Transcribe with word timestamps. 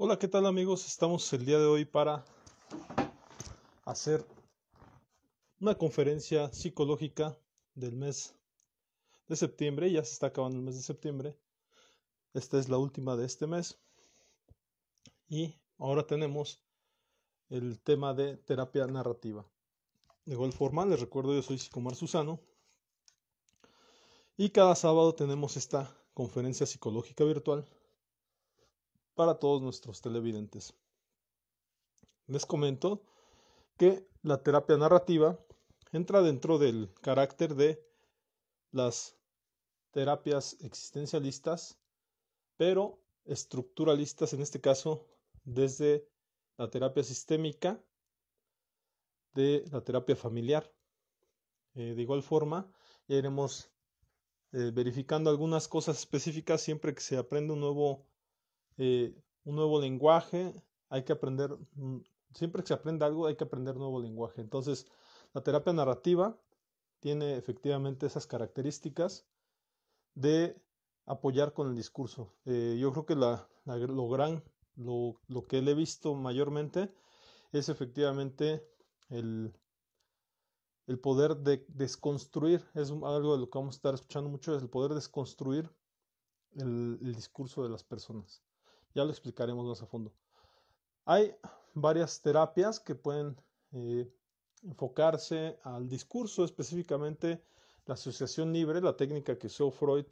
Hola, 0.00 0.16
¿qué 0.16 0.28
tal 0.28 0.46
amigos? 0.46 0.86
Estamos 0.86 1.32
el 1.32 1.44
día 1.44 1.58
de 1.58 1.66
hoy 1.66 1.84
para 1.84 2.24
hacer 3.84 4.24
una 5.58 5.74
conferencia 5.74 6.52
psicológica 6.52 7.36
del 7.74 7.96
mes 7.96 8.32
de 9.26 9.34
septiembre. 9.34 9.90
Ya 9.90 10.04
se 10.04 10.12
está 10.12 10.28
acabando 10.28 10.56
el 10.56 10.62
mes 10.62 10.76
de 10.76 10.82
septiembre. 10.82 11.36
Esta 12.32 12.60
es 12.60 12.68
la 12.68 12.78
última 12.78 13.16
de 13.16 13.26
este 13.26 13.48
mes. 13.48 13.76
Y 15.28 15.56
ahora 15.78 16.06
tenemos 16.06 16.62
el 17.48 17.80
tema 17.80 18.14
de 18.14 18.36
terapia 18.36 18.86
narrativa. 18.86 19.44
De 20.24 20.34
igual 20.34 20.52
forma, 20.52 20.86
les 20.86 21.00
recuerdo, 21.00 21.34
yo 21.34 21.42
soy 21.42 21.58
Psicomar 21.58 21.96
Susano. 21.96 22.38
Y 24.36 24.50
cada 24.50 24.76
sábado 24.76 25.16
tenemos 25.16 25.56
esta 25.56 25.92
conferencia 26.14 26.66
psicológica 26.66 27.24
virtual 27.24 27.68
para 29.18 29.40
todos 29.40 29.60
nuestros 29.60 30.00
televidentes. 30.00 30.74
Les 32.28 32.46
comento 32.46 33.02
que 33.76 34.06
la 34.22 34.44
terapia 34.44 34.76
narrativa 34.76 35.36
entra 35.90 36.22
dentro 36.22 36.56
del 36.56 36.94
carácter 37.02 37.56
de 37.56 37.84
las 38.70 39.18
terapias 39.90 40.56
existencialistas, 40.60 41.80
pero 42.56 43.02
estructuralistas 43.24 44.34
en 44.34 44.40
este 44.40 44.60
caso 44.60 45.08
desde 45.42 46.08
la 46.56 46.70
terapia 46.70 47.02
sistémica 47.02 47.82
de 49.34 49.64
la 49.72 49.80
terapia 49.80 50.14
familiar. 50.14 50.72
Eh, 51.74 51.94
de 51.96 52.02
igual 52.02 52.22
forma, 52.22 52.70
ya 53.08 53.16
iremos 53.16 53.68
eh, 54.52 54.70
verificando 54.72 55.28
algunas 55.28 55.66
cosas 55.66 55.98
específicas 55.98 56.60
siempre 56.60 56.94
que 56.94 57.00
se 57.00 57.16
aprende 57.16 57.52
un 57.54 57.58
nuevo 57.58 58.07
eh, 58.78 59.14
un 59.44 59.56
nuevo 59.56 59.80
lenguaje, 59.80 60.54
hay 60.88 61.04
que 61.04 61.12
aprender, 61.12 61.56
mm, 61.74 61.98
siempre 62.34 62.62
que 62.62 62.68
se 62.68 62.74
aprende 62.74 63.04
algo 63.04 63.26
hay 63.26 63.36
que 63.36 63.44
aprender 63.44 63.76
nuevo 63.76 64.00
lenguaje. 64.00 64.40
Entonces, 64.40 64.86
la 65.34 65.42
terapia 65.42 65.72
narrativa 65.72 66.38
tiene 67.00 67.36
efectivamente 67.36 68.06
esas 68.06 68.26
características 68.26 69.26
de 70.14 70.60
apoyar 71.06 71.52
con 71.54 71.68
el 71.68 71.76
discurso. 71.76 72.34
Eh, 72.44 72.76
yo 72.80 72.92
creo 72.92 73.06
que 73.06 73.14
lo 73.14 74.08
gran, 74.08 74.42
lo, 74.76 75.20
lo, 75.28 75.46
que 75.46 75.62
le 75.62 75.72
he 75.72 75.74
visto 75.74 76.14
mayormente 76.14 76.92
es 77.52 77.68
efectivamente 77.68 78.66
el, 79.08 79.52
el 80.86 80.98
poder 80.98 81.36
de 81.36 81.64
desconstruir, 81.68 82.64
es 82.74 82.90
algo 82.90 83.34
de 83.34 83.40
lo 83.40 83.50
que 83.50 83.58
vamos 83.58 83.76
a 83.76 83.78
estar 83.78 83.94
escuchando 83.94 84.30
mucho, 84.30 84.54
es 84.54 84.62
el 84.62 84.70
poder 84.70 84.94
desconstruir 84.94 85.70
el 86.56 87.14
discurso 87.14 87.62
de 87.62 87.68
las 87.68 87.84
personas. 87.84 88.42
Ya 88.98 89.04
lo 89.04 89.12
explicaremos 89.12 89.64
más 89.64 89.80
a 89.80 89.86
fondo. 89.86 90.12
Hay 91.04 91.32
varias 91.72 92.20
terapias 92.20 92.80
que 92.80 92.96
pueden 92.96 93.40
eh, 93.70 94.12
enfocarse 94.64 95.56
al 95.62 95.88
discurso, 95.88 96.44
específicamente 96.44 97.40
la 97.86 97.94
asociación 97.94 98.52
libre, 98.52 98.80
la 98.80 98.96
técnica 98.96 99.38
que 99.38 99.46
usó 99.46 99.70
Freud 99.70 100.06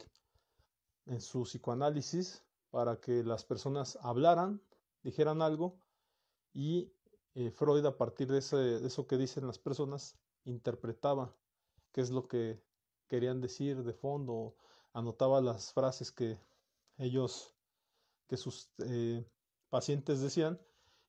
en 1.05 1.19
su 1.19 1.43
psicoanálisis 1.43 2.45
para 2.71 2.95
que 3.01 3.25
las 3.25 3.43
personas 3.43 3.99
hablaran, 4.03 4.61
dijeran 5.03 5.41
algo 5.41 5.77
y 6.53 6.89
eh, 7.35 7.51
Freud 7.51 7.85
a 7.85 7.97
partir 7.97 8.29
de, 8.29 8.39
de 8.39 8.87
eso 8.87 9.05
que 9.05 9.17
dicen 9.17 9.45
las 9.47 9.59
personas 9.59 10.17
interpretaba 10.45 11.35
qué 11.91 11.99
es 11.99 12.09
lo 12.09 12.25
que 12.29 12.63
querían 13.09 13.41
decir 13.41 13.83
de 13.83 13.91
fondo, 13.91 14.55
anotaba 14.93 15.41
las 15.41 15.73
frases 15.73 16.09
que 16.09 16.39
ellos 16.97 17.56
que 18.27 18.37
sus 18.37 18.69
eh, 18.85 19.25
pacientes 19.69 20.21
decían 20.21 20.59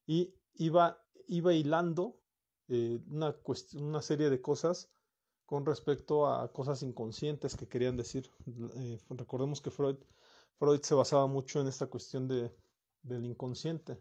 y 0.05 0.33
iba, 0.55 1.01
iba 1.27 1.53
hilando 1.53 2.19
eh, 2.67 2.99
una, 3.09 3.35
una 3.75 4.01
serie 4.01 4.29
de 4.29 4.41
cosas 4.41 4.91
con 5.45 5.65
respecto 5.65 6.27
a 6.27 6.51
cosas 6.53 6.83
inconscientes 6.83 7.55
que 7.55 7.67
querían 7.67 7.97
decir. 7.97 8.29
Eh, 8.75 8.99
recordemos 9.09 9.61
que 9.61 9.71
Freud, 9.71 9.97
Freud 10.59 10.81
se 10.81 10.93
basaba 10.95 11.25
mucho 11.27 11.59
en 11.59 11.67
esta 11.67 11.87
cuestión 11.87 12.27
de, 12.27 12.55
del 13.01 13.25
inconsciente. 13.25 13.99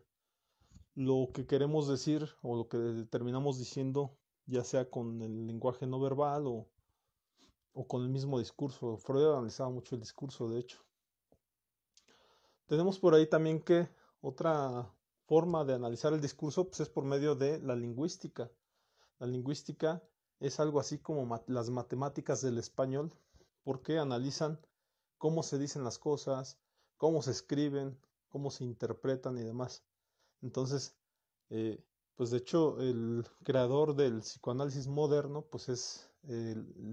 Lo 0.95 1.31
que 1.33 1.47
queremos 1.47 1.89
decir 1.89 2.29
o 2.43 2.57
lo 2.57 2.69
que 2.69 3.07
terminamos 3.11 3.59
diciendo, 3.59 4.19
ya 4.47 4.65
sea 4.65 4.91
con 4.91 5.23
el 5.23 5.47
lenguaje 5.47 5.87
no 5.87 6.01
verbal 6.01 6.47
o, 6.47 6.69
o 7.73 7.87
con 7.87 8.03
el 8.03 8.09
mismo 8.11 8.39
discurso. 8.39 8.99
Freud 8.99 9.33
analizaba 9.33 9.71
mucho 9.71 9.95
el 9.95 10.03
discurso, 10.03 10.49
de 10.51 10.61
hecho. 10.61 10.88
Tenemos 12.69 12.99
por 12.99 13.15
ahí 13.15 13.27
también 13.27 13.63
que 13.63 13.89
otra 14.21 14.95
forma 15.25 15.65
de 15.65 15.73
analizar 15.73 16.13
el 16.13 16.21
discurso 16.21 16.69
pues, 16.69 16.81
es 16.81 16.91
por 16.91 17.03
medio 17.03 17.35
de 17.35 17.59
la 17.61 17.75
lingüística. 17.75 18.51
La 19.19 19.27
lingüística 19.27 20.03
es 20.39 20.61
algo 20.61 20.79
así 20.79 20.99
como 20.99 21.43
las 21.47 21.71
matemáticas 21.71 22.43
del 22.43 22.59
español, 22.59 23.11
porque 23.65 23.99
analizan 23.99 24.61
cómo 25.17 25.43
se 25.43 25.59
dicen 25.59 25.83
las 25.83 25.99
cosas, 25.99 26.59
cómo 26.99 27.23
se 27.23 27.31
escriben, 27.31 27.99
cómo 28.29 28.51
se 28.51 28.65
interpretan 28.65 29.39
y 29.39 29.43
demás. 29.43 29.83
Entonces, 30.43 30.95
eh, 31.49 31.83
pues 32.17 32.31
de 32.31 32.37
hecho, 32.37 32.79
el 32.83 33.25
creador 33.45 33.97
del 33.97 34.21
psicoanálisis 34.21 34.89
moderno, 34.89 35.41
pues 35.41 35.71
es 35.71 36.11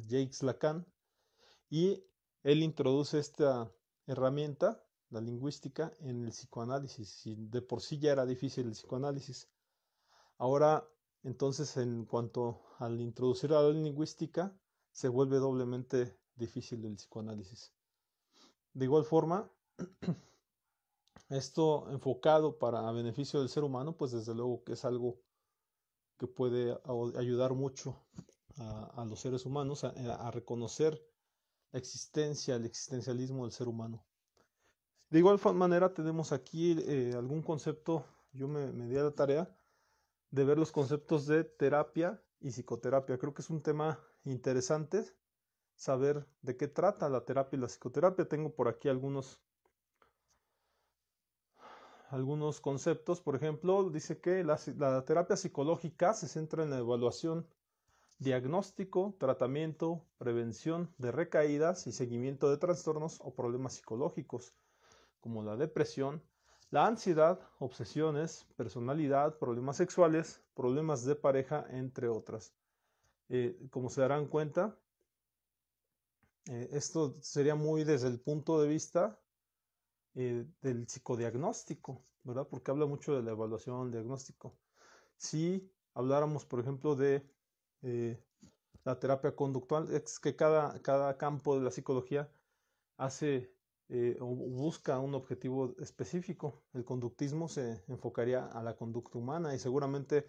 Jacques 0.08 0.42
Lacan, 0.42 0.86
y 1.70 2.02
él 2.44 2.64
introduce 2.64 3.20
esta 3.20 3.70
herramienta 4.08 4.85
la 5.16 5.22
lingüística 5.22 5.94
en 6.02 6.26
el 6.26 6.32
psicoanálisis. 6.32 7.26
Y 7.26 7.36
de 7.36 7.62
por 7.62 7.82
sí 7.82 7.98
ya 7.98 8.12
era 8.12 8.26
difícil 8.26 8.66
el 8.68 8.74
psicoanálisis. 8.74 9.50
Ahora, 10.38 10.86
entonces, 11.24 11.78
en 11.78 12.06
cuanto 12.06 12.62
al 12.80 13.00
introducir 13.00 13.52
la 13.52 13.68
lingüística, 13.70 14.54
se 14.92 15.08
vuelve 15.08 15.38
doblemente 15.38 16.20
difícil 16.36 16.84
el 16.86 16.96
psicoanálisis. 16.98 17.72
De 18.74 18.86
igual 18.86 19.06
forma, 19.06 19.50
esto 21.30 21.90
enfocado 21.92 22.60
para 22.60 22.92
beneficio 22.92 23.40
del 23.40 23.50
ser 23.50 23.64
humano, 23.64 23.96
pues 23.96 24.12
desde 24.12 24.36
luego 24.36 24.64
que 24.66 24.74
es 24.74 24.84
algo 24.84 25.22
que 26.18 26.28
puede 26.28 26.78
ayudar 27.18 27.54
mucho 27.54 28.06
a, 28.58 29.06
los 29.06 29.20
seres 29.20 29.46
humanos 29.46 29.84
a, 29.84 29.90
a 29.90 30.32
reconocer 30.32 31.02
la 31.72 31.80
existencia, 31.80 32.56
el 32.56 32.66
existencialismo 32.66 33.44
del 33.44 33.52
ser 33.54 33.68
humano. 33.68 34.06
De 35.10 35.20
igual 35.20 35.40
manera 35.54 35.94
tenemos 35.94 36.32
aquí 36.32 36.76
eh, 36.80 37.14
algún 37.16 37.42
concepto, 37.42 38.06
yo 38.34 38.48
me, 38.48 38.72
di 38.72 38.98
a 38.98 39.04
la 39.04 39.12
tarea 39.12 39.56
de 40.32 40.44
ver 40.44 40.58
los 40.58 40.72
conceptos 40.72 41.28
de 41.28 41.44
terapia 41.44 42.22
y 42.40 42.50
psicoterapia. 42.50 43.18
Creo 43.18 43.34
que 43.34 43.42
es 43.42 43.50
un 43.50 43.62
tema 43.62 44.00
interesante 44.24 45.06
saber 45.76 46.26
de 46.42 46.58
qué 46.58 46.68
trata 46.68 47.08
la 47.10 47.24
terapia 47.24 47.58
y 47.58 47.62
la 47.62 47.68
psicoterapia. 47.68 48.28
Tengo 48.28 48.54
por 48.54 48.68
aquí 48.68 48.90
algunos 48.90 49.40
algunos 52.10 52.60
conceptos. 52.60 53.22
Por 53.22 53.36
ejemplo, 53.36 53.90
dice 53.90 54.20
que 54.20 54.44
la, 54.44 54.58
terapia 55.06 55.36
psicológica 55.36 56.14
se 56.14 56.28
centra 56.28 56.64
en 56.64 56.70
la 56.70 56.80
evaluación, 56.80 57.48
diagnóstico, 58.20 59.16
tratamiento, 59.20 60.06
prevención 60.18 60.94
de 60.98 61.12
recaídas 61.12 61.88
y 61.88 61.92
seguimiento 61.92 62.50
de 62.50 62.58
trastornos 62.58 63.20
o 63.22 63.34
problemas 63.36 63.74
psicológicos 63.74 64.54
como 65.26 65.42
la 65.42 65.58
depresión, 65.58 66.22
la 66.70 66.86
ansiedad, 66.86 67.40
obsesiones, 67.58 68.46
personalidad, 68.56 69.40
problemas 69.40 69.76
sexuales, 69.76 70.40
problemas 70.54 71.04
de 71.04 71.16
pareja, 71.16 71.66
entre 71.72 72.08
otras. 72.10 72.54
Eh, 73.30 73.58
como 73.72 73.90
se 73.90 74.02
darán 74.02 74.28
cuenta, 74.28 74.78
eh, 76.46 76.70
esto 76.74 77.18
sería 77.22 77.56
muy 77.56 77.84
desde 77.84 78.08
el 78.08 78.20
punto 78.20 78.62
de 78.62 78.68
vista 78.68 79.20
eh, 80.14 80.46
del 80.62 80.88
psicodiagnóstico, 80.88 82.06
¿verdad? 82.22 82.48
Porque 82.48 82.70
habla 82.70 82.86
mucho 82.86 83.16
de 83.16 83.24
la 83.24 83.32
evaluación, 83.32 83.90
diagnóstico. 83.90 84.56
Si 85.18 85.68
habláramos, 85.96 86.46
por 86.46 86.60
ejemplo, 86.60 86.96
de 86.96 87.28
la 88.84 89.00
terapia 89.00 89.36
conductual, 89.36 89.92
es 89.92 90.20
que 90.20 90.36
cada, 90.36 90.80
cada 90.84 91.18
campo 91.18 91.58
de 91.58 91.64
la 91.64 91.72
psicología 91.72 92.32
hace 92.98 93.55
eh, 93.90 94.18
o 94.20 94.26
busca 94.28 95.00
un 95.00 95.14
objetivo 95.16 95.76
específico. 95.80 96.64
El 96.74 96.86
conductismo 96.86 97.48
se 97.48 97.84
enfocaría 97.88 98.46
a 98.46 98.64
la 98.64 98.76
conducta 98.76 99.18
humana 99.18 99.54
y 99.54 99.60
seguramente 99.60 100.26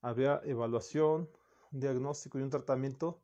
habría 0.00 0.40
evaluación, 0.44 1.30
un 1.72 1.80
diagnóstico 1.80 2.38
y 2.38 2.42
un 2.42 2.50
tratamiento, 2.50 3.20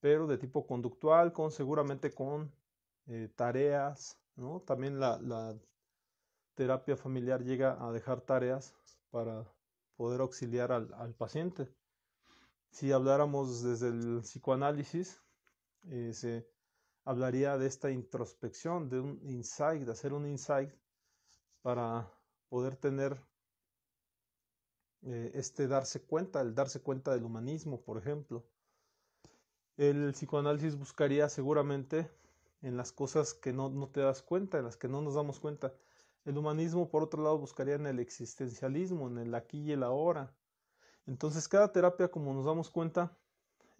pero 0.00 0.26
de 0.26 0.38
tipo 0.38 0.66
conductual, 0.66 1.32
con 1.32 1.50
seguramente 1.50 2.12
con 2.12 2.52
eh, 3.06 3.28
tareas, 3.34 4.18
¿no? 4.36 4.60
También 4.60 5.00
la, 5.00 5.18
la 5.20 5.56
terapia 6.54 6.96
familiar 6.96 7.42
llega 7.42 7.76
a 7.84 7.92
dejar 7.92 8.20
tareas 8.20 8.74
para 9.10 9.46
poder 9.96 10.20
auxiliar 10.20 10.72
al, 10.72 10.92
al 10.94 11.14
paciente. 11.14 11.68
Si 12.70 12.92
habláramos 12.92 13.62
desde 13.62 13.88
el 13.88 14.20
psicoanálisis, 14.22 15.22
eh, 15.84 16.12
se 16.12 16.46
hablaría 17.08 17.56
de 17.56 17.66
esta 17.66 17.90
introspección, 17.90 18.90
de 18.90 19.00
un 19.00 19.18
insight, 19.22 19.82
de 19.82 19.92
hacer 19.92 20.12
un 20.12 20.26
insight 20.26 20.70
para 21.62 22.06
poder 22.50 22.76
tener 22.76 23.18
eh, 25.00 25.30
este 25.32 25.68
darse 25.68 26.02
cuenta, 26.02 26.42
el 26.42 26.54
darse 26.54 26.82
cuenta 26.82 27.14
del 27.14 27.24
humanismo, 27.24 27.80
por 27.80 27.96
ejemplo. 27.96 28.44
El 29.78 30.12
psicoanálisis 30.12 30.76
buscaría 30.76 31.30
seguramente 31.30 32.10
en 32.60 32.76
las 32.76 32.92
cosas 32.92 33.32
que 33.32 33.54
no, 33.54 33.70
no 33.70 33.88
te 33.88 34.00
das 34.00 34.20
cuenta, 34.20 34.58
en 34.58 34.66
las 34.66 34.76
que 34.76 34.88
no 34.88 35.00
nos 35.00 35.14
damos 35.14 35.40
cuenta. 35.40 35.72
El 36.26 36.36
humanismo, 36.36 36.90
por 36.90 37.02
otro 37.02 37.22
lado, 37.22 37.38
buscaría 37.38 37.76
en 37.76 37.86
el 37.86 38.00
existencialismo, 38.00 39.08
en 39.08 39.16
el 39.16 39.34
aquí 39.34 39.62
y 39.62 39.72
el 39.72 39.82
ahora. 39.82 40.34
Entonces, 41.06 41.48
cada 41.48 41.72
terapia, 41.72 42.10
como 42.10 42.34
nos 42.34 42.44
damos 42.44 42.68
cuenta, 42.70 43.16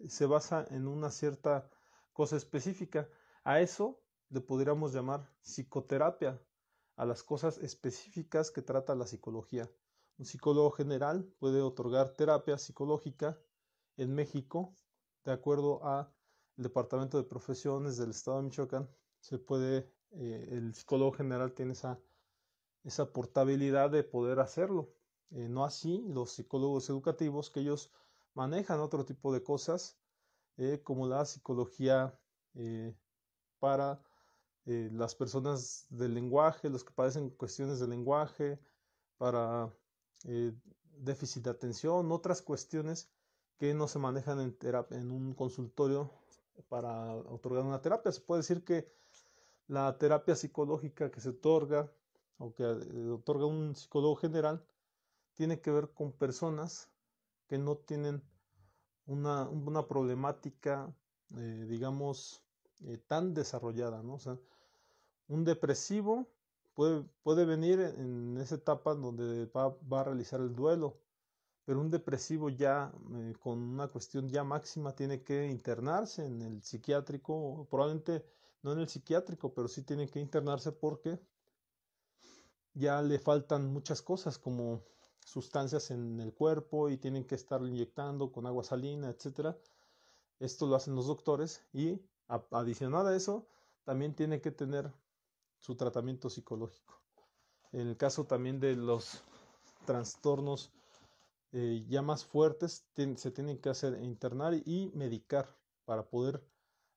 se 0.07 0.25
basa 0.25 0.65
en 0.71 0.87
una 0.87 1.11
cierta 1.11 1.69
cosa 2.11 2.37
específica. 2.37 3.07
A 3.49 3.61
eso 3.61 3.99
le 4.29 4.41
podríamos 4.41 4.93
llamar 4.93 5.27
psicoterapia, 5.41 6.39
a 6.97 7.03
las 7.03 7.23
cosas 7.23 7.57
específicas 7.57 8.51
que 8.51 8.61
trata 8.61 8.93
la 8.93 9.07
psicología. 9.07 9.67
Un 10.19 10.25
psicólogo 10.25 10.69
general 10.69 11.23
puede 11.39 11.59
otorgar 11.59 12.11
terapia 12.11 12.59
psicológica 12.59 13.41
en 13.97 14.13
México, 14.13 14.75
de 15.25 15.31
acuerdo 15.31 15.83
al 15.83 16.13
Departamento 16.57 17.17
de 17.17 17.23
Profesiones 17.23 17.97
del 17.97 18.11
Estado 18.11 18.37
de 18.37 18.43
Michoacán. 18.43 18.87
Se 19.19 19.39
puede, 19.39 19.91
eh, 20.11 20.49
el 20.51 20.75
psicólogo 20.75 21.13
general 21.13 21.55
tiene 21.55 21.71
esa, 21.71 21.99
esa 22.83 23.11
portabilidad 23.11 23.89
de 23.89 24.03
poder 24.03 24.41
hacerlo. 24.41 24.93
Eh, 25.31 25.49
no 25.49 25.65
así 25.65 26.05
los 26.07 26.33
psicólogos 26.33 26.87
educativos, 26.91 27.49
que 27.49 27.61
ellos 27.61 27.91
manejan 28.35 28.79
otro 28.79 29.05
tipo 29.05 29.33
de 29.33 29.41
cosas, 29.41 29.97
eh, 30.57 30.83
como 30.83 31.07
la 31.07 31.25
psicología 31.25 32.15
para 33.59 34.01
las 34.65 35.15
personas 35.15 35.87
del 35.89 36.13
lenguaje, 36.13 36.69
los 36.69 36.83
que 36.83 36.93
padecen 36.93 37.31
cuestiones 37.31 37.79
de 37.79 37.87
lenguaje, 37.87 38.59
para 39.17 39.71
eh, 40.25 40.53
déficit 40.97 41.43
de 41.43 41.49
atención, 41.49 42.11
otras 42.11 42.41
cuestiones 42.41 43.09
que 43.57 43.73
no 43.73 43.87
se 43.87 43.99
manejan 43.99 44.55
en, 44.61 45.11
un 45.11 45.33
consultorio 45.33 46.11
para 46.69 47.15
otorgar 47.15 47.63
una 47.63 47.81
terapia. 47.81 48.11
Se 48.11 48.21
puede 48.21 48.39
decir 48.39 48.63
que 48.63 48.91
la 49.67 49.97
terapia 49.97 50.35
psicológica 50.35 51.11
que 51.11 51.19
se 51.19 51.29
otorga 51.29 51.91
o 52.37 52.53
que 52.53 52.63
eh, 52.63 53.09
otorga 53.09 53.45
un 53.45 53.75
psicólogo 53.75 54.15
general 54.15 54.63
tiene 55.33 55.59
que 55.59 55.71
ver 55.71 55.89
con 55.93 56.13
personas 56.13 56.89
que 57.47 57.57
no 57.57 57.75
tienen 57.75 58.21
una, 59.05 59.49
una 59.49 59.87
problemática, 59.87 60.93
eh, 61.35 61.65
digamos, 61.67 62.41
tan 63.07 63.33
desarrollada, 63.33 64.03
¿no? 64.03 64.15
O 64.15 64.19
sea, 64.19 64.37
un 65.27 65.43
depresivo 65.43 66.27
Puede, 66.79 67.43
venir 67.43 67.81
en 67.81 68.37
esa 68.37 68.55
etapa 68.55 68.95
donde 68.95 69.47
va, 69.47 69.99
a 69.99 70.03
realizar 70.05 70.39
el 70.39 70.55
duelo, 70.55 70.97
pero 71.65 71.81
un 71.81 71.91
depresivo 71.91 72.49
ya 72.49 72.93
eh, 73.15 73.33
con 73.37 73.59
una 73.59 73.89
cuestión 73.89 74.29
ya 74.29 74.45
máxima 74.45 74.95
tiene 74.95 75.21
que 75.21 75.49
internarse 75.49 76.25
en 76.25 76.41
el 76.41 76.63
psiquiátrico, 76.63 77.67
probablemente 77.69 78.23
no 78.61 78.71
en 78.71 78.79
el 78.79 78.87
psiquiátrico, 78.87 79.53
pero 79.53 79.67
sí 79.67 79.83
tiene 79.83 80.07
que 80.07 80.21
internarse 80.21 80.71
porque 80.71 81.19
ya 82.73 83.01
le 83.01 83.19
faltan 83.19 83.73
muchas 83.73 84.01
cosas 84.01 84.37
como 84.37 84.81
sustancias 85.25 85.91
en 85.91 86.21
el 86.21 86.33
cuerpo 86.33 86.87
y 86.87 86.95
tienen 86.95 87.25
que 87.25 87.35
estar 87.35 87.61
inyectando 87.61 88.31
con 88.31 88.45
agua 88.45 88.63
salina, 88.63 89.09
etcétera. 89.09 89.57
Esto 90.39 90.65
lo 90.65 90.75
hacen 90.77 90.95
los 90.95 91.07
doctores 91.07 91.61
y 91.73 91.99
adicional 92.51 93.07
a 93.07 93.15
eso 93.15 93.47
también 93.83 94.13
tiene 94.13 94.39
que 94.39 94.51
tener 94.51 94.91
su 95.57 95.75
tratamiento 95.75 96.29
psicológico. 96.29 97.01
En 97.71 97.87
el 97.87 97.97
caso 97.97 98.25
también 98.25 98.59
de 98.59 98.75
los 98.75 99.21
trastornos 99.85 100.71
eh, 101.51 101.83
ya 101.87 102.01
más 102.01 102.25
fuertes, 102.25 102.85
se 103.15 103.31
tienen 103.31 103.59
que 103.59 103.69
hacer 103.69 104.01
internar 104.03 104.53
y 104.53 104.91
medicar 104.93 105.55
para 105.85 106.07
poder 106.07 106.43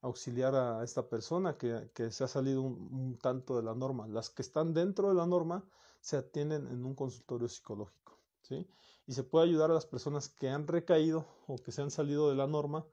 auxiliar 0.03 0.55
a 0.55 0.83
esta 0.83 1.09
persona 1.09 1.57
que, 1.57 2.11
se 2.11 2.25
ha 2.25 2.29
salido 2.29 2.61
un, 2.61 3.19
tanto 3.23 3.57
de 3.57 3.63
la 3.63 3.75
norma. 3.75 4.07
Las 4.09 4.29
que 4.29 4.43
están 4.43 4.75
dentro 4.75 5.09
de 5.09 5.15
la 5.15 5.27
norma 5.27 5.65
se 6.01 6.17
atienden 6.17 6.67
en 6.67 6.85
un 6.85 6.95
consultorio 6.95 7.49
psicológico. 7.49 8.19
¿sí? 8.43 8.69
Y 9.07 9.13
se 9.13 9.23
puede 9.23 9.47
ayudar 9.47 9.71
a 9.71 9.75
las 9.75 9.87
personas 9.87 10.29
que 10.29 10.51
han 10.51 10.67
recaído 10.67 11.27
o 11.47 11.57
que 11.57 11.73
se 11.73 11.81
han 11.81 11.91
salido 11.91 12.29
de 12.29 12.37
la 12.37 12.47
norma 12.47 12.85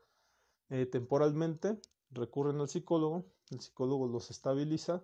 eh, 0.70 0.86
temporalmente, 0.86 1.82
recurren 2.12 2.60
al 2.60 2.70
psicólogo, 2.70 3.26
el 3.50 3.60
psicólogo 3.60 4.08
los 4.08 4.30
estabiliza 4.32 5.04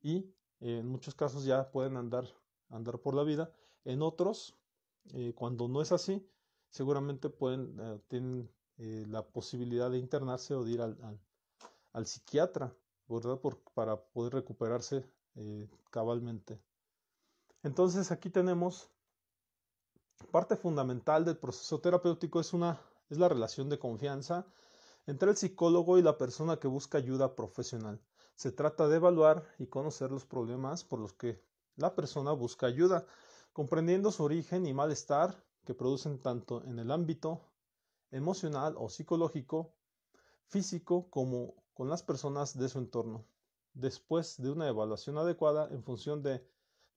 y 0.00 0.32
eh, 0.60 0.78
en 0.78 0.88
muchos 0.88 1.14
casos 1.14 1.44
ya 1.44 1.70
pueden 1.70 1.96
andar, 1.96 2.26
andar 2.68 2.98
por 2.98 3.14
la 3.14 3.22
vida. 3.22 3.52
En 3.84 4.02
otros, 4.02 4.58
eh, 5.12 5.32
cuando 5.34 5.68
no 5.68 5.82
es 5.82 5.92
así, 5.92 6.26
seguramente 6.68 7.30
pueden, 7.30 7.76
eh, 7.80 8.00
tienen 8.08 8.50
la 9.10 9.26
posibilidad 9.26 9.90
de 9.90 9.98
internarse 9.98 10.54
o 10.54 10.64
de 10.64 10.70
ir 10.70 10.80
al, 10.80 10.96
al, 11.92 12.06
psiquiatra, 12.06 12.74
¿verdad? 13.08 13.38
Por, 13.38 13.58
para 13.74 14.02
poder 14.02 14.32
recuperarse 14.32 15.04
cabalmente. 15.90 16.58
Entonces 17.62 18.10
aquí 18.10 18.30
tenemos 18.30 18.88
parte 20.32 20.56
fundamental 20.56 21.26
del 21.26 21.36
proceso 21.36 21.78
terapéutico 21.78 22.40
es 22.40 22.54
una 22.54 22.80
es 23.10 23.18
la 23.18 23.28
relación 23.28 23.68
de 23.68 23.78
confianza 23.78 24.46
entre 25.10 25.28
el 25.28 25.36
psicólogo 25.36 25.98
y 25.98 26.02
la 26.02 26.16
persona 26.16 26.60
que 26.60 26.68
busca 26.68 26.96
ayuda 26.96 27.34
profesional. 27.34 28.00
Se 28.36 28.52
trata 28.52 28.86
de 28.86 28.94
evaluar 28.94 29.44
y 29.58 29.66
conocer 29.66 30.12
los 30.12 30.24
problemas 30.24 30.84
por 30.84 31.00
los 31.00 31.12
que 31.14 31.42
la 31.74 31.96
persona 31.96 32.30
busca 32.30 32.66
ayuda, 32.66 33.04
comprendiendo 33.52 34.12
su 34.12 34.22
origen 34.22 34.66
y 34.66 34.72
malestar 34.72 35.44
que 35.64 35.74
producen 35.74 36.20
tanto 36.20 36.62
en 36.62 36.78
el 36.78 36.92
ámbito 36.92 37.40
emocional 38.12 38.76
o 38.78 38.88
psicológico, 38.88 39.74
físico, 40.46 41.10
como 41.10 41.56
con 41.74 41.88
las 41.88 42.04
personas 42.04 42.56
de 42.56 42.68
su 42.68 42.78
entorno. 42.78 43.24
Después 43.74 44.40
de 44.40 44.52
una 44.52 44.68
evaluación 44.68 45.18
adecuada 45.18 45.68
en 45.72 45.82
función 45.82 46.22
de 46.22 46.46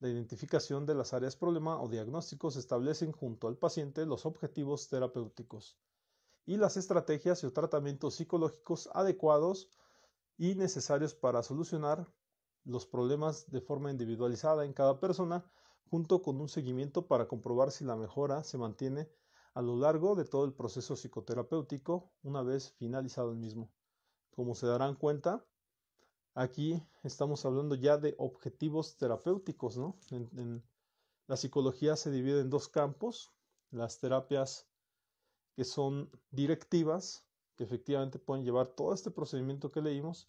la 0.02 0.10
identificación 0.10 0.86
de 0.86 0.94
las 0.94 1.14
áreas 1.14 1.36
problema 1.36 1.82
o 1.82 1.90
diagnósticos, 1.90 2.54
se 2.54 2.60
establecen 2.60 3.12
junto 3.12 3.48
al 3.48 3.58
paciente 3.58 4.06
los 4.06 4.28
objetivos 4.28 4.88
terapéuticos 4.88 5.80
y 6.46 6.58
las 6.58 6.78
estrategias 6.78 7.44
y 7.44 7.52
tratamientos 7.52 8.16
psicológicos 8.16 8.90
adecuados 8.94 9.70
y 10.38 10.56
necesarios 10.56 11.14
para 11.14 11.44
solucionar 11.44 12.08
los 12.66 12.86
problemas 12.86 13.50
de 13.52 13.62
forma 13.62 13.92
individualizada 13.92 14.66
en 14.66 14.74
cada 14.74 15.00
persona, 15.00 15.46
junto 15.90 16.22
con 16.22 16.40
un 16.42 16.50
seguimiento 16.50 17.08
para 17.08 17.28
comprobar 17.28 17.72
si 17.72 17.84
la 17.86 17.96
mejora 17.96 18.44
se 18.44 18.58
mantiene 18.58 19.10
a 19.54 19.62
lo 19.62 19.76
largo 19.76 20.16
de 20.16 20.26
todo 20.26 20.46
el 20.46 20.54
proceso 20.54 20.96
psicoterapéutico 20.96 22.12
una 22.24 22.42
vez 22.42 22.72
finalizado 22.72 23.32
el 23.32 23.38
mismo. 23.38 23.72
Como 24.32 24.56
se 24.56 24.66
darán 24.66 24.96
cuenta, 24.96 25.46
aquí 26.34 26.84
estamos 27.04 27.46
hablando 27.46 27.76
ya 27.76 27.98
de 27.98 28.16
objetivos 28.18 28.98
terapéuticos, 28.98 29.78
¿no? 29.78 30.00
En, 30.10 30.64
la 31.28 31.38
psicología 31.38 31.96
se 31.96 32.12
divide 32.12 32.42
en 32.42 32.50
dos 32.50 32.68
campos, 32.68 33.32
las 33.72 34.00
terapias 34.00 34.68
que 35.56 35.64
son 35.64 36.10
directivas 36.32 37.26
que 37.56 37.64
efectivamente 37.64 38.20
pueden 38.20 38.44
llevar 38.44 38.68
todo 38.68 38.94
este 38.94 39.12
procedimiento 39.12 39.72
que 39.72 39.82
leímos 39.82 40.28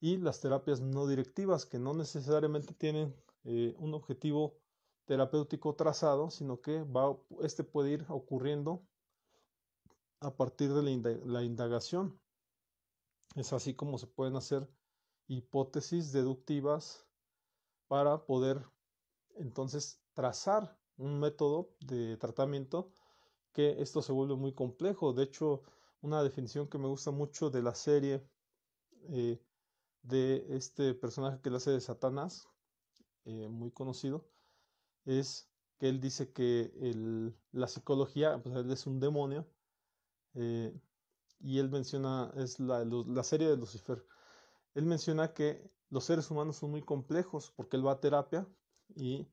y 0.00 0.16
las 0.16 0.40
terapias 0.40 0.80
no 0.80 1.06
directivas 1.06 1.66
que 1.66 1.78
no 1.78 1.94
necesariamente 1.94 2.74
tienen 2.74 3.14
eh, 3.44 3.74
un 3.78 3.94
objetivo 3.94 4.58
terapéutico 5.04 5.74
trazado, 5.74 6.30
sino 6.30 6.60
que 6.60 6.82
va, 6.82 7.16
este 7.40 7.64
puede 7.64 7.90
ir 7.90 8.06
ocurriendo 8.08 8.86
a 10.20 10.36
partir 10.36 10.72
de 10.72 10.82
la, 10.82 11.26
la 11.26 11.42
indagación. 11.42 12.20
Es 13.34 13.52
así 13.52 13.74
como 13.74 13.98
se 13.98 14.06
pueden 14.06 14.36
hacer 14.36 14.68
hipótesis 15.26 16.12
deductivas 16.12 17.06
para 17.88 18.24
poder 18.24 18.64
entonces 19.36 20.00
trazar 20.14 20.78
un 20.96 21.18
método 21.18 21.74
de 21.80 22.16
tratamiento 22.16 22.92
que 23.52 23.80
esto 23.82 24.02
se 24.02 24.12
vuelve 24.12 24.36
muy 24.36 24.54
complejo. 24.54 25.12
De 25.12 25.24
hecho, 25.24 25.62
una 26.00 26.22
definición 26.22 26.68
que 26.68 26.78
me 26.78 26.88
gusta 26.88 27.10
mucho 27.10 27.50
de 27.50 27.62
la 27.62 27.74
serie 27.74 28.26
eh, 29.10 29.40
de 30.02 30.46
este 30.56 30.94
personaje 30.94 31.40
que 31.40 31.50
le 31.50 31.56
hace 31.56 31.70
de 31.70 31.80
Satanás, 31.80 32.48
eh, 33.24 33.48
muy 33.48 33.70
conocido, 33.70 34.28
es 35.04 35.50
que 35.78 35.88
él 35.88 36.00
dice 36.00 36.32
que 36.32 36.72
el, 36.80 37.36
la 37.52 37.68
psicología, 37.68 38.40
pues 38.42 38.56
él 38.56 38.70
es 38.70 38.86
un 38.86 39.00
demonio, 39.00 39.46
eh, 40.34 40.74
y 41.40 41.58
él 41.58 41.70
menciona, 41.70 42.32
es 42.36 42.60
la, 42.60 42.84
la 42.84 43.24
serie 43.24 43.48
de 43.48 43.56
Lucifer, 43.56 44.04
él 44.74 44.86
menciona 44.86 45.34
que 45.34 45.70
los 45.90 46.04
seres 46.04 46.30
humanos 46.30 46.56
son 46.56 46.70
muy 46.70 46.82
complejos 46.82 47.52
porque 47.54 47.76
él 47.76 47.86
va 47.86 47.92
a 47.92 48.00
terapia 48.00 48.48
y 48.94 49.28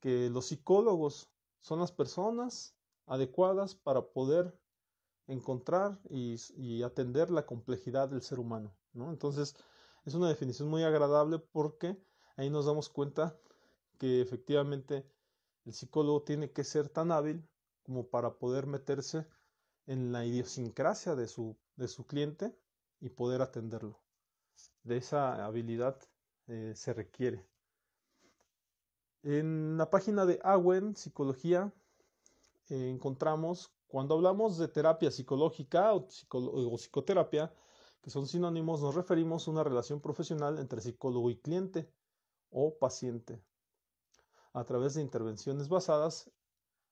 que 0.00 0.30
los 0.30 0.46
psicólogos 0.46 1.30
son 1.60 1.80
las 1.80 1.92
personas 1.92 2.76
adecuadas 3.10 3.74
para 3.74 4.02
poder 4.02 4.56
encontrar 5.26 5.98
y, 6.08 6.82
atender 6.84 7.30
la 7.30 7.44
complejidad 7.44 8.08
del 8.08 8.22
ser 8.22 8.38
humano. 8.38 8.72
¿no? 8.92 9.10
Entonces, 9.10 9.56
es 10.04 10.14
una 10.14 10.28
definición 10.28 10.68
muy 10.68 10.84
agradable 10.84 11.40
porque 11.40 12.00
ahí 12.36 12.50
nos 12.50 12.66
damos 12.66 12.88
cuenta 12.88 13.36
que 13.98 14.20
efectivamente 14.20 15.04
el 15.64 15.74
psicólogo 15.74 16.22
tiene 16.22 16.52
que 16.52 16.62
ser 16.62 16.88
tan 16.88 17.10
hábil 17.10 17.44
como 17.82 18.08
para 18.08 18.38
poder 18.38 18.66
meterse 18.66 19.26
en 19.86 20.12
la 20.12 20.24
idiosincrasia 20.24 21.16
de 21.16 21.26
su, 21.26 21.58
de 21.74 21.88
su 21.88 22.06
cliente 22.06 22.56
y 23.00 23.08
poder 23.10 23.42
atenderlo. 23.42 24.00
De 24.84 24.98
esa 24.98 25.44
habilidad 25.44 25.98
eh, 26.46 26.74
se 26.76 26.94
requiere. 26.94 27.44
En 29.24 29.76
la 29.76 29.90
página 29.90 30.26
de 30.26 30.38
AWEN, 30.44 30.94
Psicología, 30.94 31.72
eh, 32.70 32.88
encontramos, 32.88 33.72
cuando 33.86 34.14
hablamos 34.14 34.56
de 34.58 34.68
terapia 34.68 35.10
psicológica 35.10 35.92
o, 35.94 36.06
o 36.30 36.76
psicoterapia, 36.76 37.52
que 38.00 38.10
son 38.10 38.26
sinónimos, 38.26 38.80
nos 38.80 38.94
referimos 38.94 39.46
a 39.46 39.50
una 39.50 39.64
relación 39.64 40.00
profesional 40.00 40.58
entre 40.58 40.80
psicólogo 40.80 41.30
y 41.30 41.36
cliente 41.36 41.92
o 42.50 42.78
paciente, 42.78 43.42
a 44.52 44.64
través 44.64 44.94
de 44.94 45.02
intervenciones 45.02 45.68
basadas 45.68 46.30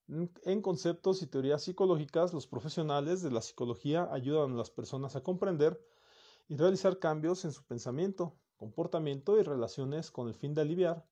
en 0.08 0.62
conceptos 0.62 1.20
y 1.22 1.26
teorías 1.26 1.62
psicológicas, 1.62 2.32
los 2.32 2.46
profesionales 2.46 3.22
de 3.22 3.30
la 3.30 3.42
psicología 3.42 4.08
ayudan 4.10 4.52
a 4.52 4.56
las 4.56 4.70
personas 4.70 5.16
a 5.16 5.22
comprender 5.22 5.78
y 6.48 6.56
realizar 6.56 6.98
cambios 6.98 7.44
en 7.44 7.52
su 7.52 7.62
pensamiento, 7.64 8.34
comportamiento 8.56 9.38
y 9.38 9.42
relaciones 9.42 10.10
con 10.10 10.28
el 10.28 10.34
fin 10.34 10.54
de 10.54 10.62
aliviar 10.62 11.04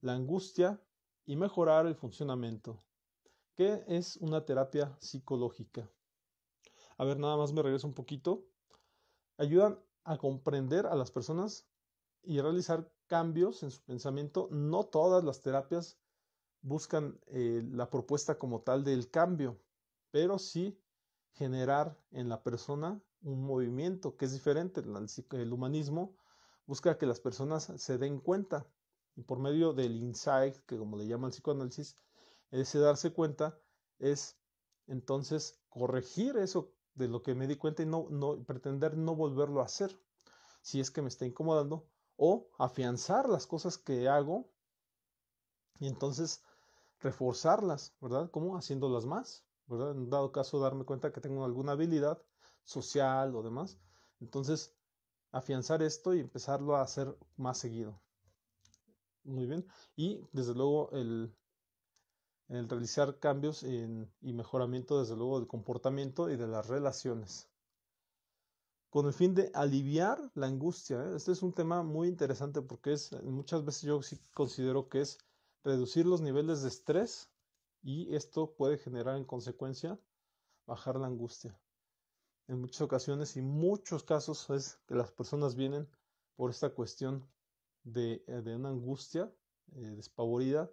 la 0.00 0.12
angustia 0.12 0.80
y 1.26 1.34
mejorar 1.34 1.86
el 1.86 1.96
funcionamiento. 1.96 2.80
¿Qué 3.56 3.84
es 3.86 4.16
una 4.16 4.44
terapia 4.44 4.96
psicológica? 4.98 5.88
A 6.98 7.04
ver, 7.04 7.18
nada 7.18 7.36
más 7.36 7.52
me 7.52 7.62
regreso 7.62 7.86
un 7.86 7.94
poquito. 7.94 8.44
Ayudan 9.36 9.78
a 10.02 10.18
comprender 10.18 10.86
a 10.86 10.96
las 10.96 11.12
personas 11.12 11.66
y 12.24 12.40
realizar 12.40 12.90
cambios 13.06 13.62
en 13.62 13.70
su 13.70 13.80
pensamiento. 13.82 14.48
No 14.50 14.84
todas 14.84 15.22
las 15.22 15.40
terapias 15.40 15.98
buscan 16.62 17.20
eh, 17.26 17.62
la 17.70 17.90
propuesta 17.90 18.38
como 18.38 18.62
tal 18.62 18.82
del 18.82 19.10
cambio, 19.10 19.60
pero 20.10 20.38
sí 20.38 20.80
generar 21.34 21.96
en 22.10 22.28
la 22.28 22.42
persona 22.42 23.00
un 23.22 23.44
movimiento 23.44 24.16
que 24.16 24.24
es 24.24 24.32
diferente. 24.32 24.82
El, 24.82 25.52
humanismo 25.52 26.16
busca 26.66 26.98
que 26.98 27.06
las 27.06 27.20
personas 27.20 27.72
se 27.76 27.98
den 27.98 28.18
cuenta 28.18 28.66
y 29.14 29.22
por 29.22 29.38
medio 29.38 29.72
del 29.72 30.02
insight, 30.02 30.56
que 30.66 30.76
como 30.76 30.96
le 30.96 31.06
llama 31.06 31.28
el 31.28 31.32
psicoanálisis, 31.32 31.96
ese 32.60 32.78
darse 32.78 33.12
cuenta 33.12 33.58
es 33.98 34.38
entonces 34.86 35.60
corregir 35.68 36.36
eso 36.36 36.72
de 36.94 37.08
lo 37.08 37.22
que 37.22 37.34
me 37.34 37.46
di 37.46 37.56
cuenta 37.56 37.82
y 37.82 37.86
no, 37.86 38.06
no 38.10 38.42
pretender 38.44 38.96
no 38.96 39.16
volverlo 39.16 39.60
a 39.60 39.64
hacer 39.64 39.98
si 40.62 40.80
es 40.80 40.90
que 40.90 41.02
me 41.02 41.08
está 41.08 41.26
incomodando 41.26 41.88
o 42.16 42.48
afianzar 42.58 43.28
las 43.28 43.46
cosas 43.46 43.76
que 43.76 44.08
hago 44.08 44.48
y 45.80 45.88
entonces 45.88 46.42
reforzarlas, 47.00 47.96
¿verdad? 48.00 48.30
¿Cómo? 48.30 48.56
Haciéndolas 48.56 49.04
más, 49.04 49.44
¿verdad? 49.66 49.90
En 49.90 50.08
dado 50.08 50.30
caso, 50.30 50.60
darme 50.60 50.84
cuenta 50.84 51.12
que 51.12 51.20
tengo 51.20 51.44
alguna 51.44 51.72
habilidad 51.72 52.22
social 52.62 53.34
o 53.34 53.42
demás. 53.42 53.78
Entonces, 54.20 54.72
afianzar 55.32 55.82
esto 55.82 56.14
y 56.14 56.20
empezarlo 56.20 56.76
a 56.76 56.82
hacer 56.82 57.18
más 57.36 57.58
seguido. 57.58 58.00
Muy 59.24 59.46
bien. 59.46 59.66
Y 59.96 60.20
desde 60.32 60.54
luego 60.54 60.90
el, 60.92 61.34
el 62.54 62.68
realizar 62.68 63.18
cambios 63.18 63.62
y 63.62 64.32
mejoramiento, 64.32 65.00
desde 65.00 65.16
luego, 65.16 65.38
del 65.38 65.48
comportamiento 65.48 66.30
y 66.30 66.36
de 66.36 66.46
las 66.46 66.66
relaciones. 66.66 67.48
Con 68.90 69.06
el 69.06 69.12
fin 69.12 69.34
de 69.34 69.50
aliviar 69.54 70.30
la 70.34 70.46
angustia. 70.46 71.02
¿eh? 71.02 71.16
Este 71.16 71.32
es 71.32 71.42
un 71.42 71.52
tema 71.52 71.82
muy 71.82 72.06
interesante 72.06 72.62
porque 72.62 72.92
es, 72.92 73.12
muchas 73.24 73.64
veces 73.64 73.82
yo 73.82 74.02
sí 74.02 74.20
considero 74.32 74.88
que 74.88 75.00
es 75.00 75.18
reducir 75.64 76.06
los 76.06 76.20
niveles 76.20 76.62
de 76.62 76.68
estrés 76.68 77.28
y 77.82 78.14
esto 78.14 78.54
puede 78.54 78.78
generar 78.78 79.16
en 79.16 79.24
consecuencia 79.24 79.98
bajar 80.66 80.96
la 80.96 81.08
angustia. 81.08 81.58
En 82.46 82.60
muchas 82.60 82.82
ocasiones 82.82 83.36
y 83.36 83.42
muchos 83.42 84.04
casos 84.04 84.48
es 84.50 84.78
que 84.86 84.94
las 84.94 85.10
personas 85.10 85.56
vienen 85.56 85.88
por 86.36 86.50
esta 86.50 86.70
cuestión 86.70 87.26
de, 87.84 88.22
eh, 88.26 88.54
una 88.54 88.68
angustia 88.68 89.32
eh, 89.72 89.80
despavorida, 89.96 90.70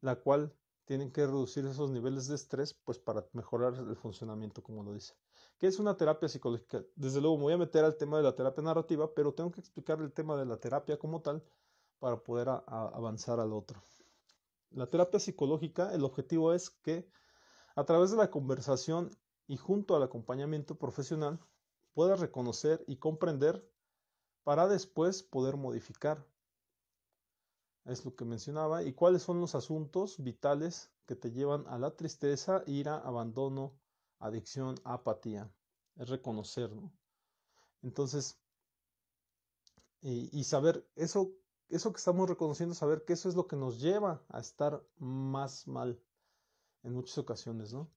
la 0.00 0.16
cual 0.16 0.54
tienen 0.84 1.12
que 1.12 1.24
reducir 1.24 1.64
esos 1.66 1.90
niveles 1.90 2.26
de 2.26 2.34
estrés 2.34 2.74
pues 2.74 2.98
para 2.98 3.24
mejorar 3.32 3.74
el 3.74 3.96
funcionamiento, 3.96 4.62
como 4.62 4.82
lo 4.82 4.92
dice. 4.92 5.14
¿Qué 5.58 5.66
es 5.66 5.78
una 5.78 5.96
terapia 5.96 6.28
psicológica? 6.28 6.82
Desde 6.96 7.20
luego 7.20 7.36
me 7.36 7.44
voy 7.44 7.52
a 7.52 7.58
meter 7.58 7.84
al 7.84 7.96
tema 7.96 8.16
de 8.16 8.24
la 8.24 8.34
terapia 8.34 8.62
narrativa, 8.62 9.14
pero 9.14 9.32
tengo 9.32 9.50
que 9.50 9.60
explicar 9.60 10.00
el 10.00 10.12
tema 10.12 10.36
de 10.36 10.46
la 10.46 10.56
terapia 10.56 10.98
como 10.98 11.20
tal 11.20 11.42
para 11.98 12.16
poder 12.16 12.48
avanzar 12.48 13.38
al 13.38 13.52
otro. 13.52 13.80
La 14.70 14.86
terapia 14.86 15.20
psicológica, 15.20 15.94
el 15.94 16.02
objetivo 16.02 16.52
es 16.52 16.70
que 16.70 17.08
a 17.76 17.84
través 17.84 18.10
de 18.10 18.16
la 18.16 18.30
conversación 18.30 19.10
y 19.46 19.56
junto 19.56 19.94
al 19.94 20.02
acompañamiento 20.02 20.76
profesional 20.76 21.38
puedas 21.94 22.20
reconocer 22.20 22.82
y 22.86 22.96
comprender 22.96 23.64
para 24.44 24.66
después 24.66 25.22
poder 25.22 25.56
modificar. 25.56 26.26
Es 27.84 28.04
lo 28.04 28.14
que 28.14 28.24
mencionaba. 28.24 28.82
¿Y 28.82 28.92
cuáles 28.92 29.22
son 29.22 29.40
los 29.40 29.54
asuntos 29.54 30.22
vitales 30.22 30.90
que 31.06 31.16
te 31.16 31.30
llevan 31.30 31.66
a 31.68 31.78
la 31.78 31.96
tristeza, 31.96 32.62
ira, 32.66 32.98
abandono, 32.98 33.74
adicción, 34.18 34.76
apatía? 34.84 35.50
Es 35.96 36.08
reconocer, 36.08 36.70
Entonces, 37.82 38.38
y, 40.00 40.28
y 40.36 40.44
saber 40.44 40.86
eso 40.96 41.32
eso 41.72 41.90
que 41.90 41.98
estamos 41.98 42.28
reconociendo, 42.28 42.74
saber 42.74 43.04
que 43.04 43.14
eso 43.14 43.30
es 43.30 43.34
lo 43.34 43.46
que 43.46 43.56
nos 43.56 43.80
lleva 43.80 44.22
a 44.28 44.40
estar 44.40 44.84
más 44.98 45.66
mal 45.66 45.98
en 46.82 46.92
muchas 46.92 47.16
ocasiones, 47.16 47.72
¿no? 47.72 47.90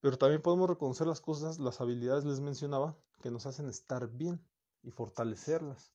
Pero 0.00 0.16
también 0.16 0.40
podemos 0.40 0.68
reconocer 0.68 1.08
las 1.08 1.20
cosas, 1.20 1.58
las 1.58 1.80
habilidades, 1.80 2.24
les 2.24 2.38
mencionaba, 2.38 2.96
que 3.20 3.32
nos 3.32 3.46
hacen 3.46 3.68
estar 3.68 4.08
bien 4.08 4.40
y 4.84 4.92
fortalecerlas. 4.92 5.92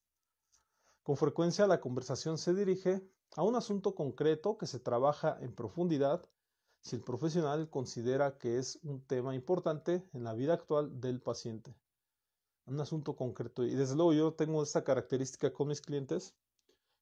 Con 1.04 1.18
frecuencia 1.18 1.68
la 1.68 1.82
conversación 1.82 2.38
se 2.38 2.54
dirige 2.54 3.06
a 3.36 3.44
un 3.44 3.56
asunto 3.56 3.94
concreto 3.94 4.58
que 4.58 4.68
se 4.68 4.80
trabaja 4.80 5.38
en 5.42 5.54
profundidad 5.54 6.26
si 6.80 6.96
el 6.96 7.04
profesional 7.04 7.70
considera 7.70 8.38
que 8.38 8.58
es 8.58 8.80
un 8.84 9.06
tema 9.06 9.36
importante 9.36 10.08
en 10.14 10.24
la 10.24 10.34
vida 10.34 10.54
actual 10.54 11.02
del 11.02 11.22
paciente. 11.22 11.76
Un 12.66 12.80
asunto 12.80 13.18
concreto. 13.18 13.66
Y 13.66 13.76
desde 13.76 13.96
luego 13.96 14.14
yo 14.14 14.34
tengo 14.34 14.64
esta 14.64 14.86
característica 14.86 15.52
con 15.52 15.68
mis 15.68 15.82
clientes 15.82 16.36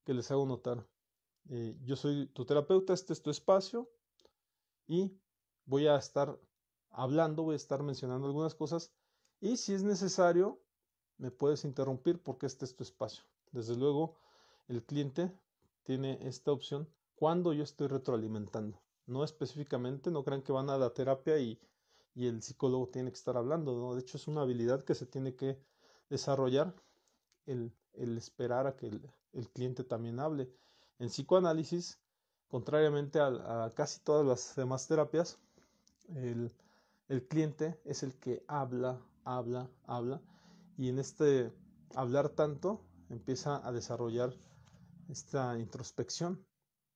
que 0.04 0.16
les 0.16 0.32
hago 0.32 0.48
notar. 0.48 0.84
Eh, 1.50 1.78
yo 1.84 1.96
soy 1.96 2.26
tu 2.28 2.44
terapeuta, 2.44 2.94
este 2.94 3.14
es 3.14 3.22
tu 3.22 3.30
espacio 3.30 3.88
y 4.88 5.16
voy 5.66 5.86
a 5.86 5.96
estar 5.96 6.40
hablando, 6.90 7.44
voy 7.44 7.54
a 7.54 7.58
estar 7.58 7.84
mencionando 7.84 8.26
algunas 8.26 8.56
cosas 8.56 8.92
y 9.40 9.58
si 9.58 9.74
es 9.74 9.84
necesario 9.84 10.60
me 11.18 11.30
puedes 11.30 11.66
interrumpir 11.66 12.22
porque 12.22 12.48
este 12.48 12.66
es 12.66 12.76
tu 12.76 12.84
espacio. 12.84 13.24
Desde 13.52 13.76
luego 13.76 14.16
el 14.68 14.84
cliente 14.84 15.32
tiene 15.84 16.18
esta 16.22 16.52
opción 16.52 16.88
cuando 17.16 17.54
yo 17.54 17.64
estoy 17.64 17.88
retroalimentando. 17.88 18.82
No 19.06 19.24
específicamente, 19.24 20.10
no 20.10 20.24
crean 20.24 20.42
que 20.42 20.52
van 20.52 20.70
a 20.70 20.78
la 20.78 20.94
terapia 20.94 21.38
y, 21.40 21.60
el 22.16 22.42
psicólogo 22.42 22.90
tiene 22.90 23.10
que 23.10 23.18
estar 23.18 23.38
hablando. 23.38 23.94
De 23.96 24.02
hecho 24.02 24.18
es 24.18 24.28
una 24.28 24.42
habilidad 24.42 24.84
que 24.84 24.96
se 24.96 25.06
tiene 25.06 25.36
que 25.36 25.58
desarrollar 26.10 26.76
el, 27.46 27.74
esperar 27.94 28.68
a 28.68 28.76
que 28.76 28.88
el, 28.88 29.10
el 29.34 29.50
cliente 29.50 29.84
también 29.84 30.20
hable. 30.20 30.50
En 31.00 31.08
psicoanálisis, 31.08 32.00
contrariamente 32.48 33.20
a, 33.20 33.72
casi 33.76 34.02
todas 34.02 34.26
las 34.26 34.56
demás 34.56 34.88
terapias, 34.88 35.40
el, 36.16 36.52
el, 37.08 37.28
cliente 37.28 37.80
es 37.86 38.04
el 38.04 38.14
que 38.16 38.44
habla, 38.48 39.00
habla, 39.24 39.70
habla, 39.86 40.22
y 40.78 40.90
en 40.90 41.00
este 41.00 41.52
hablar 41.96 42.30
tanto 42.30 42.82
empieza 43.12 43.66
a 43.66 43.72
desarrollar 43.72 44.34
esta 45.10 45.58
introspección. 45.60 46.46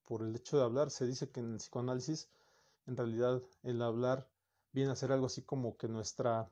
Por 0.05 0.21
el 0.21 0.35
hecho 0.35 0.57
de 0.57 0.63
hablar, 0.63 0.91
se 0.91 1.05
dice 1.07 1.29
que 1.29 1.39
en 1.39 1.53
el 1.53 1.57
psicoanálisis, 1.57 2.29
en 2.85 2.95
realidad, 2.95 3.41
el 3.63 3.81
hablar 3.81 4.29
viene 4.71 4.91
a 4.91 4.95
ser 4.95 5.11
algo 5.11 5.25
así 5.25 5.41
como 5.41 5.77
que 5.77 5.87
nuestra, 5.87 6.51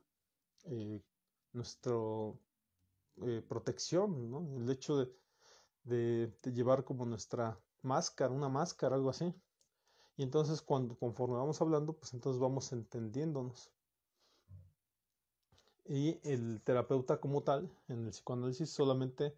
eh, 0.66 1.02
eh, 3.22 3.42
protección, 3.48 4.32
¿no? 4.32 4.58
El 4.58 4.70
hecho 4.70 4.98
de, 4.98 5.14
de, 5.84 6.52
llevar 6.52 6.84
como 6.84 7.06
nuestra 7.06 7.60
máscara, 7.82 8.34
una 8.34 8.50
máscara, 8.50 8.96
algo 8.96 9.10
así. 9.10 9.34
Y 10.18 10.24
entonces 10.24 10.62
cuando 10.62 10.98
conforme 10.98 11.36
vamos 11.36 11.62
hablando, 11.62 11.94
pues 11.94 12.14
entonces 12.14 12.40
vamos 12.40 12.72
entendiéndonos. 12.72 13.72
Y 15.86 16.20
el 16.24 16.62
terapeuta 16.64 17.20
como 17.20 17.44
tal, 17.44 17.70
en 17.88 18.06
el 18.06 18.12
psicoanálisis, 18.12 18.70
solamente 18.70 19.36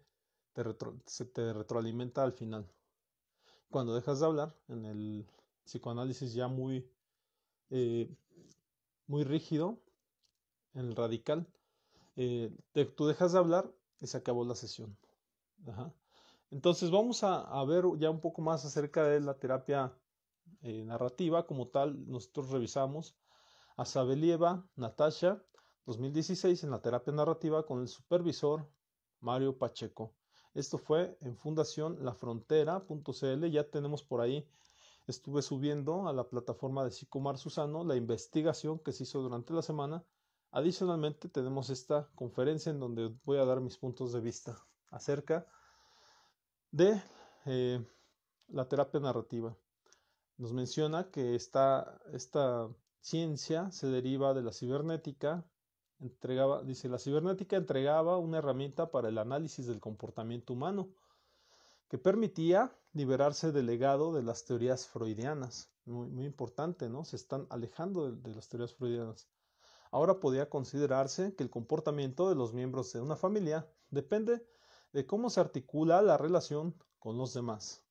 te 0.56 0.64
se 1.04 1.24
te 1.26 1.52
retroalimenta 1.52 2.22
al 2.22 2.32
final. 2.32 2.66
Cuando 3.70 3.94
dejas 3.94 4.20
de 4.20 4.26
hablar, 4.26 4.56
en 4.68 4.86
el 4.86 5.26
psicoanálisis 5.64 6.32
ya 6.32 6.48
muy, 6.48 6.88
eh, 7.70 8.08
muy 9.06 9.24
rígido, 9.24 9.78
en 10.74 10.86
el 10.86 10.96
radical, 10.96 11.46
eh, 12.16 12.56
tú 12.96 13.06
dejas 13.06 13.32
de 13.32 13.38
hablar 13.38 13.70
y 14.00 14.06
se 14.06 14.16
acabó 14.16 14.44
la 14.44 14.54
sesión. 14.54 14.96
Entonces 16.50 16.90
vamos 16.90 17.22
a, 17.22 17.64
ver 17.64 17.84
ya 17.98 18.10
un 18.10 18.20
poco 18.20 18.40
más 18.40 18.64
acerca 18.64 19.04
de 19.04 19.20
la 19.20 19.38
terapia 19.38 19.92
eh, 20.62 20.84
narrativa 20.84 21.46
como 21.46 21.68
tal. 21.68 22.08
Nosotros 22.08 22.50
revisamos 22.50 23.16
a 23.76 23.84
Sabelieva, 23.84 24.66
Natasha, 24.76 25.42
2016 25.86 26.64
en 26.64 26.70
la 26.70 26.80
terapia 26.80 27.12
narrativa 27.12 27.66
con 27.66 27.80
el 27.80 27.88
supervisor 27.88 28.68
Mario 29.20 29.58
Pacheco. 29.58 30.14
Esto 30.56 30.78
fue 30.78 31.18
en 31.20 31.36
Fundación 31.36 32.02
Lafrontera.cl. 32.02 33.50
Ya 33.50 33.68
tenemos 33.68 34.02
por 34.02 34.22
ahí, 34.22 34.48
estuve 35.06 35.42
subiendo 35.42 36.08
a 36.08 36.14
la 36.14 36.30
plataforma 36.30 36.82
de 36.82 36.92
Psicomar 36.92 37.36
Susano 37.36 37.84
la 37.84 37.94
investigación 37.94 38.78
que 38.78 38.92
se 38.92 39.02
hizo 39.02 39.20
durante 39.20 39.52
la 39.52 39.60
semana. 39.60 40.02
Adicionalmente 40.52 41.28
tenemos 41.28 41.68
esta 41.68 42.08
conferencia 42.14 42.70
en 42.70 42.80
donde 42.80 43.14
voy 43.26 43.36
a 43.36 43.44
dar 43.44 43.60
mis 43.60 43.76
puntos 43.76 44.14
de 44.14 44.20
vista 44.20 44.56
acerca 44.90 45.46
de 46.70 47.02
eh, 47.44 47.86
la 48.48 48.66
terapia 48.66 48.98
narrativa. 48.98 49.54
Nos 50.38 50.54
menciona 50.54 51.10
que 51.10 51.34
esta, 51.34 52.00
esta 52.14 52.66
ciencia 53.00 53.70
se 53.72 53.88
deriva 53.88 54.32
de 54.32 54.42
la 54.42 54.52
cibernética, 54.54 55.44
entregaba, 56.00 56.62
dice, 56.62 56.88
la 56.88 56.98
cibernética 56.98 57.56
entregaba 57.56 58.18
una 58.18 58.38
herramienta 58.38 58.90
para 58.90 59.08
el 59.08 59.18
análisis 59.18 59.66
del 59.66 59.80
comportamiento 59.80 60.52
humano 60.52 60.88
que 61.88 61.98
permitía 61.98 62.76
liberarse 62.92 63.52
del 63.52 63.66
legado 63.66 64.12
de 64.12 64.22
las 64.22 64.44
teorías 64.44 64.86
freudianas. 64.86 65.70
Muy, 65.84 66.24
importante, 66.24 66.88
¿no? 66.88 67.04
Se 67.04 67.14
están 67.14 67.46
alejando 67.48 68.10
de, 68.10 68.34
las 68.34 68.48
teorías 68.48 68.74
freudianas. 68.74 69.28
Ahora 69.92 70.18
podía 70.18 70.50
considerarse 70.50 71.34
que 71.36 71.44
el 71.44 71.50
comportamiento 71.50 72.28
de 72.28 72.34
los 72.34 72.52
miembros 72.52 72.92
de 72.92 73.00
una 73.00 73.14
familia 73.14 73.70
depende 73.90 74.44
de 74.92 75.06
cómo 75.06 75.30
se 75.30 75.40
articula 75.40 76.02
la 76.02 76.16
relación 76.16 76.74
con 76.98 77.16
los 77.16 77.34
demás. 77.34 77.84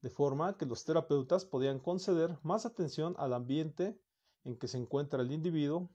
De 0.00 0.10
forma 0.10 0.56
que 0.56 0.66
los 0.66 0.84
terapeutas 0.84 1.44
podían 1.44 1.78
conceder 1.78 2.38
más 2.42 2.66
atención 2.66 3.14
al 3.18 3.34
ambiente 3.34 4.00
en 4.42 4.56
que 4.56 4.66
se 4.66 4.78
encuentra 4.78 5.22
el 5.22 5.30
individuo 5.30 5.90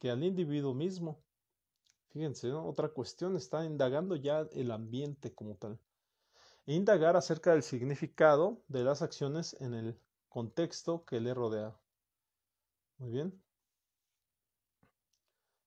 que 0.00 0.10
al 0.10 0.24
individuo 0.24 0.74
mismo. 0.74 1.22
Fíjense, 2.08 2.50
otra 2.52 2.88
cuestión 2.88 3.36
está 3.36 3.64
indagando 3.64 4.16
ya 4.16 4.40
el 4.52 4.72
ambiente 4.72 5.32
como 5.32 5.54
tal. 5.54 5.78
E 6.66 6.74
indagar 6.74 7.16
acerca 7.16 7.52
del 7.52 7.62
significado 7.62 8.62
de 8.66 8.82
las 8.82 9.02
acciones 9.02 9.56
en 9.60 9.74
el 9.74 10.00
contexto 10.28 11.04
que 11.04 11.20
le 11.20 11.34
rodea. 11.34 11.78
Muy 12.98 13.10
bien. 13.10 13.42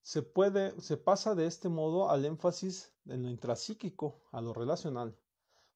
Se 0.02 0.22
puede, 0.22 0.78
se 0.80 0.98
pasa 0.98 1.34
de 1.34 1.46
este 1.46 1.68
modo 1.68 2.10
al 2.10 2.24
énfasis 2.26 2.92
en 3.06 3.22
lo 3.22 3.30
intrapsíquico, 3.30 4.20
a 4.32 4.40
lo 4.40 4.52
relacional. 4.52 5.16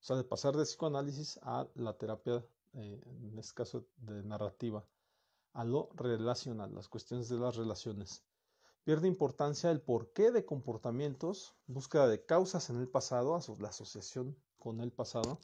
O 0.01 0.05
sea, 0.05 0.17
de 0.17 0.25
pasar 0.25 0.55
de 0.57 0.65
psicoanálisis 0.65 1.39
a 1.43 1.67
la 1.75 1.97
terapia, 1.97 2.45
eh, 2.75 3.01
en 3.05 3.39
este 3.39 3.55
caso 3.55 3.87
de 3.97 4.23
narrativa, 4.23 4.85
a 5.55 5.65
lo 5.65 5.91
relacional, 5.95 6.75
las 6.75 6.89
cuestiones 6.89 7.29
de 7.29 7.39
las 7.39 7.57
relaciones. 7.57 8.28
Pierde 8.89 9.07
importancia 9.07 9.71
el 9.71 9.83
porqué 9.83 10.31
de 10.31 10.47
comportamientos, 10.47 11.55
búsqueda 11.67 12.09
de 12.09 12.25
causas 12.25 12.71
en 12.71 12.81
el 12.81 12.89
pasado, 12.89 13.39
la 13.59 13.69
asociación 13.69 14.35
con 14.59 14.81
el 14.81 14.93
pasado, 14.93 15.41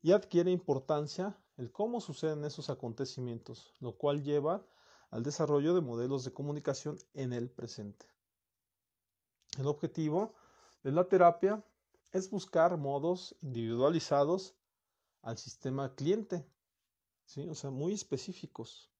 y 0.00 0.12
adquiere 0.12 0.50
importancia 0.50 1.38
el 1.58 1.70
cómo 1.70 2.00
suceden 2.00 2.42
esos 2.42 2.70
acontecimientos, 2.70 3.74
lo 3.80 3.98
cual 3.98 4.22
lleva 4.22 4.64
al 5.10 5.22
desarrollo 5.22 5.74
de 5.74 5.82
modelos 5.82 6.24
de 6.24 6.32
comunicación 6.32 6.98
en 7.12 7.34
el 7.34 7.50
presente. 7.50 8.06
El 9.58 9.66
objetivo 9.66 10.32
de 10.82 10.92
la 10.92 11.06
terapia 11.06 11.62
es 12.12 12.30
buscar 12.30 12.78
modos 12.78 13.36
individualizados 13.42 14.54
al 15.20 15.36
sistema 15.36 15.94
cliente, 15.94 16.48
¿sí? 17.26 17.46
o 17.46 17.54
sea, 17.54 17.68
muy 17.68 17.92
específicos 17.92 18.93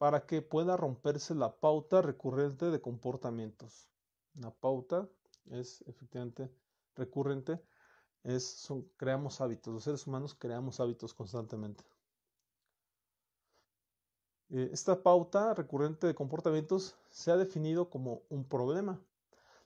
para 0.00 0.24
que 0.24 0.40
pueda 0.40 0.78
romperse 0.78 1.34
la 1.34 1.54
pauta 1.60 2.00
recurrente 2.00 2.70
de 2.70 2.80
comportamientos. 2.80 3.86
La 4.32 4.50
pauta 4.50 5.06
es 5.50 5.82
efectivamente 5.86 6.50
recurrente, 6.96 7.60
es, 8.22 8.66
creamos 8.96 9.42
hábitos, 9.42 9.74
los 9.74 9.84
seres 9.84 10.06
humanos 10.06 10.34
creamos 10.34 10.80
hábitos 10.80 11.12
constantemente. 11.12 11.84
Eh, 14.48 14.70
esta 14.72 15.02
pauta 15.02 15.52
recurrente 15.52 16.06
de 16.06 16.14
comportamientos 16.14 16.96
se 17.10 17.30
ha 17.30 17.36
definido 17.36 17.90
como 17.90 18.22
un 18.30 18.48
problema. 18.48 18.98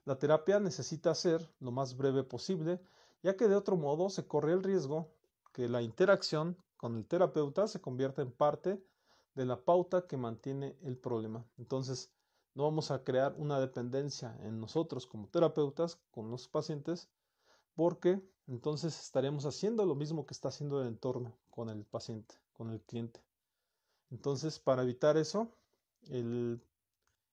La 0.05 0.19
terapia 0.19 0.59
necesita 0.59 1.15
ser 1.15 1.49
lo 1.61 1.71
más 1.71 1.97
breve 1.97 2.25
posible, 2.25 2.81
ya 3.23 3.37
que 3.37 3.47
de 3.47 3.55
otro 3.55 3.77
modo 3.77 4.11
se 4.11 4.27
corre 4.27 4.53
el 4.53 4.65
riesgo 4.65 5.07
que 5.53 5.69
la 5.69 5.81
interacción 5.81 6.57
con 6.77 6.97
el 6.97 7.07
terapeuta 7.07 7.69
se 7.69 7.81
convierta 7.81 8.21
en 8.21 8.33
parte 8.33 8.83
de 9.35 9.45
la 9.47 9.65
pauta 9.65 10.07
que 10.07 10.17
mantiene 10.17 10.77
el 10.83 10.97
problema. 10.97 11.45
Entonces, 11.59 12.13
no 12.55 12.65
vamos 12.65 12.91
a 12.91 13.03
crear 13.03 13.35
una 13.37 13.59
dependencia 13.61 14.37
en 14.43 14.61
nosotros 14.61 15.07
como 15.07 15.29
terapeutas 15.29 15.99
con 16.13 16.31
los 16.31 16.49
pacientes 16.49 17.09
porque 17.75 18.23
entonces 18.47 18.99
estaremos 19.01 19.47
haciendo 19.47 19.85
lo 19.87 19.95
mismo 19.95 20.27
que 20.27 20.35
está 20.35 20.49
haciendo 20.49 20.81
el 20.81 20.89
entorno 20.89 21.37
con 21.51 21.69
el 21.69 21.85
paciente, 21.85 22.37
con 22.53 22.71
el 22.71 22.81
cliente. 22.83 23.21
Entonces, 24.11 24.59
para 24.59 24.83
evitar 24.83 25.17
eso, 25.17 25.51
el, 26.09 26.63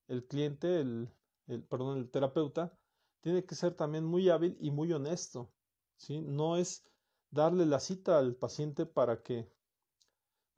el 0.08 0.26
cliente, 0.26 0.80
el, 0.80 1.10
el, 1.48 1.64
perdón, 1.64 2.00
el 2.00 2.10
terapeuta, 2.10 2.74
tiene 3.22 3.46
que 3.46 3.56
ser 3.56 3.76
también 3.76 4.06
muy 4.06 4.30
hábil 4.30 4.58
y 4.60 4.72
muy 4.72 4.92
honesto. 4.92 5.52
¿sí? 5.98 6.22
No 6.22 6.58
es 6.58 6.84
darle 7.30 7.66
la 7.66 7.80
cita 7.80 8.18
al 8.18 8.36
paciente 8.36 8.86
para 8.86 9.22
que 9.22 9.48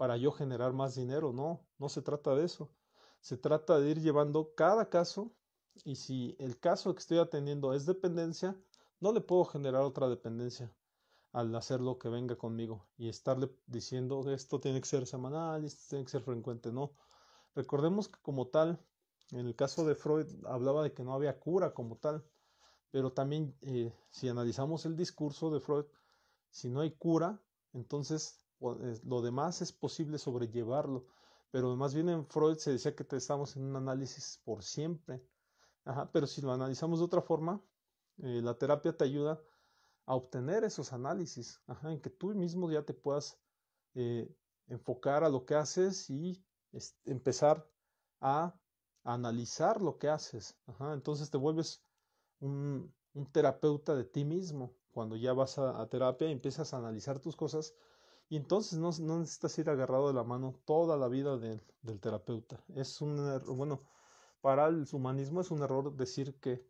para 0.04 0.18
yo 0.18 0.34
generar 0.34 0.74
más 0.74 0.96
dinero. 0.96 1.32
No, 1.32 1.66
no 1.80 1.88
se 1.88 2.02
trata 2.02 2.36
de 2.36 2.44
eso. 2.44 2.70
Se 3.22 3.38
trata 3.38 3.80
de 3.80 3.90
ir 3.90 4.02
llevando 4.02 4.54
cada 4.54 4.90
caso 4.90 5.32
y 5.86 5.96
si 5.96 6.36
el 6.40 6.60
caso 6.60 6.94
que 6.94 7.00
estoy 7.00 7.20
atendiendo 7.20 7.74
es 7.74 7.86
dependencia, 7.86 8.54
no 9.00 9.14
le 9.14 9.22
puedo 9.22 9.46
generar 9.46 9.84
otra 9.84 10.10
dependencia 10.10 10.76
al 11.32 11.56
hacer 11.56 11.80
lo 11.80 12.00
que 12.00 12.10
venga 12.10 12.36
conmigo 12.36 12.86
y 12.98 13.08
estarle 13.08 13.50
diciendo 13.66 14.30
esto 14.30 14.60
tiene 14.60 14.82
que 14.82 14.88
ser 14.90 15.08
semanal, 15.08 15.64
esto 15.64 15.86
tiene 15.88 16.04
que 16.04 16.12
ser 16.12 16.22
frecuente. 16.22 16.74
No. 16.74 16.92
Recordemos 17.56 18.10
que 18.10 18.20
como 18.22 18.48
tal, 18.48 18.86
en 19.32 19.48
el 19.48 19.56
caso 19.56 19.86
de 19.86 19.96
Freud 19.96 20.28
hablaba 20.48 20.84
de 20.84 20.92
que 20.92 21.06
no 21.06 21.14
había 21.14 21.40
cura 21.40 21.74
como 21.74 21.96
tal, 21.96 22.26
pero 22.92 23.14
también 23.14 23.56
eh, 23.62 23.96
si 24.10 24.28
analizamos 24.28 24.86
el 24.86 24.98
discurso 24.98 25.50
de 25.50 25.62
Freud, 25.62 25.86
si 26.50 26.70
no 26.70 26.82
hay 26.82 26.92
cura, 26.92 27.42
entonces 27.72 28.43
lo 29.04 29.22
demás 29.22 29.62
es 29.62 29.72
posible 29.72 30.18
sobrellevarlo, 30.18 31.06
pero 31.52 31.76
más 31.76 31.94
bien 31.94 32.10
en 32.10 32.26
Freud 32.26 32.58
se 32.58 32.72
decía 32.72 32.96
que 32.96 33.06
estamos 33.16 33.56
en 33.56 33.64
un 33.64 33.76
análisis 33.76 34.42
por 34.44 34.64
siempre. 34.64 35.22
Pero 36.12 36.28
si 36.28 36.42
lo 36.42 36.52
analizamos 36.52 37.00
de 37.00 37.06
otra 37.06 37.22
forma, 37.22 37.62
eh, 38.18 38.42
la 38.42 38.58
terapia 38.58 38.96
te 38.96 39.04
ayuda 39.04 39.42
a 40.06 40.16
obtener 40.16 40.64
esos 40.64 40.94
análisis, 40.94 41.62
en 41.84 42.02
que 42.02 42.10
tú 42.10 42.34
mismo 42.34 42.72
ya 42.72 42.84
te 42.84 42.94
puedas 42.94 43.38
eh, 43.96 44.34
enfocar 44.68 45.24
a 45.24 45.30
lo 45.30 45.46
que 45.46 45.56
haces 45.56 46.10
y 46.10 46.44
empezar 47.06 47.68
a, 48.20 48.60
analizar 49.06 49.82
lo 49.82 49.98
que 49.98 50.08
haces. 50.08 50.58
Entonces 50.80 51.30
te 51.30 51.38
vuelves 51.38 51.84
un, 52.40 52.94
un, 53.14 53.32
terapeuta 53.34 53.96
de 53.96 54.06
ti 54.06 54.24
mismo. 54.24 54.74
Cuando 54.92 55.18
ya 55.18 55.34
vas 55.34 55.60
a, 55.60 55.82
a 55.82 55.90
terapia 55.90 56.30
y 56.30 56.32
empiezas 56.32 56.74
a 56.74 56.78
analizar 56.78 57.20
tus 57.20 57.36
cosas, 57.36 57.76
y 58.34 58.36
entonces 58.36 58.80
no, 58.80 58.90
no, 59.02 59.20
necesitas 59.20 59.60
ir 59.60 59.70
agarrado 59.70 60.08
de 60.08 60.16
la 60.16 60.24
mano 60.24 60.56
toda 60.66 60.98
la 60.98 61.08
vida 61.08 61.38
del 61.38 62.00
terapeuta. 62.00 62.60
Es 62.74 63.00
un 63.00 63.20
error, 63.20 63.56
bueno, 63.56 63.84
para 64.42 64.66
el 64.70 64.88
humanismo 64.92 65.40
es 65.40 65.52
un 65.52 65.62
error 65.62 65.96
decir 65.96 66.40
que 66.40 66.66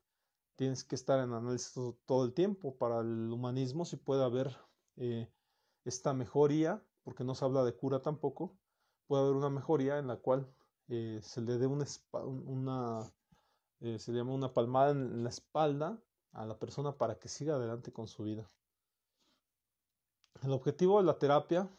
tienes 0.58 0.84
que 0.84 0.96
estar 0.96 1.20
en 1.20 1.32
análisis 1.32 1.74
todo 2.06 2.26
el 2.26 2.34
tiempo. 2.34 2.76
Para 2.76 3.00
el 3.00 3.32
humanismo 3.32 3.86
sí 3.86 3.96
puede 3.96 4.26
haber 4.26 4.54
eh, 4.98 5.32
esta 5.86 6.14
mejoría, 6.14 6.84
porque 7.06 7.24
no 7.24 7.34
se 7.34 7.46
habla 7.46 7.64
de 7.64 7.74
cura 7.74 8.02
tampoco, 8.02 8.58
puede 9.08 9.24
haber 9.24 9.36
una 9.36 9.50
mejoría 9.50 10.00
en 10.00 10.08
la 10.08 10.18
cual 10.18 10.54
eh, 10.90 11.22
se 11.24 11.40
le 11.40 11.58
dé 11.60 11.68
una 11.68 13.10
eh, 13.80 14.00
se 14.00 14.12
llama 14.12 14.34
una 14.34 14.54
palmada 14.54 14.92
en 14.92 15.24
la 15.24 15.30
espalda 15.30 15.98
a 16.34 16.46
la 16.46 16.60
persona 16.60 16.98
para 16.98 17.18
que 17.20 17.30
siga 17.30 17.56
adelante 17.56 17.94
con 17.94 18.10
su 18.10 18.24
vida. 18.24 18.52
El 20.42 20.52
objetivo 20.52 21.00
de 21.00 21.06
la 21.06 21.18
terapia, 21.18 21.70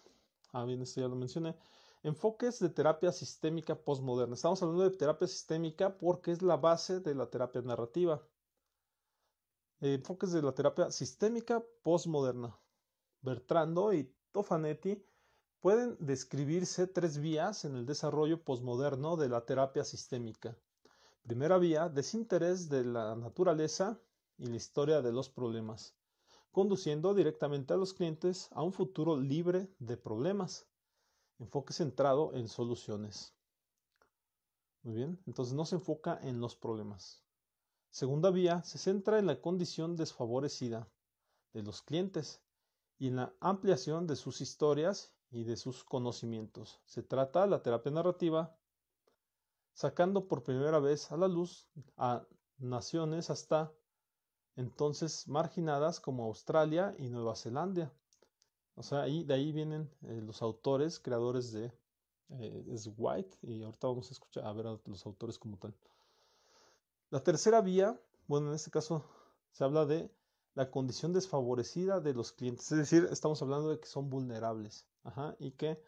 ah 0.52 0.64
bien, 0.64 0.80
esto 0.82 1.00
ya 1.00 1.08
lo 1.08 1.16
mencioné, 1.16 1.56
enfoques 2.02 2.60
de 2.60 2.68
terapia 2.68 3.12
sistémica 3.12 3.74
postmoderna. 3.74 4.34
Estamos 4.34 4.62
hablando 4.62 4.88
de 4.88 4.96
terapia 4.96 5.26
sistémica 5.26 5.98
porque 5.98 6.32
es 6.32 6.42
la 6.42 6.56
base 6.56 7.00
de 7.00 7.14
la 7.14 7.26
terapia 7.26 7.62
narrativa. 7.62 8.22
Enfoques 9.80 10.32
de 10.32 10.42
la 10.42 10.52
terapia 10.52 10.90
sistémica 10.90 11.62
postmoderna. 11.82 12.56
Bertrando 13.20 13.92
y 13.92 14.14
Tofanetti 14.32 15.04
pueden 15.60 15.96
describirse 15.98 16.86
tres 16.86 17.18
vías 17.18 17.64
en 17.64 17.76
el 17.76 17.86
desarrollo 17.86 18.42
postmoderno 18.42 19.16
de 19.16 19.28
la 19.28 19.44
terapia 19.44 19.84
sistémica. 19.84 20.56
Primera 21.22 21.56
vía, 21.56 21.88
desinterés 21.88 22.68
de 22.68 22.84
la 22.84 23.16
naturaleza 23.16 23.98
y 24.36 24.46
la 24.46 24.56
historia 24.56 25.00
de 25.00 25.12
los 25.12 25.30
problemas. 25.30 25.94
Conduciendo 26.54 27.14
directamente 27.14 27.74
a 27.74 27.76
los 27.76 27.92
clientes 27.92 28.48
a 28.52 28.62
un 28.62 28.72
futuro 28.72 29.18
libre 29.18 29.68
de 29.80 29.96
problemas. 29.96 30.66
Enfoque 31.40 31.74
centrado 31.74 32.32
en 32.32 32.48
soluciones. 32.48 33.34
Muy 34.84 34.94
bien, 34.94 35.20
entonces 35.26 35.52
no 35.52 35.64
se 35.66 35.74
enfoca 35.74 36.16
en 36.22 36.40
los 36.40 36.54
problemas. 36.54 37.24
Segunda 37.90 38.30
vía 38.30 38.62
se 38.62 38.78
centra 38.78 39.18
en 39.18 39.26
la 39.26 39.40
condición 39.40 39.96
desfavorecida 39.96 40.88
de 41.52 41.64
los 41.64 41.82
clientes 41.82 42.40
y 42.98 43.08
en 43.08 43.16
la 43.16 43.34
ampliación 43.40 44.06
de 44.06 44.14
sus 44.14 44.40
historias 44.40 45.12
y 45.30 45.42
de 45.42 45.56
sus 45.56 45.82
conocimientos. 45.82 46.80
Se 46.86 47.02
trata 47.02 47.42
de 47.42 47.48
la 47.48 47.62
terapia 47.62 47.90
narrativa 47.90 48.56
sacando 49.72 50.28
por 50.28 50.44
primera 50.44 50.78
vez 50.78 51.10
a 51.10 51.16
la 51.16 51.26
luz 51.26 51.68
a 51.96 52.24
naciones 52.58 53.28
hasta 53.28 53.72
entonces 54.56 55.26
marginadas 55.28 56.00
como 56.00 56.24
Australia 56.24 56.94
y 56.98 57.08
Nueva 57.08 57.36
Zelanda. 57.36 57.92
O 58.76 58.82
sea, 58.82 59.02
ahí, 59.02 59.24
de 59.24 59.34
ahí 59.34 59.52
vienen 59.52 59.90
eh, 60.02 60.20
los 60.20 60.42
autores, 60.42 60.98
creadores 60.98 61.52
de 61.52 61.72
eh, 62.30 62.64
es 62.68 62.90
White, 62.96 63.36
y 63.42 63.62
ahorita 63.62 63.86
vamos 63.86 64.08
a 64.10 64.12
escuchar 64.12 64.44
a 64.46 64.52
ver 64.52 64.66
a 64.66 64.78
los 64.86 65.06
autores 65.06 65.38
como 65.38 65.58
tal. 65.58 65.74
La 67.10 67.22
tercera 67.22 67.60
vía, 67.60 68.00
bueno, 68.26 68.48
en 68.48 68.54
este 68.54 68.70
caso 68.70 69.04
se 69.52 69.62
habla 69.62 69.86
de 69.86 70.10
la 70.54 70.70
condición 70.70 71.12
desfavorecida 71.12 72.00
de 72.00 72.14
los 72.14 72.32
clientes, 72.32 72.70
es 72.72 72.78
decir, 72.78 73.08
estamos 73.10 73.42
hablando 73.42 73.70
de 73.70 73.78
que 73.78 73.86
son 73.86 74.08
vulnerables 74.08 74.86
y 75.38 75.52
que 75.52 75.80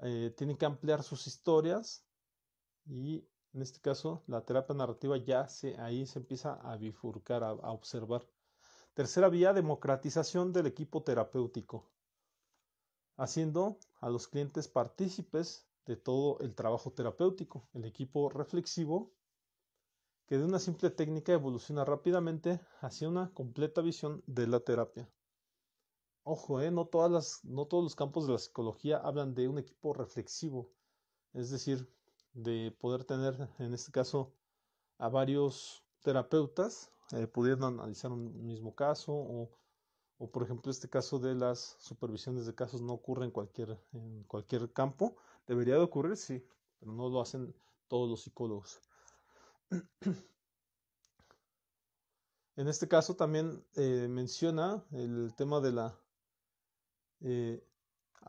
eh, 0.00 0.34
tienen 0.36 0.56
que 0.56 0.66
ampliar 0.66 1.02
sus 1.02 1.26
historias 1.26 2.04
y 2.86 3.24
en 3.54 3.62
este 3.62 3.80
caso 3.80 4.22
la 4.26 4.44
terapia 4.44 4.74
narrativa 4.74 5.16
ya 5.16 5.48
se, 5.48 5.78
ahí 5.78 6.06
se 6.06 6.18
empieza 6.18 6.54
a 6.54 6.76
bifurcar, 6.76 7.42
a, 7.44 7.52
observar. 7.52 8.26
Tercera 8.94 9.28
vía, 9.28 9.52
democratización 9.52 10.52
del 10.52 10.66
equipo 10.66 11.02
terapéutico, 11.02 11.90
haciendo 13.16 13.78
a 14.00 14.10
los 14.10 14.28
clientes 14.28 14.68
partícipes 14.68 15.66
de 15.86 15.96
todo 15.96 16.38
el 16.40 16.54
trabajo 16.54 16.92
terapéutico. 16.92 17.68
El 17.72 17.84
equipo 17.84 18.28
reflexivo, 18.28 19.12
que 20.26 20.38
de 20.38 20.44
una 20.44 20.58
simple 20.58 20.90
técnica 20.90 21.32
evoluciona 21.32 21.84
rápidamente 21.84 22.60
hacia 22.80 23.08
una 23.08 23.32
completa 23.32 23.80
visión 23.80 24.22
de 24.26 24.46
la 24.46 24.60
terapia. 24.60 25.08
Ojo, 26.24 26.60
eh, 26.60 26.70
no, 26.70 26.86
todas 26.86 27.10
las, 27.10 27.44
no 27.44 27.66
todos 27.66 27.82
los 27.82 27.96
campos 27.96 28.26
de 28.26 28.34
la 28.34 28.38
psicología 28.38 28.98
hablan 28.98 29.34
de 29.34 29.48
un 29.48 29.58
equipo 29.58 29.92
reflexivo, 29.92 30.70
es 31.32 31.50
decir, 31.50 31.90
de 32.34 32.74
poder 32.80 33.04
tener, 33.04 33.48
en 33.58 33.74
este 33.74 33.92
caso, 33.92 34.32
a 34.98 35.08
varios 35.08 35.84
terapeutas 36.02 36.90
eh, 37.12 37.26
pudiendo 37.26 37.66
analizar 37.66 38.10
un 38.10 38.46
mismo 38.46 38.74
caso 38.74 39.12
o, 39.12 39.50
o, 40.18 40.30
por 40.30 40.42
ejemplo, 40.42 40.70
este 40.70 40.88
caso 40.88 41.18
de 41.18 41.34
las 41.34 41.76
supervisiones 41.78 42.46
de 42.46 42.54
casos 42.54 42.80
no 42.80 42.94
ocurre 42.94 43.24
en 43.24 43.30
cualquier, 43.30 43.78
en 43.92 44.24
cualquier 44.24 44.72
campo. 44.72 45.16
Debería 45.46 45.74
de 45.74 45.82
ocurrir, 45.82 46.16
sí, 46.16 46.44
pero 46.78 46.92
no 46.92 47.08
lo 47.08 47.20
hacen 47.20 47.54
todos 47.88 48.08
los 48.08 48.22
psicólogos. 48.22 48.80
En 52.54 52.68
este 52.68 52.86
caso 52.86 53.16
también 53.16 53.64
eh, 53.76 54.06
menciona 54.10 54.84
el 54.92 55.34
tema 55.34 55.60
de 55.60 55.72
la... 55.72 55.98
Eh, 57.20 57.66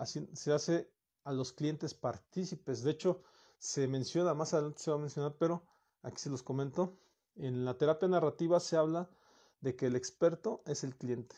se 0.06 0.54
hace 0.54 0.90
a 1.26 1.34
los 1.34 1.52
clientes 1.52 1.94
partícipes. 1.94 2.84
De 2.84 2.92
hecho, 2.92 3.22
se 3.64 3.88
menciona, 3.88 4.34
más 4.34 4.54
adelante 4.54 4.80
se 4.80 4.92
va 4.92 4.98
a 4.98 5.00
mencionar, 5.00 5.38
pero 5.40 5.64
aquí 6.02 6.18
se 6.20 6.30
los 6.30 6.44
comento. 6.44 6.98
En 7.36 7.64
la 7.64 7.78
terapia 7.78 8.10
narrativa 8.10 8.60
se 8.60 8.76
habla 8.76 9.10
de 9.62 9.74
que 9.78 9.86
el 9.86 9.96
experto 9.96 10.62
es 10.66 10.84
el 10.84 10.98
cliente. 10.98 11.38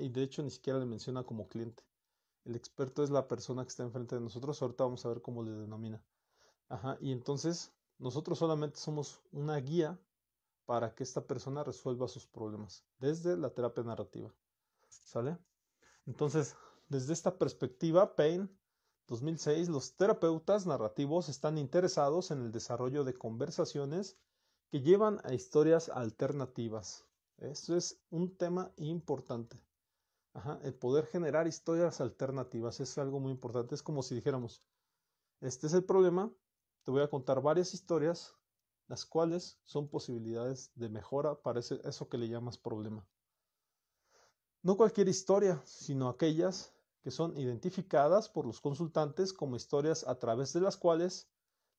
y 0.00 0.08
de 0.08 0.22
hecho 0.22 0.42
ni 0.42 0.50
siquiera 0.50 0.78
le 0.78 0.86
menciona 0.86 1.22
como 1.22 1.46
cliente. 1.46 1.82
El 2.46 2.56
experto 2.56 3.04
es 3.04 3.10
la 3.10 3.28
persona 3.28 3.62
que 3.62 3.68
está 3.68 3.82
enfrente 3.82 4.14
de 4.14 4.22
nosotros. 4.22 4.62
Ahorita 4.62 4.84
vamos 4.84 5.04
a 5.04 5.10
ver 5.10 5.20
cómo 5.20 5.42
le 5.42 5.52
denomina. 5.52 6.02
Y 7.00 7.12
entonces 7.12 7.70
nosotros 7.98 8.38
solamente 8.38 8.78
somos 8.78 9.20
una 9.30 9.58
guía 9.58 10.00
para 10.64 10.94
que 10.94 11.02
esta 11.02 11.26
persona 11.26 11.62
resuelva 11.62 12.08
sus 12.08 12.26
problemas 12.26 12.86
desde 12.98 13.36
la 13.36 13.50
terapia 13.50 13.84
narrativa. 13.84 14.32
¿Sale? 14.88 15.36
Entonces, 16.06 16.56
desde 16.88 17.12
esta 17.12 17.36
perspectiva, 17.36 18.16
Payne 18.16 18.48
2006, 19.06 19.68
los 19.68 19.96
terapeutas 19.96 20.66
narrativos 20.66 21.28
están 21.28 21.58
interesados 21.58 22.30
en 22.30 22.40
el 22.40 22.52
desarrollo 22.52 23.04
de 23.04 23.14
conversaciones 23.14 24.16
que 24.70 24.80
llevan 24.80 25.20
a 25.24 25.34
historias 25.34 25.90
alternativas. 25.90 27.04
Esto 27.36 27.76
es 27.76 28.00
un 28.10 28.36
tema 28.36 28.72
importante. 28.76 29.60
el 30.62 30.74
poder 30.74 31.06
generar 31.06 31.46
historias 31.46 32.00
alternativas 32.00 32.80
es 32.80 32.98
algo 32.98 33.20
muy 33.20 33.30
importante. 33.30 33.74
Es 33.74 33.82
como 33.82 34.02
si 34.02 34.14
dijéramos, 34.14 34.62
este 35.40 35.66
es 35.66 35.74
el 35.74 35.84
problema, 35.84 36.32
te 36.82 36.90
voy 36.90 37.02
a 37.02 37.08
contar 37.08 37.40
varias 37.40 37.72
historias, 37.74 38.34
las 38.88 39.04
cuales 39.04 39.58
son 39.64 39.88
posibilidades 39.88 40.72
de 40.74 40.88
mejora 40.88 41.40
para 41.40 41.60
eso 41.60 42.08
que 42.08 42.18
le 42.18 42.28
llamas 42.28 42.58
problema. 42.58 43.06
No 44.62 44.76
cualquier 44.76 45.08
historia, 45.08 45.62
sino 45.64 46.08
aquellas 46.08 46.73
que 47.04 47.10
son 47.10 47.36
identificadas 47.36 48.30
por 48.30 48.46
los 48.46 48.62
consultantes 48.62 49.34
como 49.34 49.56
historias 49.56 50.08
a 50.08 50.18
través 50.18 50.54
de 50.54 50.62
las 50.62 50.78
cuales 50.78 51.28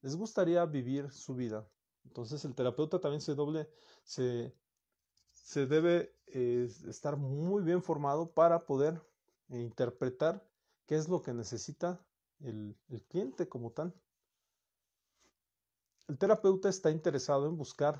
les 0.03 0.15
gustaría 0.15 0.63
vivir 0.67 1.09
su 1.09 1.33
vida. 1.33 1.67
Entonces 2.05 2.45
el 2.45 2.53
terapeuta 2.53 2.99
también 2.99 3.21
se 3.21 3.33
doble, 3.33 3.67
se, 4.03 4.53
debe 5.65 6.15
estar 6.27 7.17
muy 7.17 7.63
bien 7.63 7.81
formado 7.81 8.29
para 8.29 8.67
poder 8.67 9.01
interpretar 9.49 10.47
qué 10.85 10.95
es 10.95 11.09
lo 11.09 11.23
que 11.23 11.33
necesita 11.33 11.99
el, 12.41 12.77
el 12.89 13.01
cliente 13.05 13.49
como 13.49 13.71
tal. 13.71 13.95
El 16.07 16.19
terapeuta 16.19 16.69
está 16.69 16.91
interesado 16.91 17.47
en 17.47 17.57
buscar 17.57 17.99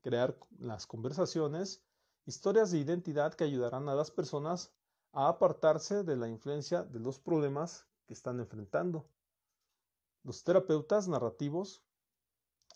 crear 0.00 0.34
las 0.58 0.86
conversaciones, 0.86 1.84
historias 2.24 2.70
de 2.70 2.78
identidad 2.78 3.34
que 3.34 3.44
ayudarán 3.44 3.86
a 3.90 3.94
las 3.94 4.10
personas 4.10 4.72
a 5.14 5.28
apartarse 5.28 6.02
de 6.02 6.16
la 6.16 6.28
influencia 6.28 6.82
de 6.82 6.98
los 6.98 7.20
problemas 7.20 7.86
que 8.06 8.14
están 8.14 8.40
enfrentando. 8.40 9.06
Los 10.24 10.42
terapeutas 10.42 11.06
narrativos 11.06 11.82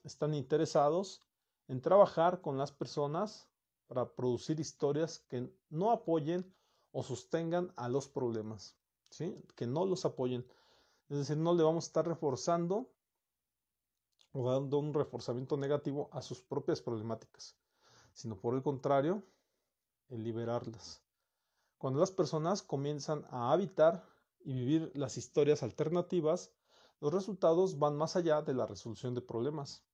están 0.04 0.34
interesados 0.34 1.20
en 1.66 1.80
trabajar 1.80 2.40
con 2.40 2.56
las 2.56 2.70
personas 2.70 3.48
para 3.88 4.14
producir 4.14 4.60
historias 4.60 5.18
que 5.28 5.52
no 5.68 5.90
apoyen 5.90 6.54
o 6.92 7.02
sostengan 7.02 7.72
a 7.76 7.88
los 7.88 8.08
problemas, 8.08 8.76
¿sí? 9.10 9.36
que 9.56 9.66
no 9.66 9.84
los 9.84 10.04
apoyen. 10.04 10.46
Es 11.08 11.18
decir, 11.18 11.36
no 11.36 11.54
le 11.54 11.64
vamos 11.64 11.86
a 11.86 11.88
estar 11.88 12.06
reforzando 12.06 12.88
o 14.32 14.48
dando 14.48 14.78
un 14.78 14.94
reforzamiento 14.94 15.56
negativo 15.56 16.08
a 16.12 16.22
sus 16.22 16.40
propias 16.40 16.80
problemáticas, 16.80 17.56
sino 18.12 18.36
por 18.36 18.54
el 18.54 18.62
contrario, 18.62 19.24
el 20.08 20.22
liberarlas. 20.22 21.02
Cuando 21.78 22.00
las 22.00 22.10
personas 22.10 22.62
comienzan 22.62 23.24
a 23.30 23.52
habitar 23.52 24.04
y 24.40 24.52
vivir 24.52 24.92
las 24.94 25.16
historias 25.16 25.62
alternativas, 25.62 26.50
los 27.00 27.14
resultados 27.14 27.78
van 27.78 27.96
más 27.96 28.16
allá 28.16 28.42
de 28.42 28.52
la 28.52 28.66
resolución 28.66 29.14
de 29.14 29.22
problemas. 29.22 29.84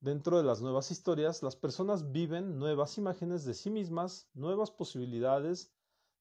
Dentro 0.00 0.38
de 0.38 0.44
las 0.44 0.60
nuevas 0.60 0.90
historias, 0.90 1.42
las 1.42 1.54
personas 1.54 2.10
viven 2.10 2.58
nuevas 2.58 2.98
imágenes 2.98 3.44
de 3.44 3.54
sí 3.54 3.70
mismas, 3.70 4.28
nuevas 4.34 4.70
posibilidades 4.70 5.72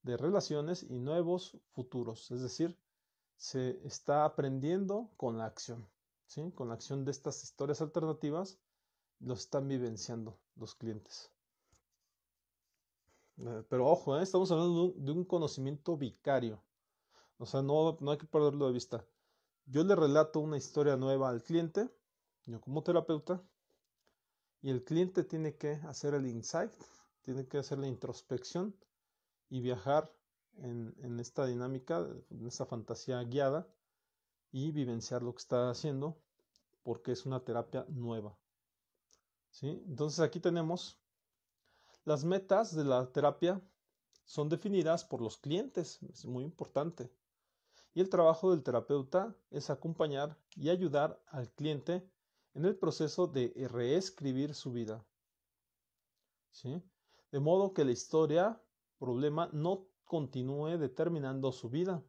de 0.04 0.18
relaciones 0.18 0.84
y 0.84 1.00
nuevos 1.00 1.58
futuros. 1.72 2.30
Es 2.30 2.42
decir, 2.42 2.78
se 3.38 3.80
está 3.88 4.26
aprendiendo 4.26 5.10
con 5.18 5.38
la 5.38 5.46
acción. 5.46 5.88
¿sí? 6.28 6.52
Con 6.52 6.68
la 6.68 6.76
acción 6.76 7.06
de 7.06 7.12
estas 7.12 7.42
historias 7.44 7.82
alternativas, 7.82 8.60
los 9.20 9.40
están 9.40 9.68
vivenciando 9.68 10.38
los 10.56 10.76
clientes. 10.76 11.32
Eh, 13.40 13.64
pero 13.70 13.88
ojo, 13.88 14.18
eh, 14.18 14.24
estamos 14.24 14.52
hablando 14.52 14.94
de 14.98 15.12
un 15.12 15.24
conocimiento 15.24 15.98
vicario. 15.98 16.62
O 17.38 17.46
sea, 17.46 17.62
no, 17.62 17.98
no 18.02 18.12
hay 18.12 18.18
que 18.18 18.28
perderlo 18.28 18.68
de 18.68 18.74
vista. 18.74 19.06
Yo 19.66 19.84
le 19.84 19.96
relato 19.96 20.40
una 20.40 20.58
historia 20.58 20.98
nueva 20.98 21.30
al 21.30 21.44
cliente, 21.44 21.90
yo 22.46 22.60
como 22.60 22.84
terapeuta, 22.84 23.42
y 24.62 24.70
el 24.72 24.84
cliente 24.84 25.24
tiene 25.24 25.56
que 25.56 25.74
hacer 25.88 26.16
el 26.16 26.26
insight, 26.26 26.72
tiene 27.22 27.48
que 27.48 27.60
hacer 27.60 27.78
la 27.78 27.88
introspección 27.88 28.76
y 29.50 29.62
viajar 29.62 30.12
en, 30.58 30.94
en 31.02 31.20
esta 31.20 31.46
dinámica, 31.46 32.06
en 32.30 32.46
esta 32.46 32.66
fantasía 32.66 33.24
guiada 33.24 33.68
y 34.52 34.72
vivenciar 34.72 35.24
lo 35.24 35.34
que 35.34 35.40
está 35.40 35.70
haciendo 35.70 36.18
porque 36.84 37.12
es 37.12 37.26
una 37.26 37.40
terapia 37.44 37.86
nueva. 37.88 38.36
¿Sí? 39.52 39.84
Entonces 39.88 40.20
aquí 40.20 40.40
tenemos 40.40 41.00
las 42.06 42.24
metas 42.24 42.76
de 42.76 42.84
la 42.84 43.12
terapia 43.12 43.62
son 44.26 44.50
definidas 44.50 45.04
por 45.04 45.22
los 45.22 45.38
clientes, 45.38 46.02
es 46.04 46.26
muy 46.26 46.44
importante. 46.44 47.12
Y 47.94 48.02
el 48.02 48.10
trabajo 48.10 48.52
del 48.52 48.64
terapeuta 48.64 49.36
es 49.50 49.70
acompañar 49.70 50.38
y 50.56 50.70
ayudar 50.70 51.22
al 51.28 51.52
cliente 51.52 52.08
en 52.54 52.66
el 52.66 52.76
proceso 52.76 53.28
de 53.28 53.52
reescribir 53.70 54.54
su 54.54 54.72
vida. 54.72 55.06
De 57.32 57.40
modo 57.40 57.74
que 57.74 57.86
la 57.86 57.92
historia 57.92 58.62
problema 58.98 59.50
no 59.54 59.88
continúe 60.04 60.78
determinando 60.78 61.52
su 61.52 61.70
vida. 61.70 62.04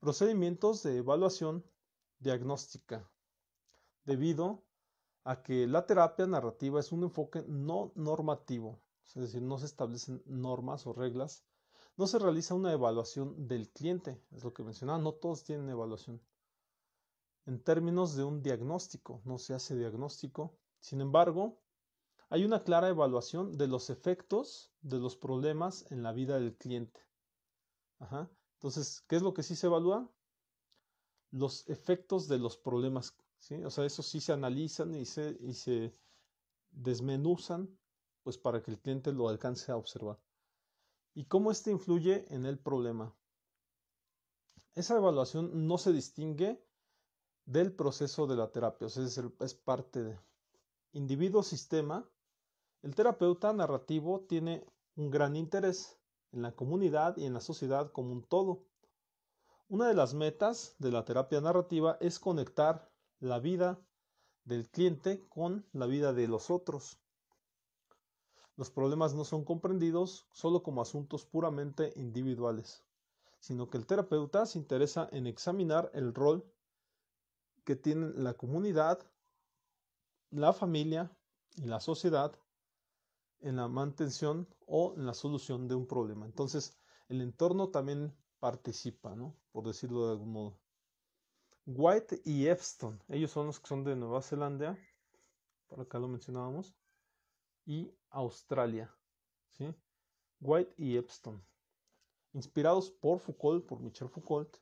Procedimientos 0.00 0.82
de 0.82 0.98
evaluación 0.98 1.64
diagnóstica. 2.18 3.10
Debido 4.04 4.65
a 5.26 5.42
que 5.42 5.66
la 5.66 5.84
terapia 5.86 6.24
narrativa 6.24 6.78
es 6.78 6.92
un 6.92 7.02
enfoque 7.02 7.44
no 7.48 7.90
normativo, 7.96 8.78
es 9.06 9.14
decir, 9.14 9.42
no 9.42 9.58
se 9.58 9.66
establecen 9.66 10.22
normas 10.24 10.86
o 10.86 10.92
reglas, 10.92 11.44
no 11.96 12.06
se 12.06 12.20
realiza 12.20 12.54
una 12.54 12.72
evaluación 12.72 13.48
del 13.48 13.68
cliente, 13.70 14.22
es 14.30 14.44
lo 14.44 14.54
que 14.54 14.62
mencionaba, 14.62 15.00
no 15.00 15.14
todos 15.14 15.42
tienen 15.42 15.68
evaluación. 15.68 16.22
En 17.44 17.60
términos 17.60 18.14
de 18.14 18.22
un 18.22 18.40
diagnóstico, 18.40 19.20
no 19.24 19.38
se 19.38 19.52
hace 19.52 19.76
diagnóstico, 19.76 20.56
sin 20.78 21.00
embargo, 21.00 21.58
hay 22.28 22.44
una 22.44 22.62
clara 22.62 22.88
evaluación 22.88 23.58
de 23.58 23.66
los 23.66 23.90
efectos 23.90 24.70
de 24.80 24.98
los 25.00 25.16
problemas 25.16 25.90
en 25.90 26.04
la 26.04 26.12
vida 26.12 26.38
del 26.38 26.56
cliente. 26.56 27.00
Entonces, 28.54 29.02
¿qué 29.08 29.16
es 29.16 29.22
lo 29.22 29.34
que 29.34 29.42
sí 29.42 29.56
se 29.56 29.66
evalúa? 29.66 30.08
Los 31.32 31.68
efectos 31.68 32.28
de 32.28 32.38
los 32.38 32.56
problemas. 32.56 33.16
¿Sí? 33.46 33.62
O 33.64 33.70
sea, 33.70 33.84
eso 33.84 34.02
sí 34.02 34.20
se 34.20 34.32
analizan 34.32 34.94
y 34.94 35.04
se, 35.04 35.36
y 35.40 35.54
se 35.54 35.92
desmenuzan 36.70 37.68
pues 38.22 38.38
para 38.38 38.62
que 38.62 38.72
el 38.72 38.78
cliente 38.78 39.12
lo 39.12 39.28
alcance 39.28 39.70
a 39.70 39.76
observar. 39.76 40.18
¿Y 41.14 41.24
cómo 41.26 41.50
éste 41.50 41.70
influye 41.70 42.26
en 42.34 42.44
el 42.44 42.58
problema? 42.58 43.14
Esa 44.74 44.96
evaluación 44.96 45.66
no 45.66 45.78
se 45.78 45.92
distingue 45.92 46.62
del 47.44 47.72
proceso 47.72 48.26
de 48.26 48.36
la 48.36 48.50
terapia, 48.50 48.88
o 48.88 48.90
sea, 48.90 49.04
es, 49.04 49.20
es 49.40 49.54
parte 49.54 50.02
de 50.02 50.18
individuo-sistema 50.92 52.10
el 52.86 52.94
terapeuta 52.94 53.52
narrativo 53.52 54.20
tiene 54.28 54.64
un 54.94 55.10
gran 55.10 55.34
interés 55.34 55.98
en 56.30 56.42
la 56.42 56.52
comunidad 56.52 57.16
y 57.16 57.24
en 57.24 57.34
la 57.34 57.40
sociedad 57.40 57.90
como 57.90 58.12
un 58.12 58.22
todo. 58.22 58.62
Una 59.68 59.88
de 59.88 59.94
las 59.94 60.14
metas 60.14 60.76
de 60.78 60.92
la 60.92 61.04
terapia 61.04 61.40
narrativa 61.40 61.98
es 62.00 62.20
conectar 62.20 62.88
la 63.20 63.38
vida 63.38 63.80
del 64.44 64.68
cliente 64.68 65.20
con 65.28 65.66
la 65.72 65.86
vida 65.86 66.12
de 66.12 66.28
los 66.28 66.50
otros. 66.50 67.00
Los 68.56 68.70
problemas 68.70 69.14
no 69.14 69.24
son 69.24 69.44
comprendidos 69.44 70.26
solo 70.32 70.62
como 70.62 70.80
asuntos 70.80 71.26
puramente 71.26 71.92
individuales, 71.96 72.84
sino 73.40 73.68
que 73.68 73.78
el 73.78 73.86
terapeuta 73.86 74.46
se 74.46 74.58
interesa 74.58 75.08
en 75.12 75.26
examinar 75.26 75.90
el 75.94 76.14
rol 76.14 76.44
que 77.64 77.76
tienen 77.76 78.22
la 78.22 78.34
comunidad, 78.34 79.00
la 80.30 80.52
familia 80.52 81.10
y 81.56 81.66
la 81.66 81.80
sociedad 81.80 82.32
en 83.40 83.56
la 83.56 83.68
mantención 83.68 84.48
o 84.66 84.94
en 84.96 85.06
la 85.06 85.14
solución 85.14 85.68
de 85.68 85.74
un 85.74 85.86
problema. 85.86 86.26
Entonces, 86.26 86.76
el 87.08 87.20
entorno 87.20 87.68
también 87.68 88.14
participa, 88.40 89.14
¿no? 89.14 89.34
Por 89.52 89.66
decirlo 89.66 90.06
de 90.06 90.12
algún 90.12 90.32
modo. 90.32 90.58
White 91.66 92.22
y 92.24 92.46
Epstein, 92.46 93.02
ellos 93.08 93.32
son 93.32 93.46
los 93.46 93.58
que 93.58 93.66
son 93.66 93.82
de 93.82 93.96
Nueva 93.96 94.22
Zelanda, 94.22 94.78
por 95.66 95.80
acá 95.80 95.98
lo 95.98 96.06
mencionábamos, 96.06 96.74
y 97.64 97.92
Australia, 98.10 98.94
¿sí? 99.50 99.74
White 100.40 100.74
y 100.76 100.96
Epstein, 100.96 101.42
inspirados 102.34 102.90
por 102.90 103.18
Foucault, 103.18 103.66
por 103.66 103.80
Michel 103.80 104.08
Foucault, 104.08 104.56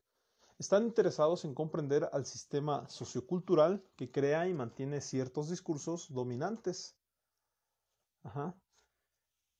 están 0.59 0.85
interesados 0.85 1.45
en 1.45 1.55
comprender 1.55 2.09
al 2.13 2.25
sistema 2.25 2.89
sociocultural 2.89 3.85
que 3.97 4.11
crea 4.11 4.49
y 4.49 4.55
mantiene 4.55 5.01
ciertos 5.01 5.51
discursos 5.51 6.11
dominantes. 6.13 6.97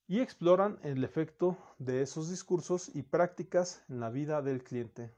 Y 0.07 0.19
exploran 0.19 0.79
el 0.81 1.03
efecto 1.03 1.57
de 1.77 2.01
esos 2.01 2.29
discursos 2.29 2.89
y 2.95 3.03
prácticas 3.03 3.83
en 3.89 3.99
la 3.99 4.09
vida 4.09 4.41
del 4.41 4.63
cliente. 4.63 5.15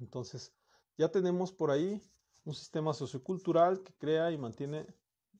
Entonces, 0.00 0.54
ya 0.98 1.10
tenemos 1.10 1.52
por 1.52 1.70
ahí 1.70 2.02
un 2.44 2.54
sistema 2.54 2.92
sociocultural 2.92 3.82
que 3.82 3.94
crea 3.94 4.30
y 4.30 4.38
mantiene 4.38 4.86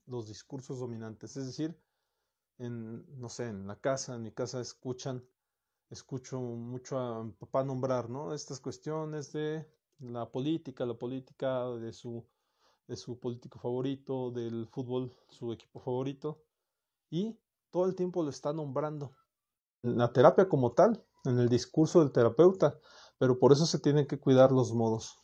los 0.05 0.27
discursos 0.27 0.79
dominantes. 0.79 1.37
Es 1.37 1.45
decir, 1.45 1.77
en, 2.57 3.05
no 3.19 3.29
sé, 3.29 3.47
en 3.47 3.67
la 3.67 3.75
casa, 3.75 4.15
en 4.15 4.23
mi 4.23 4.31
casa 4.31 4.61
escuchan, 4.61 5.23
escucho 5.89 6.39
mucho 6.39 6.97
a 6.97 7.23
mi 7.23 7.31
papá 7.31 7.63
nombrar, 7.63 8.09
¿no? 8.09 8.33
Estas 8.33 8.59
cuestiones 8.59 9.31
de 9.33 9.67
la 9.99 10.29
política, 10.29 10.85
la 10.85 10.95
política 10.95 11.67
de 11.69 11.93
su, 11.93 12.25
político 13.19 13.59
favorito, 13.59 14.31
del 14.31 14.67
fútbol, 14.67 15.11
su 15.29 15.51
equipo 15.51 15.79
favorito. 15.79 16.43
Y 17.09 17.37
todo 17.69 17.85
el 17.85 17.95
tiempo 17.95 18.23
lo 18.23 18.29
está 18.29 18.53
nombrando. 18.53 19.11
En 19.83 19.97
la 19.97 20.11
terapia 20.11 20.47
como 20.47 20.71
tal, 20.71 21.03
en 21.25 21.39
el 21.39 21.49
discurso 21.49 21.99
del 21.99 22.11
terapeuta, 22.11 22.79
pero 23.17 23.37
por 23.39 23.51
eso 23.51 23.65
se 23.65 23.79
tienen 23.79 24.07
que 24.07 24.19
cuidar 24.19 24.51
los 24.51 24.73
modos. 24.73 25.22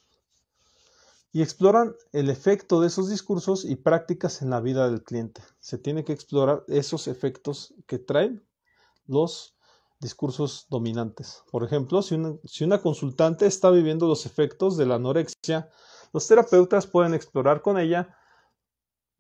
Y 1.32 1.42
exploran 1.42 1.96
el 2.12 2.30
efecto 2.30 2.82
de 2.82 2.88
esos 2.88 3.10
discursos 3.10 3.66
y 3.66 3.76
prácticas 3.76 4.42
en 4.42 4.50
la 4.50 4.62
vida 4.62 4.90
del 4.90 5.04
cliente. 5.04 5.42
Se 5.60 5.78
tiene 5.78 6.04
que 6.04 6.14
explorar 6.14 6.64
esos 6.68 7.08
efectos 7.08 7.74
que 7.86 8.00
traen 8.00 8.48
los 9.06 9.56
discursos 10.00 10.66
dominantes. 10.70 11.44
Por 11.52 11.64
ejemplo, 11.64 12.02
si 12.02 12.16
una, 12.16 12.36
si 12.46 12.64
una 12.64 12.82
consultante 12.82 13.46
está 13.46 13.70
viviendo 13.70 14.08
los 14.08 14.26
efectos 14.26 14.78
de 14.78 14.86
la 14.86 14.96
anorexia, 14.96 15.70
los 16.14 16.28
terapeutas 16.28 16.88
pueden 16.88 17.14
explorar 17.14 17.62
con 17.62 17.78
ella 17.78 18.16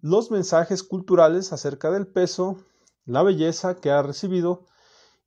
los 0.01 0.31
mensajes 0.31 0.83
culturales 0.83 1.51
acerca 1.51 1.91
del 1.91 2.07
peso, 2.07 2.63
la 3.05 3.21
belleza 3.23 3.75
que 3.81 3.91
ha 3.91 4.01
recibido 4.01 4.65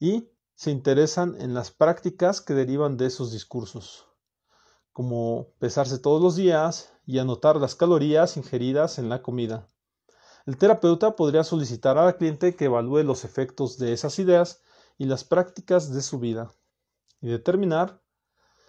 y 0.00 0.30
se 0.54 0.70
interesan 0.70 1.40
en 1.40 1.54
las 1.54 1.70
prácticas 1.70 2.40
que 2.40 2.54
derivan 2.54 2.96
de 2.96 3.06
esos 3.06 3.32
discursos, 3.32 4.06
como 4.92 5.48
pesarse 5.58 5.98
todos 5.98 6.22
los 6.22 6.36
días 6.36 6.92
y 7.06 7.18
anotar 7.18 7.56
las 7.56 7.74
calorías 7.74 8.36
ingeridas 8.36 8.98
en 8.98 9.08
la 9.08 9.22
comida. 9.22 9.68
El 10.46 10.56
terapeuta 10.56 11.16
podría 11.16 11.44
solicitar 11.44 11.98
a 11.98 12.04
la 12.04 12.14
cliente 12.14 12.56
que 12.56 12.66
evalúe 12.66 13.02
los 13.02 13.24
efectos 13.24 13.78
de 13.78 13.92
esas 13.92 14.18
ideas 14.18 14.60
y 14.98 15.06
las 15.06 15.24
prácticas 15.24 15.92
de 15.92 16.02
su 16.02 16.18
vida 16.18 16.52
y 17.20 17.28
determinar 17.28 18.02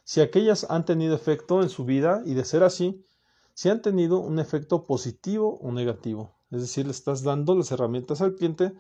si 0.03 0.21
aquellas 0.21 0.69
han 0.69 0.85
tenido 0.85 1.15
efecto 1.15 1.61
en 1.63 1.69
su 1.69 1.85
vida 1.85 2.21
y 2.25 2.33
de 2.33 2.45
ser 2.45 2.63
así, 2.63 3.05
si 3.53 3.69
han 3.69 3.81
tenido 3.81 4.19
un 4.19 4.39
efecto 4.39 4.83
positivo 4.85 5.59
o 5.61 5.71
negativo. 5.71 6.35
Es 6.51 6.61
decir, 6.61 6.85
le 6.85 6.91
estás 6.91 7.23
dando 7.23 7.55
las 7.55 7.71
herramientas 7.71 8.21
al 8.21 8.35
cliente 8.35 8.73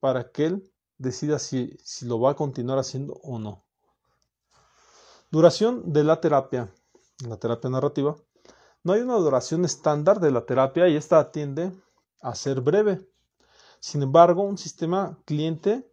para 0.00 0.30
que 0.30 0.46
él 0.46 0.72
decida 0.98 1.38
si, 1.38 1.76
si 1.82 2.06
lo 2.06 2.20
va 2.20 2.32
a 2.32 2.36
continuar 2.36 2.78
haciendo 2.78 3.14
o 3.22 3.38
no. 3.38 3.64
Duración 5.30 5.92
de 5.92 6.04
la 6.04 6.20
terapia. 6.20 6.72
La 7.24 7.38
terapia 7.38 7.70
narrativa. 7.70 8.14
No 8.84 8.92
hay 8.92 9.00
una 9.00 9.14
duración 9.14 9.64
estándar 9.64 10.20
de 10.20 10.30
la 10.30 10.44
terapia 10.44 10.86
y 10.86 10.96
esta 10.96 11.32
tiende 11.32 11.72
a 12.20 12.34
ser 12.34 12.60
breve. 12.60 13.08
Sin 13.80 14.02
embargo, 14.02 14.42
un 14.42 14.58
sistema 14.58 15.18
cliente 15.24 15.90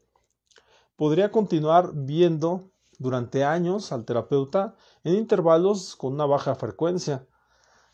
podría 0.97 1.31
continuar 1.31 1.91
viendo 1.93 2.69
durante 2.99 3.45
años 3.45 3.93
al 3.93 4.03
terapeuta 4.03 4.75
en 5.05 5.15
intervalos 5.15 5.95
con 5.95 6.11
una 6.11 6.25
baja 6.25 6.55
frecuencia. 6.55 7.25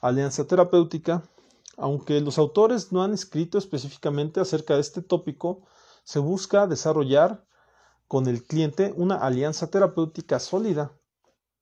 Alianza 0.01 0.47
terapéutica. 0.47 1.21
Aunque 1.77 2.21
los 2.21 2.39
autores 2.39 2.91
no 2.91 3.03
han 3.03 3.13
escrito 3.13 3.59
específicamente 3.59 4.39
acerca 4.39 4.73
de 4.73 4.81
este 4.81 5.03
tópico, 5.03 5.61
se 6.03 6.17
busca 6.17 6.65
desarrollar 6.65 7.45
con 8.07 8.25
el 8.25 8.43
cliente 8.43 8.91
una 8.97 9.17
alianza 9.17 9.69
terapéutica 9.69 10.39
sólida. 10.39 10.98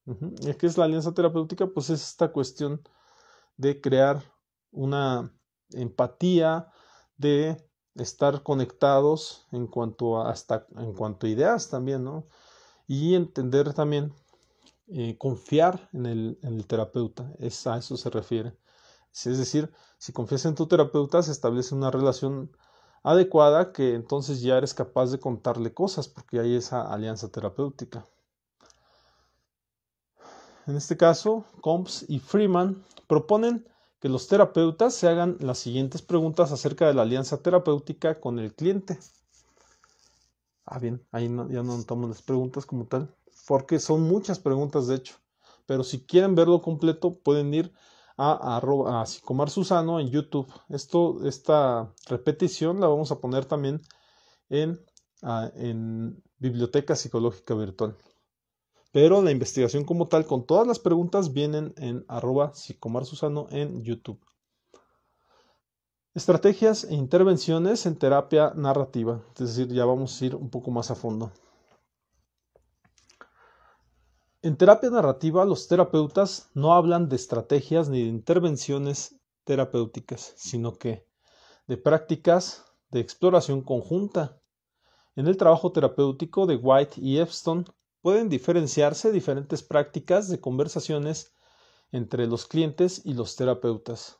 ¿Y 0.07 0.53
qué 0.53 0.67
es 0.67 0.77
la 0.77 0.85
alianza 0.85 1.13
terapéutica? 1.13 1.67
Pues 1.67 1.89
es 1.89 2.01
esta 2.01 2.31
cuestión 2.31 2.81
de 3.57 3.81
crear 3.81 4.23
una 4.71 5.33
empatía, 5.71 6.71
de 7.17 7.57
estar 7.95 8.43
conectados 8.43 9.47
en 9.51 9.67
cuanto 9.67 10.21
a 10.21 10.29
hasta 10.31 10.65
en 10.77 10.93
cuanto 10.93 11.27
a 11.27 11.29
ideas 11.29 11.69
también, 11.69 12.03
¿no? 12.03 12.27
Y 12.87 13.15
entender 13.15 13.73
también, 13.73 14.13
eh, 14.87 15.17
confiar 15.17 15.89
en 15.93 16.05
el, 16.05 16.39
en 16.43 16.55
el 16.55 16.67
terapeuta, 16.67 17.33
es, 17.39 17.67
a 17.67 17.77
eso 17.77 17.97
se 17.97 18.09
refiere. 18.09 18.57
Es 19.13 19.37
decir, 19.37 19.73
si 19.97 20.13
confías 20.13 20.45
en 20.45 20.55
tu 20.55 20.67
terapeuta, 20.67 21.23
se 21.23 21.31
establece 21.31 21.75
una 21.75 21.91
relación 21.91 22.51
adecuada 23.03 23.73
que 23.73 23.95
entonces 23.95 24.41
ya 24.41 24.57
eres 24.57 24.73
capaz 24.73 25.11
de 25.11 25.19
contarle 25.19 25.73
cosas 25.73 26.07
porque 26.07 26.39
hay 26.39 26.55
esa 26.55 26.81
alianza 26.93 27.29
terapéutica. 27.29 28.05
En 30.67 30.75
este 30.75 30.97
caso, 30.97 31.45
Combs 31.61 32.05
y 32.09 32.19
Freeman 32.19 32.83
proponen 33.07 33.65
que 34.01 34.09
los 34.09 34.27
terapeutas 34.27 34.93
se 34.93 35.07
hagan 35.07 35.37
las 35.39 35.59
siguientes 35.59 36.01
preguntas 36.01 36.51
acerca 36.51 36.87
de 36.87 36.93
la 36.93 37.03
alianza 37.03 37.41
terapéutica 37.41 38.19
con 38.19 38.37
el 38.37 38.53
cliente. 38.53 38.99
Ah, 40.65 40.79
bien, 40.79 41.01
ahí 41.11 41.23
ya 41.23 41.63
no 41.63 41.77
notamos 41.77 42.09
las 42.09 42.21
preguntas 42.21 42.65
como 42.65 42.85
tal, 42.85 43.15
porque 43.47 43.79
son 43.79 44.01
muchas 44.01 44.39
preguntas 44.39 44.87
de 44.87 44.95
hecho. 44.95 45.15
Pero 45.65 45.85
si 45.85 46.01
quieren 46.05 46.35
verlo 46.35 46.61
completo, 46.61 47.15
pueden 47.15 47.53
ir 47.53 47.73
a, 48.17 48.57
a, 48.57 49.01
a 49.01 49.05
Sicomar 49.05 49.49
Susano 49.49 50.01
en 50.01 50.09
YouTube. 50.09 50.51
Esto, 50.67 51.25
esta 51.25 51.93
repetición 52.07 52.81
la 52.81 52.87
vamos 52.87 53.11
a 53.11 53.19
poner 53.19 53.45
también 53.45 53.81
en 54.49 54.79
ah, 55.23 55.49
en 55.55 56.21
Biblioteca 56.39 56.95
Psicológica 56.97 57.55
Virtual. 57.55 57.95
Pero 58.91 59.21
la 59.21 59.31
investigación 59.31 59.83
como 59.83 60.07
tal, 60.07 60.25
con 60.25 60.45
todas 60.45 60.65
las 60.65 60.79
preguntas, 60.79 61.33
vienen 61.33 61.73
en 61.77 62.05
arroba 62.07 62.53
psicomarsusano 62.53 63.47
en 63.51 63.83
YouTube. 63.83 64.19
Estrategias 66.13 66.83
e 66.85 66.95
intervenciones 66.95 67.85
en 67.85 67.95
terapia 67.95 68.53
narrativa. 68.55 69.21
Es 69.33 69.55
decir, 69.55 69.67
ya 69.71 69.85
vamos 69.85 70.19
a 70.19 70.25
ir 70.25 70.35
un 70.35 70.49
poco 70.49 70.71
más 70.71 70.89
a 70.89 70.95
fondo. 70.95 71.31
En 74.41 74.55
terapia 74.55 74.89
narrativa, 74.89 75.45
los 75.45 75.67
terapeutas 75.67 76.49
no 76.53 76.73
hablan 76.73 77.09
de 77.09 77.17
estrategias 77.17 77.89
ni 77.89 78.01
de 78.01 78.07
intervenciones 78.07 79.19
terapéuticas, 79.43 80.33
sino 80.37 80.77
que 80.77 81.05
de 81.67 81.77
prácticas 81.77 82.65
de 82.89 82.99
exploración 82.99 83.61
conjunta. 83.61 84.39
En 85.15 85.27
el 85.27 85.37
trabajo 85.37 85.71
terapéutico 85.71 86.45
de 86.45 86.55
White 86.55 87.01
y 87.01 87.17
Epstein 87.17 87.65
pueden 88.01 88.29
diferenciarse 88.29 89.11
diferentes 89.11 89.63
prácticas 89.63 90.29
de 90.29 90.39
conversaciones 90.39 91.33
entre 91.91 92.27
los 92.27 92.45
clientes 92.45 93.01
y 93.05 93.13
los 93.13 93.35
terapeutas. 93.35 94.19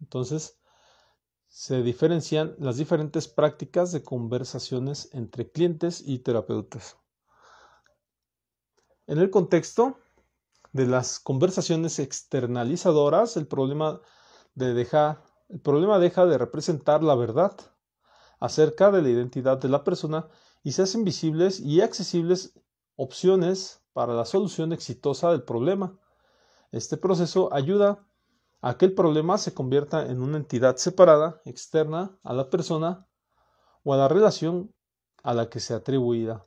Entonces, 0.00 0.58
se 1.48 1.82
diferencian 1.82 2.54
las 2.58 2.76
diferentes 2.76 3.26
prácticas 3.26 3.90
de 3.92 4.02
conversaciones 4.02 5.08
entre 5.12 5.50
clientes 5.50 6.02
y 6.06 6.18
terapeutas. 6.18 6.96
En 9.06 9.18
el 9.18 9.30
contexto 9.30 9.98
de 10.72 10.86
las 10.86 11.18
conversaciones 11.18 11.98
externalizadoras, 11.98 13.36
el 13.38 13.46
problema, 13.46 14.00
de 14.54 14.74
deja, 14.74 15.22
el 15.48 15.60
problema 15.60 15.98
deja 15.98 16.26
de 16.26 16.36
representar 16.36 17.02
la 17.02 17.14
verdad 17.14 17.56
acerca 18.38 18.90
de 18.90 19.02
la 19.02 19.08
identidad 19.08 19.58
de 19.58 19.70
la 19.70 19.82
persona 19.82 20.28
y 20.62 20.72
se 20.72 20.82
hacen 20.82 21.04
visibles 21.04 21.58
y 21.60 21.80
accesibles 21.80 22.60
opciones 22.98 23.80
para 23.92 24.12
la 24.12 24.24
solución 24.24 24.72
exitosa 24.72 25.30
del 25.30 25.44
problema. 25.44 25.96
Este 26.72 26.96
proceso 26.96 27.48
ayuda 27.54 28.04
a 28.60 28.76
que 28.76 28.86
el 28.86 28.94
problema 28.94 29.38
se 29.38 29.54
convierta 29.54 30.06
en 30.06 30.20
una 30.20 30.36
entidad 30.36 30.76
separada, 30.76 31.40
externa 31.44 32.18
a 32.24 32.34
la 32.34 32.50
persona 32.50 33.06
o 33.84 33.94
a 33.94 33.96
la 33.96 34.08
relación 34.08 34.74
a 35.22 35.32
la 35.32 35.48
que 35.48 35.60
se 35.60 35.74
atribuida. 35.74 36.44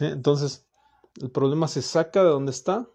Entonces, 0.00 0.66
el 1.20 1.30
problema 1.30 1.68
se 1.68 1.80
saca 1.80 2.24
de 2.24 2.30
donde 2.30 2.50
está 2.50 2.88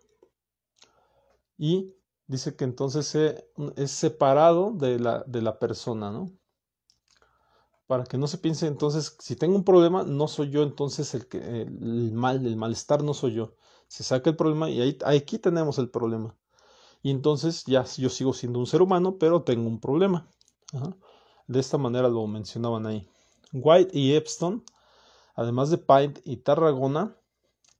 y 1.58 1.96
dice 2.28 2.56
que 2.58 2.66
entonces 2.66 3.16
es 3.16 3.92
separado 3.92 4.72
de 4.74 5.00
la, 5.00 5.24
de 5.26 5.42
la 5.42 5.58
persona, 5.58 6.12
¿no? 6.12 6.32
Para 7.90 8.04
que 8.04 8.20
no 8.20 8.28
se 8.28 8.38
piense 8.38 8.68
entonces, 8.68 9.16
si 9.18 9.36
tengo 9.36 9.56
un 9.56 9.64
problema, 9.64 10.04
no 10.04 10.28
soy 10.28 10.52
yo 10.52 10.62
entonces 10.62 11.16
el, 11.16 11.28
que, 11.28 11.40
el 11.40 12.12
mal, 12.14 12.46
el 12.46 12.56
malestar 12.56 13.04
no 13.04 13.16
soy 13.16 13.34
yo. 13.34 13.56
Se 13.88 14.04
saca 14.04 14.30
el 14.30 14.36
problema 14.36 14.70
y 14.70 14.80
ahí, 14.80 14.98
aquí 15.06 15.40
tenemos 15.40 15.80
el 15.80 15.90
problema. 15.90 16.36
Y 17.02 17.10
entonces 17.10 17.64
ya 17.66 17.84
yo 17.98 18.10
sigo 18.10 18.34
siendo 18.34 18.60
un 18.60 18.68
ser 18.68 18.84
humano, 18.84 19.18
pero 19.18 19.42
tengo 19.42 19.68
un 19.68 19.80
problema. 19.80 20.30
De 21.48 21.60
esta 21.60 21.80
manera 21.80 22.10
lo 22.10 22.28
mencionaban 22.28 22.86
ahí. 22.86 23.10
White 23.54 23.98
y 23.98 24.14
Epstein 24.14 24.64
además 25.40 25.70
de 25.70 25.78
Paint 25.78 26.20
y 26.26 26.36
Tarragona, 26.36 27.16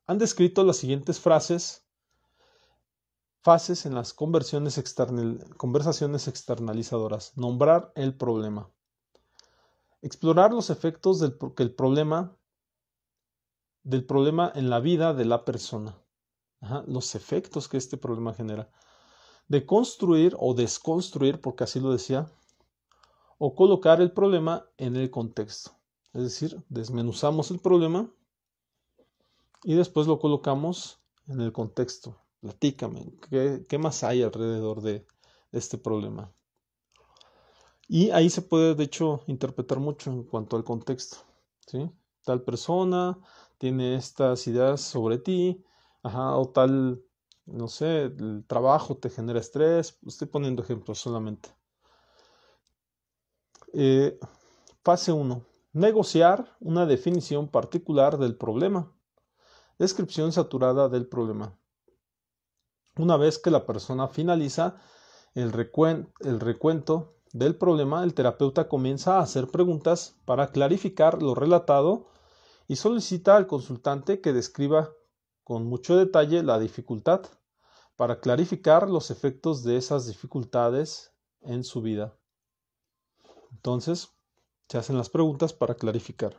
han 0.08 0.18
descrito 0.18 0.64
las 0.64 0.78
siguientes 0.78 1.20
frases, 1.20 1.86
fases 3.42 3.86
en 3.86 3.94
las 3.94 4.14
conversaciones 4.14 4.78
externalizadoras. 4.78 7.34
Nombrar 7.36 7.92
el 7.96 8.16
problema. 8.16 8.72
Explorar 10.02 10.54
los 10.54 10.70
efectos 10.70 11.20
del 11.20 11.38
el 11.58 11.76
problema 11.76 12.36
del 13.84 14.06
problema 14.06 14.52
en 14.56 14.70
la 14.70 14.80
vida 14.80 15.14
de 15.14 15.26
la 15.26 15.46
persona. 15.46 15.98
los 16.88 17.16
efectos 17.16 17.70
que 17.70 17.78
este 17.78 17.98
problema 17.98 18.34
genera. 18.34 18.70
De 19.48 19.66
construir 19.66 20.36
o 20.38 20.54
desconstruir, 20.54 21.40
porque 21.40 21.64
así 21.64 21.80
lo 21.80 21.92
decía, 21.92 22.30
o 23.38 23.56
colocar 23.56 24.02
el 24.02 24.12
problema 24.12 24.70
en 24.78 24.96
el 24.98 25.10
contexto. 25.10 25.72
Es 26.14 26.24
decir, 26.24 26.62
desmenuzamos 26.68 27.50
el 27.52 27.60
problema 27.60 28.12
y 29.64 29.76
después 29.76 30.06
lo 30.06 30.20
colocamos 30.20 31.00
en 31.28 31.42
el 31.42 31.54
contexto. 31.54 32.22
Platícame, 32.42 33.14
¿qué, 33.30 33.78
más 33.78 34.04
hay 34.04 34.22
alrededor 34.24 34.82
de, 34.82 35.06
este 35.52 35.78
problema? 35.78 36.32
Y 37.90 38.12
ahí 38.12 38.30
se 38.30 38.44
puede, 38.44 38.76
de 38.76 38.84
hecho, 38.84 39.24
interpretar 39.26 39.80
mucho 39.80 40.12
en 40.12 40.24
cuanto 40.24 40.56
al 40.56 40.64
contexto. 40.64 41.18
¿sí? 41.66 41.90
Tal 42.24 42.44
persona 42.44 43.18
tiene 43.58 43.96
estas 43.96 44.46
ideas 44.46 44.80
sobre 44.80 45.18
ti, 45.18 45.66
o 46.04 46.50
tal, 46.50 47.04
no 47.48 47.68
sé, 47.68 48.04
el 48.04 48.46
trabajo 48.48 48.96
te 48.98 49.10
genera 49.10 49.40
estrés. 49.40 49.98
Estoy 50.06 50.28
poniendo 50.28 50.62
ejemplos 50.62 51.00
solamente. 51.00 51.50
Eh, 53.74 54.20
fase 54.84 55.12
1. 55.12 55.44
Negociar 55.74 56.56
una 56.60 56.86
definición 56.86 57.48
particular 57.48 58.20
del 58.20 58.36
problema. 58.36 58.94
Descripción 59.80 60.32
saturada 60.32 60.90
del 60.90 61.08
problema. 61.08 61.58
Una 62.98 63.18
vez 63.18 63.40
que 63.40 63.50
la 63.50 63.66
persona 63.66 64.08
finaliza 64.08 64.80
el, 65.34 65.52
recuento 65.52 67.16
del 67.34 67.56
problema, 67.56 68.04
el 68.04 68.14
terapeuta 68.14 68.68
comienza 68.68 69.18
a 69.18 69.22
hacer 69.22 69.48
preguntas 69.48 70.16
para 70.26 70.52
clarificar 70.52 71.22
lo 71.22 71.36
relatado 71.36 72.08
y 72.68 72.76
solicita 72.76 73.36
al 73.36 73.46
consultante 73.46 74.20
que 74.20 74.34
describa 74.34 74.92
con 75.44 75.66
mucho 75.66 75.96
detalle 75.96 76.44
la 76.44 76.60
dificultad 76.60 77.22
para 77.96 78.20
clarificar 78.20 78.90
los 78.90 79.12
efectos 79.12 79.64
de 79.64 79.78
esas 79.78 80.08
dificultades 80.08 81.14
en 81.42 81.64
su 81.64 81.82
vida. 81.82 82.16
Entonces, 83.52 84.10
se 84.68 84.78
hacen 84.78 84.98
las 84.98 85.10
preguntas 85.10 85.54
para 85.54 85.76
clarificar. 85.76 86.38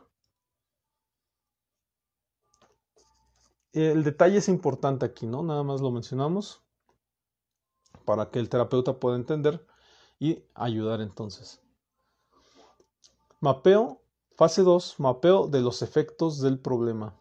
El 3.73 4.03
detalle 4.03 4.37
es 4.37 4.49
importante 4.49 5.05
aquí, 5.05 5.25
¿no? 5.25 5.43
Nada 5.43 5.63
más 5.63 5.79
lo 5.79 5.91
mencionamos 5.91 6.61
para 8.05 8.29
que 8.29 8.39
el 8.39 8.49
terapeuta 8.49 8.99
pueda 8.99 9.15
entender 9.15 9.65
y 10.21 10.45
ayudar 10.53 11.01
entonces. 11.01 11.59
Mapeo, 13.39 14.03
fase 14.37 14.61
2, 14.61 14.99
mapeo 14.99 15.47
de 15.47 15.61
los 15.61 15.81
efectos 15.81 16.39
del 16.39 16.59
problema. 16.59 17.19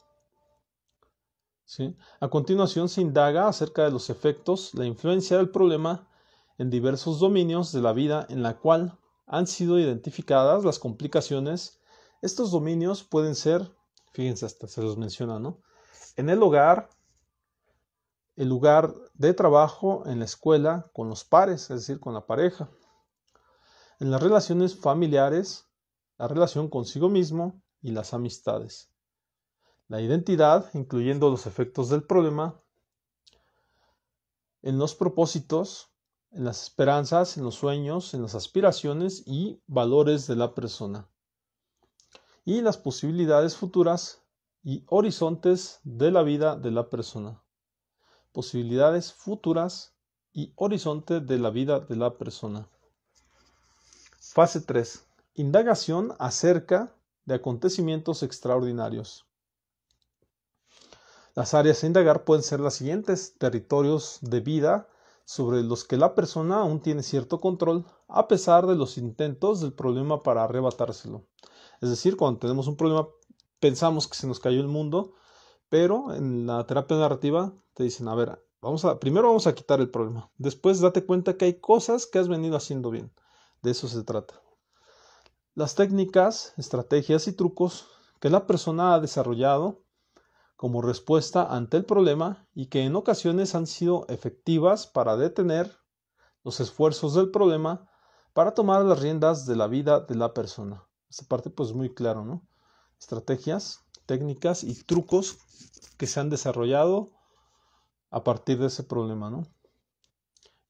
¿Sí? 1.64 1.96
A 2.20 2.28
continuación 2.28 2.90
se 2.90 3.00
indaga 3.00 3.48
acerca 3.48 3.84
de 3.84 3.90
los 3.90 4.10
efectos, 4.10 4.74
la 4.74 4.84
influencia 4.84 5.38
del 5.38 5.48
problema 5.48 6.10
en 6.58 6.68
diversos 6.68 7.20
dominios 7.20 7.72
de 7.72 7.80
la 7.80 7.94
vida 7.94 8.26
en 8.28 8.42
la 8.42 8.58
cual 8.58 8.98
han 9.26 9.46
sido 9.46 9.78
identificadas 9.78 10.62
las 10.62 10.78
complicaciones. 10.78 11.80
Estos 12.20 12.50
dominios 12.50 13.02
pueden 13.02 13.34
ser, 13.34 13.74
fíjense, 14.12 14.44
hasta 14.44 14.68
se 14.68 14.82
los 14.82 14.98
menciona, 14.98 15.38
¿no? 15.38 15.62
En 16.16 16.28
el 16.28 16.42
hogar, 16.42 16.90
el 18.36 18.48
lugar 18.50 18.94
de 19.14 19.32
trabajo, 19.32 20.02
en 20.04 20.18
la 20.18 20.26
escuela, 20.26 20.90
con 20.92 21.08
los 21.08 21.24
pares, 21.24 21.62
es 21.70 21.86
decir, 21.86 21.98
con 21.98 22.12
la 22.12 22.26
pareja. 22.26 22.68
En 24.00 24.10
las 24.10 24.22
relaciones 24.22 24.74
familiares, 24.74 25.68
la 26.16 26.26
relación 26.26 26.70
consigo 26.70 27.10
mismo 27.10 27.62
y 27.82 27.90
las 27.90 28.14
amistades. 28.14 28.90
La 29.88 30.00
identidad, 30.00 30.70
incluyendo 30.72 31.28
los 31.28 31.46
efectos 31.46 31.90
del 31.90 32.04
problema. 32.04 32.58
En 34.62 34.78
los 34.78 34.94
propósitos, 34.94 35.90
en 36.30 36.44
las 36.44 36.62
esperanzas, 36.62 37.36
en 37.36 37.44
los 37.44 37.56
sueños, 37.56 38.14
en 38.14 38.22
las 38.22 38.34
aspiraciones 38.34 39.22
y 39.26 39.60
valores 39.66 40.26
de 40.26 40.36
la 40.36 40.54
persona. 40.54 41.06
Y 42.46 42.62
las 42.62 42.78
posibilidades 42.78 43.54
futuras 43.54 44.22
y 44.62 44.82
horizontes 44.88 45.78
de 45.84 46.10
la 46.10 46.22
vida 46.22 46.56
de 46.56 46.70
la 46.70 46.88
persona. 46.88 47.42
Posibilidades 48.32 49.12
futuras 49.12 49.94
y 50.32 50.54
horizonte 50.56 51.20
de 51.20 51.38
la 51.38 51.50
vida 51.50 51.80
de 51.80 51.96
la 51.96 52.16
persona. 52.16 52.66
Fase 54.32 54.60
3. 54.60 55.08
Indagación 55.34 56.14
acerca 56.20 56.94
de 57.24 57.34
acontecimientos 57.34 58.22
extraordinarios. 58.22 59.26
Las 61.34 61.52
áreas 61.52 61.82
a 61.82 61.88
indagar 61.88 62.22
pueden 62.22 62.44
ser 62.44 62.60
las 62.60 62.74
siguientes. 62.74 63.34
Territorios 63.38 64.18
de 64.20 64.38
vida, 64.38 64.88
sobre 65.24 65.64
los 65.64 65.82
que 65.82 65.96
la 65.96 66.14
persona 66.14 66.60
aún 66.60 66.80
tiene 66.80 67.02
cierto 67.02 67.40
control 67.40 67.84
a 68.06 68.28
pesar 68.28 68.68
de 68.68 68.76
los 68.76 68.98
intentos 68.98 69.60
del 69.60 69.72
problema 69.72 70.22
para 70.22 70.44
arrebatárselo. 70.44 71.26
Es 71.80 71.90
decir, 71.90 72.16
cuando 72.16 72.38
tenemos 72.38 72.68
un 72.68 72.76
problema 72.76 73.08
pensamos 73.58 74.06
que 74.06 74.14
se 74.14 74.28
nos 74.28 74.38
cayó 74.38 74.60
el 74.60 74.68
mundo, 74.68 75.12
pero 75.68 76.14
en 76.14 76.46
la 76.46 76.64
terapia 76.68 76.98
narrativa 76.98 77.52
te 77.74 77.82
dicen, 77.82 78.06
a 78.06 78.14
ver, 78.14 78.40
vamos 78.60 78.84
a, 78.84 79.00
primero 79.00 79.26
vamos 79.26 79.48
a 79.48 79.56
quitar 79.56 79.80
el 79.80 79.90
problema, 79.90 80.30
después 80.38 80.78
date 80.78 81.04
cuenta 81.04 81.36
que 81.36 81.46
hay 81.46 81.54
cosas 81.54 82.06
que 82.06 82.20
has 82.20 82.28
venido 82.28 82.56
haciendo 82.56 82.90
bien. 82.90 83.12
De 83.62 83.70
eso 83.72 83.88
se 83.88 84.02
trata. 84.02 84.40
las 85.54 85.74
técnicas, 85.74 86.54
estrategias 86.56 87.28
y 87.28 87.32
trucos 87.32 87.88
que 88.20 88.30
la 88.30 88.46
persona 88.46 88.94
ha 88.94 89.00
desarrollado 89.00 89.82
como 90.56 90.80
respuesta 90.80 91.44
ante 91.54 91.76
el 91.76 91.84
problema 91.84 92.46
y 92.54 92.66
que 92.66 92.82
en 92.82 92.96
ocasiones 92.96 93.54
han 93.54 93.66
sido 93.66 94.06
efectivas 94.08 94.86
para 94.86 95.16
detener 95.16 95.76
los 96.44 96.60
esfuerzos 96.60 97.14
del 97.14 97.30
problema 97.30 97.90
para 98.32 98.54
tomar 98.54 98.84
las 98.84 99.00
riendas 99.00 99.46
de 99.46 99.56
la 99.56 99.66
vida 99.66 100.00
de 100.00 100.14
la 100.14 100.32
persona. 100.32 100.86
Esta 101.10 101.26
parte 101.26 101.50
pues 101.50 101.72
muy 101.72 101.92
claro, 101.92 102.24
¿no? 102.24 102.46
Estrategias, 102.98 103.84
técnicas 104.06 104.64
y 104.64 104.74
trucos 104.84 105.38
que 105.98 106.06
se 106.06 106.20
han 106.20 106.30
desarrollado 106.30 107.10
a 108.10 108.24
partir 108.24 108.58
de 108.58 108.66
ese 108.66 108.84
problema, 108.84 109.30
¿no? 109.30 109.46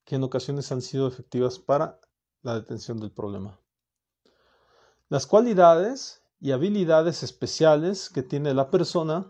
Que 0.04 0.16
en 0.16 0.24
ocasiones 0.24 0.72
han 0.72 0.82
sido 0.82 1.06
efectivas 1.06 1.58
para 1.58 2.00
la 2.42 2.54
detención 2.54 2.98
del 2.98 3.10
problema. 3.10 3.58
Las 5.08 5.26
cualidades 5.26 6.22
y 6.40 6.52
habilidades 6.52 7.22
especiales 7.22 8.08
que 8.08 8.22
tiene 8.22 8.54
la 8.54 8.70
persona 8.70 9.26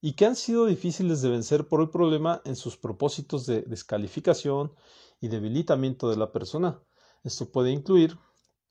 y 0.00 0.14
que 0.14 0.26
han 0.26 0.36
sido 0.36 0.66
difíciles 0.66 1.22
de 1.22 1.28
vencer 1.28 1.68
por 1.68 1.80
el 1.82 1.90
problema 1.90 2.40
en 2.44 2.56
sus 2.56 2.76
propósitos 2.76 3.46
de 3.46 3.62
descalificación 3.62 4.72
y 5.20 5.28
debilitamiento 5.28 6.08
de 6.08 6.16
la 6.16 6.32
persona. 6.32 6.80
Esto 7.22 7.50
puede 7.50 7.70
incluir 7.70 8.18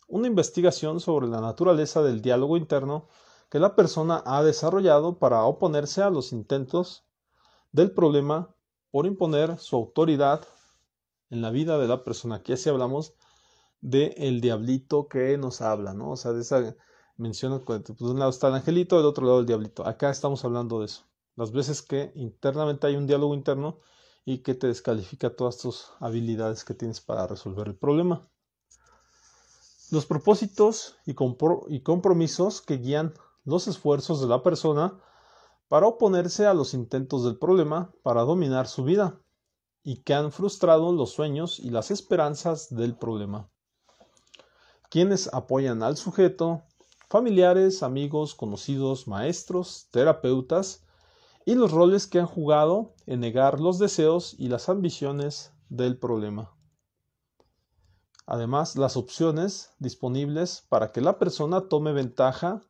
una 0.08 0.28
investigación 0.28 1.00
sobre 1.00 1.28
la 1.28 1.40
naturaleza 1.40 2.02
del 2.02 2.22
diálogo 2.22 2.58
interno 2.58 3.08
que 3.50 3.60
la 3.60 3.76
persona 3.76 4.24
ha 4.26 4.44
desarrollado 4.44 5.20
para 5.20 5.44
oponerse 5.44 6.02
a 6.02 6.10
los 6.10 6.32
intentos 6.32 7.06
del 7.72 7.92
problema 7.92 8.56
por 8.92 9.06
imponer 9.06 9.60
su 9.60 9.76
autoridad 9.76 10.42
en 11.30 11.42
la 11.44 11.52
vida 11.52 11.78
de 11.78 11.88
la 11.88 12.04
persona. 12.04 12.36
Aquí 12.36 12.54
así 12.54 12.70
hablamos 12.70 13.14
de 13.82 14.14
el 14.18 14.42
diablito 14.42 15.08
que 15.08 15.38
nos 15.38 15.62
habla, 15.62 15.94
¿no? 15.94 16.12
O 16.12 16.18
sea, 16.18 16.34
de 16.34 16.42
esa 16.42 16.76
mención, 17.18 17.62
pues, 17.66 17.84
de 17.84 17.96
un 18.00 18.20
lado 18.20 18.32
está 18.32 18.48
el 18.50 18.56
angelito, 18.56 18.98
del 18.98 19.06
otro 19.06 19.26
lado 19.26 19.40
el 19.40 19.46
diablito. 19.46 19.86
Acá 19.86 20.10
estamos 20.10 20.44
hablando 20.46 20.80
de 20.80 20.86
eso. 20.86 21.04
Las 21.36 21.52
veces 21.52 21.82
que 21.82 22.12
internamente 22.16 22.88
hay 22.88 22.96
un 22.96 23.08
diálogo 23.08 23.34
interno 23.34 23.80
y 24.26 24.40
que 24.40 24.54
te 24.54 24.68
descalifica 24.68 25.36
todas 25.36 25.58
tus 25.58 25.92
habilidades 26.00 26.66
que 26.66 26.74
tienes 26.74 27.02
para 27.02 27.28
resolver 27.28 27.68
el 27.68 27.76
problema. 27.76 28.28
Los 29.92 30.06
propósitos 30.06 30.98
y 31.06 31.14
compromisos 31.82 32.62
que 32.62 32.78
guían 32.78 33.14
los 33.46 33.68
esfuerzos 33.68 34.22
de 34.22 34.28
la 34.28 34.44
persona 34.44 35.00
para 35.68 35.88
oponerse 35.88 36.46
a 36.46 36.54
los 36.54 36.74
intentos 36.74 37.24
del 37.24 37.38
problema 37.38 37.92
para 38.04 38.22
dominar 38.22 38.68
su 38.68 38.84
vida 38.84 39.20
y 39.84 40.04
que 40.04 40.14
han 40.14 40.32
frustrado 40.32 40.92
los 40.92 41.12
sueños 41.12 41.60
y 41.60 41.70
las 41.70 41.90
esperanzas 41.90 42.70
del 42.70 42.96
problema 42.98 43.50
quienes 44.90 45.34
apoyan 45.34 45.84
al 45.84 45.98
sujeto, 45.98 46.64
familiares, 47.10 47.84
amigos, 47.84 48.36
conocidos, 48.36 49.08
maestros, 49.08 49.88
terapeutas, 49.92 50.84
y 51.46 51.56
los 51.56 51.72
roles 51.72 52.06
que 52.06 52.20
han 52.20 52.28
jugado 52.28 52.94
en 53.06 53.22
negar 53.22 53.60
los 53.60 53.80
deseos 53.80 54.36
y 54.38 54.50
las 54.50 54.70
ambiciones 54.70 55.52
del 55.70 55.98
problema. 55.98 56.54
Además, 58.28 58.76
las 58.76 58.98
opciones 58.98 59.72
disponibles 59.80 60.64
para 60.70 60.92
que 60.92 61.02
la 61.02 61.18
persona 61.18 61.68
tome 61.68 61.94
ventaja 61.94 62.62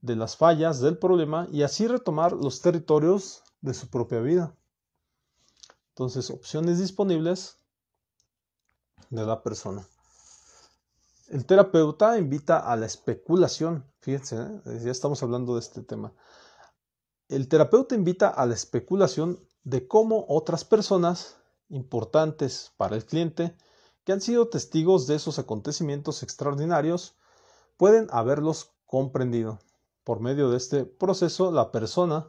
de 0.00 0.14
las 0.14 0.36
fallas 0.36 0.80
del 0.80 0.98
problema 0.98 1.48
y 1.50 1.62
así 1.62 1.88
retomar 1.88 2.32
los 2.32 2.60
territorios 2.60 3.42
de 3.60 3.74
su 3.74 3.88
propia 3.88 4.20
vida. 4.20 4.54
Entonces, 5.88 6.30
opciones 6.30 6.78
disponibles 6.78 7.58
de 9.10 9.26
la 9.26 9.42
persona. 9.42 9.86
El 11.32 11.46
terapeuta 11.46 12.18
invita 12.18 12.58
a 12.58 12.76
la 12.76 12.84
especulación. 12.84 13.90
Fíjense, 14.00 14.36
¿eh? 14.36 14.80
ya 14.84 14.90
estamos 14.90 15.22
hablando 15.22 15.54
de 15.54 15.60
este 15.60 15.80
tema. 15.80 16.12
El 17.26 17.48
terapeuta 17.48 17.94
invita 17.94 18.28
a 18.28 18.44
la 18.44 18.52
especulación 18.52 19.42
de 19.64 19.88
cómo 19.88 20.26
otras 20.28 20.66
personas 20.66 21.38
importantes 21.70 22.72
para 22.76 22.96
el 22.96 23.06
cliente 23.06 23.56
que 24.04 24.12
han 24.12 24.20
sido 24.20 24.48
testigos 24.48 25.06
de 25.06 25.14
esos 25.14 25.38
acontecimientos 25.38 26.22
extraordinarios 26.22 27.16
pueden 27.78 28.08
haberlos 28.10 28.74
comprendido. 28.84 29.58
Por 30.04 30.20
medio 30.20 30.50
de 30.50 30.58
este 30.58 30.84
proceso, 30.84 31.50
la 31.50 31.72
persona 31.72 32.28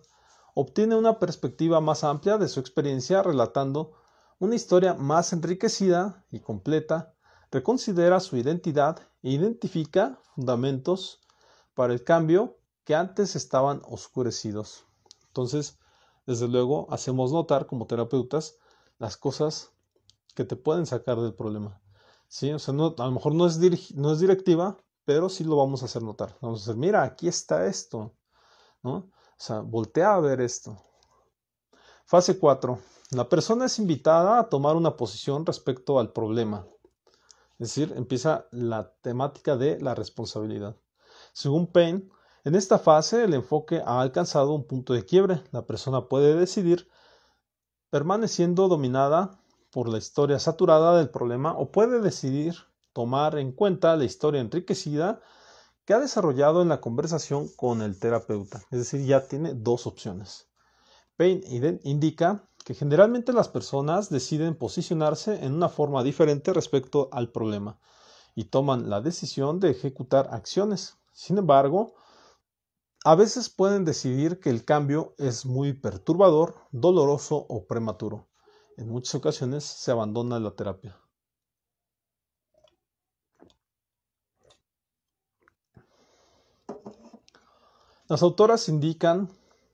obtiene 0.54 0.96
una 0.96 1.20
perspectiva 1.20 1.82
más 1.82 2.06
amplia 2.06 2.38
de 2.38 2.48
su 2.48 2.62
experiencia 2.62 3.22
relatando 3.22 3.92
una 4.40 4.56
historia 4.56 4.94
más 4.94 5.34
enriquecida 5.34 6.26
y 6.32 6.40
completa 6.40 7.14
reconsidera 7.54 8.20
su 8.20 8.36
identidad 8.36 8.98
e 9.22 9.30
identifica 9.30 10.20
fundamentos 10.34 11.22
para 11.76 11.94
el 11.94 12.04
cambio 12.04 12.58
que 12.84 12.96
antes 12.96 13.36
estaban 13.36 13.84
oscurecidos. 13.86 14.86
Entonces, 15.28 15.78
desde 16.26 16.48
luego, 16.48 16.88
hacemos 16.90 17.32
notar 17.32 17.68
como 17.68 17.86
terapeutas 17.86 18.58
las 18.98 19.18
cosas 19.18 19.72
que 20.34 20.46
te 20.46 20.56
pueden 20.56 20.88
sacar 20.88 21.20
del 21.22 21.36
problema. 21.36 21.80
¿Sí? 22.28 22.52
O 22.52 22.58
sea, 22.58 22.74
a 22.74 23.06
lo 23.06 23.12
mejor 23.12 23.36
no 23.36 23.46
es, 23.46 23.60
no 23.94 24.12
es 24.12 24.20
directiva, 24.20 24.76
pero 25.06 25.30
sí 25.30 25.44
lo 25.44 25.56
vamos 25.56 25.84
a 25.84 25.86
hacer 25.86 26.02
notar. 26.02 26.36
Vamos 26.42 26.62
a 26.62 26.72
decir, 26.72 26.80
mira, 26.80 27.04
aquí 27.04 27.28
está 27.28 27.68
esto. 27.68 28.14
¿no? 28.82 28.96
O 28.96 29.12
sea, 29.38 29.60
voltea 29.60 30.16
a 30.16 30.20
ver 30.20 30.42
esto. 30.42 30.76
Fase 32.06 32.40
4. 32.40 32.80
La 33.12 33.30
persona 33.30 33.66
es 33.66 33.78
invitada 33.78 34.40
a 34.40 34.50
tomar 34.50 34.76
una 34.76 34.98
posición 34.98 35.46
respecto 35.46 36.00
al 36.00 36.12
problema. 36.12 36.66
Es 37.64 37.74
decir, 37.74 37.94
empieza 37.96 38.46
la 38.52 38.92
temática 39.02 39.56
de 39.56 39.80
la 39.80 39.96
responsabilidad. 39.96 40.76
Según 41.32 41.68
Payne, 41.68 42.10
en 42.44 42.56
esta 42.56 42.78
fase 42.78 43.24
el 43.24 43.34
enfoque 43.34 43.82
ha 43.86 44.02
alcanzado 44.02 44.54
un 44.54 44.68
punto 44.68 44.92
de 44.92 45.06
quiebre. 45.06 45.42
La 45.52 45.66
persona 45.66 46.10
puede 46.10 46.36
decidir 46.36 46.90
permaneciendo 47.90 48.68
dominada 48.68 49.40
por 49.72 49.88
la 49.88 49.98
historia 49.98 50.40
saturada 50.40 50.98
del 50.98 51.10
problema 51.10 51.58
o 51.58 51.72
puede 51.72 52.02
decidir 52.02 52.54
tomar 52.92 53.40
en 53.40 53.54
cuenta 53.54 53.96
la 53.96 54.04
historia 54.04 54.42
enriquecida 54.42 55.22
que 55.86 55.94
ha 55.94 56.00
desarrollado 56.00 56.64
en 56.64 56.68
la 56.68 56.82
conversación 56.82 57.48
con 57.56 57.82
el 57.82 57.98
terapeuta. 57.98 58.58
Es 58.72 58.80
decir, 58.80 59.06
ya 59.06 59.26
tiene 59.26 59.54
dos 59.54 59.88
opciones. 59.88 60.50
Payne 61.16 61.80
indica 61.84 62.50
que 62.66 62.74
generalmente 62.74 63.34
las 63.34 63.50
personas 63.50 64.10
deciden 64.10 64.56
posicionarse 64.56 65.44
en 65.46 65.54
una 65.54 65.70
forma 65.70 66.04
diferente 66.04 66.54
respecto 66.54 67.10
al 67.12 67.32
problema 67.32 67.80
y 68.36 68.46
toman 68.46 68.90
la 68.90 69.02
decisión 69.02 69.60
de 69.60 69.72
ejecutar 69.72 70.30
acciones. 70.32 70.98
Sin 71.12 71.38
embargo, 71.38 71.94
a 73.06 73.16
veces 73.16 73.50
pueden 73.50 73.86
decidir 73.86 74.40
que 74.40 74.50
el 74.50 74.66
cambio 74.66 75.14
es 75.18 75.46
muy 75.46 75.74
perturbador, 75.74 76.56
doloroso 76.72 77.36
o 77.36 77.68
prematuro. 77.68 78.30
En 78.78 78.90
muchas 78.90 79.16
ocasiones 79.16 79.64
se 79.66 79.92
abandona 79.92 80.40
la 80.40 80.52
terapia. 80.52 80.98
Las 88.08 88.24
autoras 88.24 88.68
indican 88.70 89.30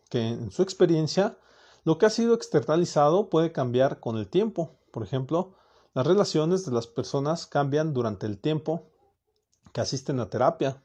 que 0.10 0.28
en 0.28 0.52
su 0.52 0.62
experiencia 0.62 1.38
lo 1.84 1.98
que 1.98 2.06
ha 2.06 2.10
sido 2.10 2.34
externalizado 2.34 3.30
puede 3.30 3.52
cambiar 3.52 4.00
con 4.00 4.18
el 4.18 4.28
tiempo. 4.28 4.78
Por 4.92 5.04
ejemplo, 5.04 5.56
las 5.94 6.06
relaciones 6.06 6.66
de 6.66 6.72
las 6.72 6.88
personas 6.88 7.48
cambian 7.48 7.94
durante 7.94 8.26
el 8.26 8.40
tiempo 8.40 8.90
que 9.72 9.82
asisten 9.82 10.20
a 10.20 10.30
terapia. 10.30 10.84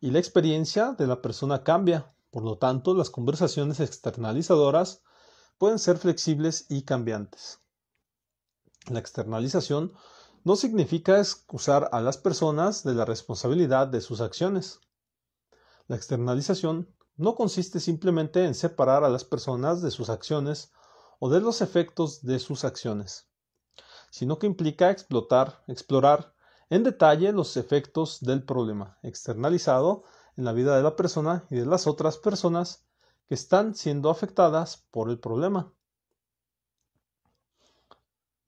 Y 0.00 0.10
la 0.10 0.18
experiencia 0.18 0.92
de 0.92 1.06
la 1.06 1.22
persona 1.22 1.62
cambia. 1.62 2.12
Por 2.30 2.44
lo 2.44 2.58
tanto, 2.58 2.94
las 2.94 3.10
conversaciones 3.10 3.80
externalizadoras 3.80 5.02
pueden 5.58 5.78
ser 5.78 5.98
flexibles 5.98 6.66
y 6.68 6.82
cambiantes. 6.82 7.60
La 8.88 8.98
externalización 8.98 9.92
no 10.42 10.56
significa 10.56 11.18
excusar 11.18 11.90
a 11.92 12.00
las 12.00 12.16
personas 12.16 12.82
de 12.82 12.94
la 12.94 13.04
responsabilidad 13.04 13.88
de 13.88 14.00
sus 14.00 14.20
acciones. 14.20 14.80
La 15.86 15.96
externalización 15.96 16.88
no 17.20 17.34
consiste 17.34 17.80
simplemente 17.80 18.46
en 18.46 18.54
separar 18.54 19.04
a 19.04 19.10
las 19.10 19.24
personas 19.24 19.82
de 19.82 19.90
sus 19.90 20.08
acciones 20.08 20.72
o 21.18 21.28
de 21.28 21.42
los 21.42 21.60
efectos 21.60 22.22
de 22.22 22.38
sus 22.38 22.64
acciones, 22.64 23.28
sino 24.10 24.38
que 24.38 24.46
implica 24.46 24.90
explotar, 24.90 25.62
explorar 25.68 26.34
en 26.70 26.82
detalle 26.82 27.30
los 27.32 27.58
efectos 27.58 28.20
del 28.22 28.42
problema 28.42 28.98
externalizado 29.02 30.04
en 30.38 30.46
la 30.46 30.54
vida 30.54 30.74
de 30.74 30.82
la 30.82 30.96
persona 30.96 31.44
y 31.50 31.56
de 31.56 31.66
las 31.66 31.86
otras 31.86 32.16
personas 32.16 32.86
que 33.28 33.34
están 33.34 33.74
siendo 33.74 34.08
afectadas 34.08 34.86
por 34.90 35.10
el 35.10 35.18
problema. 35.18 35.74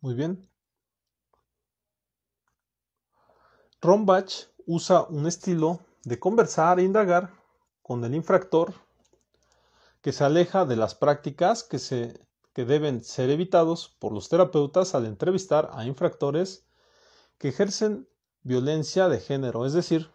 Muy 0.01 0.15
bien. 0.15 0.49
Rombach 3.83 4.47
usa 4.65 5.03
un 5.03 5.27
estilo 5.27 5.81
de 6.05 6.19
conversar 6.19 6.81
e 6.81 6.85
indagar 6.85 7.42
con 7.83 8.05
el 8.05 8.15
infractor 8.15 8.75
que 10.01 10.13
se 10.13 10.25
aleja 10.25 10.65
de 10.65 10.77
las 10.77 10.95
prácticas 10.95 11.63
que, 11.63 11.79
se, 11.79 12.27
que 12.53 12.65
deben 12.65 13.03
ser 13.05 13.31
evitados 13.31 13.97
por 13.99 14.13
los 14.13 14.29
terapeutas 14.29 14.95
al 14.95 15.07
entrevistar 15.07 15.71
a 15.75 15.85
infractores 15.85 16.67
que 17.39 17.49
ejercen 17.49 18.09
violencia 18.43 19.09
de 19.09 19.21
género, 19.21 19.67
es 19.67 19.73
decir, 19.73 20.11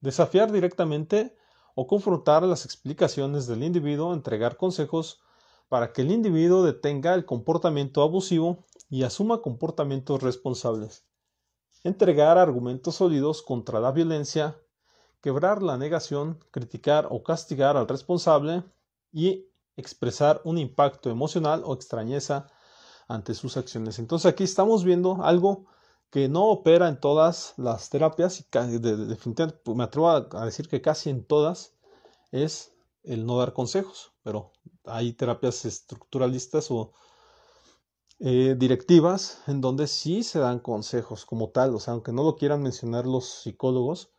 desafiar 0.00 0.50
directamente 0.50 1.36
o 1.74 1.86
confrontar 1.86 2.42
las 2.42 2.64
explicaciones 2.64 3.46
del 3.46 3.62
individuo, 3.62 4.12
entregar 4.12 4.56
consejos 4.56 5.20
para 5.68 5.92
que 5.92 6.02
el 6.02 6.10
individuo 6.10 6.64
detenga 6.64 7.14
el 7.14 7.24
comportamiento 7.24 8.02
abusivo 8.02 8.64
y 8.88 9.04
asuma 9.04 9.40
comportamientos 9.40 10.22
responsables, 10.22 11.04
entregar 11.84 12.38
argumentos 12.38 12.96
sólidos 12.96 13.42
contra 13.42 13.78
la 13.78 13.92
violencia, 13.92 14.60
quebrar 15.20 15.62
la 15.62 15.76
negación, 15.76 16.38
criticar 16.50 17.08
o 17.10 17.22
castigar 17.22 17.76
al 17.76 17.88
responsable 17.88 18.64
y 19.12 19.46
expresar 19.76 20.40
un 20.44 20.58
impacto 20.58 21.10
emocional 21.10 21.62
o 21.64 21.74
extrañeza 21.74 22.46
ante 23.08 23.34
sus 23.34 23.56
acciones. 23.56 23.98
Entonces 23.98 24.30
aquí 24.30 24.44
estamos 24.44 24.84
viendo 24.84 25.22
algo 25.22 25.66
que 26.10 26.28
no 26.28 26.46
opera 26.46 26.88
en 26.88 26.98
todas 26.98 27.54
las 27.56 27.88
terapias 27.90 28.40
y 28.40 28.44
definitivamente 28.78 29.74
me 29.74 29.84
atrevo 29.84 30.10
a 30.10 30.44
decir 30.44 30.68
que 30.68 30.82
casi 30.82 31.10
en 31.10 31.24
todas 31.24 31.74
es 32.32 32.72
el 33.02 33.26
no 33.26 33.38
dar 33.38 33.52
consejos, 33.52 34.12
pero 34.22 34.52
hay 34.84 35.12
terapias 35.12 35.64
estructuralistas 35.64 36.70
o 36.70 36.92
eh, 38.18 38.54
directivas 38.58 39.42
en 39.46 39.60
donde 39.60 39.86
sí 39.86 40.22
se 40.22 40.38
dan 40.38 40.58
consejos 40.58 41.24
como 41.24 41.50
tal, 41.50 41.74
o 41.74 41.80
sea, 41.80 41.94
aunque 41.94 42.12
no 42.12 42.22
lo 42.22 42.36
quieran 42.36 42.62
mencionar 42.62 43.06
los 43.06 43.26
psicólogos, 43.26 44.10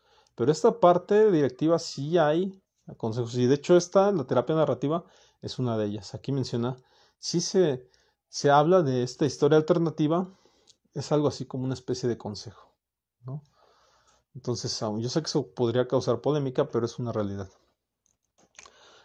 pero 0.41 0.53
esta 0.53 0.79
parte 0.79 1.29
directiva 1.29 1.77
sí 1.77 2.17
hay 2.17 2.59
consejos 2.97 3.35
y 3.35 3.45
de 3.45 3.53
hecho 3.53 3.77
esta, 3.77 4.11
la 4.11 4.23
terapia 4.23 4.55
narrativa, 4.55 5.05
es 5.39 5.59
una 5.59 5.77
de 5.77 5.85
ellas. 5.85 6.15
Aquí 6.15 6.31
menciona, 6.31 6.77
sí 7.19 7.41
se, 7.41 7.87
se 8.27 8.49
habla 8.49 8.81
de 8.81 9.03
esta 9.03 9.27
historia 9.27 9.59
alternativa, 9.59 10.27
es 10.95 11.11
algo 11.11 11.27
así 11.27 11.45
como 11.45 11.65
una 11.65 11.75
especie 11.75 12.09
de 12.09 12.17
consejo, 12.17 12.73
¿no? 13.23 13.43
Entonces, 14.33 14.79
yo 14.79 15.09
sé 15.09 15.21
que 15.21 15.27
eso 15.27 15.45
podría 15.45 15.87
causar 15.87 16.21
polémica, 16.21 16.71
pero 16.71 16.87
es 16.87 16.97
una 16.97 17.11
realidad. 17.11 17.51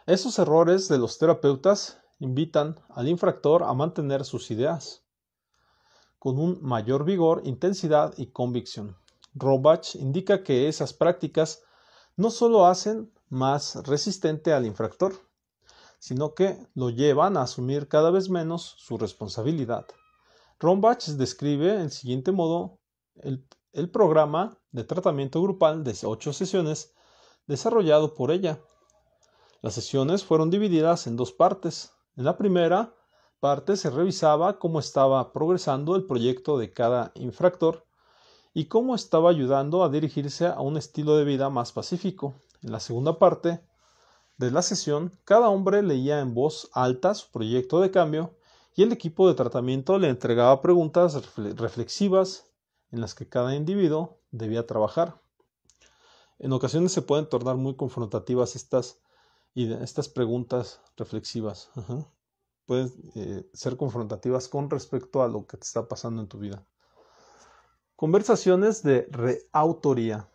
Esos 0.07 0.39
errores 0.39 0.89
de 0.89 0.97
los 0.97 1.19
terapeutas 1.19 1.99
invitan 2.19 2.81
al 2.89 3.09
infractor 3.09 3.63
a 3.63 3.75
mantener 3.75 4.25
sus 4.25 4.51
ideas 4.51 5.05
con 6.19 6.39
un 6.39 6.63
mayor 6.63 7.05
vigor, 7.05 7.43
intensidad 7.45 8.15
y 8.17 8.29
convicción. 8.29 8.97
Robach 9.37 9.95
indica 9.95 10.43
que 10.43 10.69
esas 10.69 10.93
prácticas 10.93 11.63
no 12.17 12.31
solo 12.31 12.67
hacen 12.67 13.13
más 13.29 13.77
resistente 13.87 14.53
al 14.53 14.67
infractor, 14.67 15.15
sino 15.99 16.35
que 16.35 16.59
lo 16.75 16.91
llevan 16.91 17.37
a 17.37 17.43
asumir 17.43 17.89
cada 17.89 18.11
vez 18.11 18.29
menos 18.29 18.75
su 18.79 18.99
responsabilidad. 18.99 19.87
Rombach 20.59 21.05
describe 21.05 21.81
el 21.81 21.91
siguiente 21.91 22.33
modo 22.33 22.81
el 23.15 23.91
programa 23.91 24.59
de 24.73 24.85
tratamiento 24.85 25.43
grupal 25.43 25.85
de 25.85 25.95
ocho 26.05 26.33
sesiones 26.33 26.95
desarrollado 27.47 28.15
por 28.15 28.31
ella 28.31 28.59
las 29.63 29.75
sesiones 29.75 30.23
fueron 30.23 30.51
divididas 30.51 31.07
en 31.07 31.17
dos 31.17 31.33
partes. 31.33 31.93
En 32.17 32.25
la 32.25 32.37
primera 32.37 32.95
parte 33.41 33.77
se 33.77 33.91
revisaba 33.91 34.59
cómo 34.59 34.79
estaba 34.79 35.33
progresando 35.33 35.97
el 35.97 36.05
proyecto 36.05 36.59
de 36.59 36.73
cada 36.73 37.13
infractor 37.15 37.86
y 38.57 38.69
cómo 38.69 38.95
estaba 38.95 39.29
ayudando 39.29 39.85
a 39.85 39.91
dirigirse 39.91 40.47
a 40.47 40.63
un 40.63 40.79
estilo 40.79 41.19
de 41.19 41.27
vida 41.27 41.51
más 41.51 41.73
pacífico. 41.73 42.37
En 42.63 42.73
la 42.73 42.81
segunda 42.81 43.19
parte 43.19 43.61
de 44.39 44.51
la 44.51 44.63
sesión, 44.63 45.13
cada 45.27 45.51
hombre 45.51 45.83
leía 45.83 46.21
en 46.21 46.33
voz 46.33 46.71
alta 46.73 47.13
su 47.13 47.31
proyecto 47.31 47.83
de 47.83 47.91
cambio 47.91 48.35
y 48.75 48.83
el 48.83 48.93
equipo 48.93 49.29
de 49.29 49.35
tratamiento 49.35 49.99
le 49.99 50.09
entregaba 50.09 50.63
preguntas 50.63 51.37
reflexivas 51.37 52.47
en 52.93 53.03
las 53.03 53.15
que 53.15 53.29
cada 53.29 53.55
individuo 53.55 54.21
debía 54.31 54.67
trabajar. 54.67 55.21
En 56.39 56.51
ocasiones 56.55 56.93
se 56.93 57.03
pueden 57.03 57.29
tornar 57.29 57.57
muy 57.57 57.77
confrontativas 57.77 58.57
estas 58.57 59.01
estas 59.55 60.09
preguntas 60.09 60.81
reflexivas 60.97 61.69
pueden 62.65 62.91
eh, 63.17 63.47
ser 63.53 63.77
confrontativas 63.77 64.49
con 64.49 64.71
respecto 64.71 65.23
a 65.23 65.29
lo 65.29 65.47
que 65.47 65.59
te 65.59 65.65
está 65.65 65.87
pasando 65.87 66.23
en 66.23 66.29
tu 66.29 66.39
vida. 66.39 66.67
Conversaciones 67.97 68.83
de 68.83 69.09
reautoría. 69.11 70.29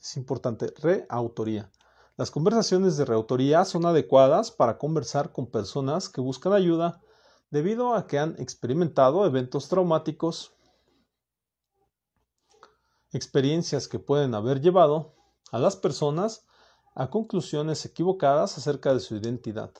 Es 0.00 0.16
importante, 0.16 0.72
reautoría. 0.80 1.70
Las 2.16 2.30
conversaciones 2.30 2.96
de 2.96 3.04
reautoría 3.04 3.66
son 3.66 3.84
adecuadas 3.84 4.50
para 4.50 4.78
conversar 4.78 5.30
con 5.30 5.46
personas 5.46 6.08
que 6.08 6.22
buscan 6.22 6.54
ayuda 6.54 7.02
debido 7.50 7.94
a 7.94 8.06
que 8.06 8.18
han 8.18 8.40
experimentado 8.40 9.26
eventos 9.26 9.68
traumáticos, 9.68 10.54
experiencias 13.12 13.86
que 13.86 13.98
pueden 13.98 14.34
haber 14.34 14.62
llevado 14.62 15.14
a 15.52 15.58
las 15.58 15.76
personas 15.76 16.46
a 16.94 17.10
conclusiones 17.10 17.84
equivocadas 17.84 18.56
acerca 18.56 18.94
de 18.94 19.00
su 19.00 19.14
identidad. 19.14 19.72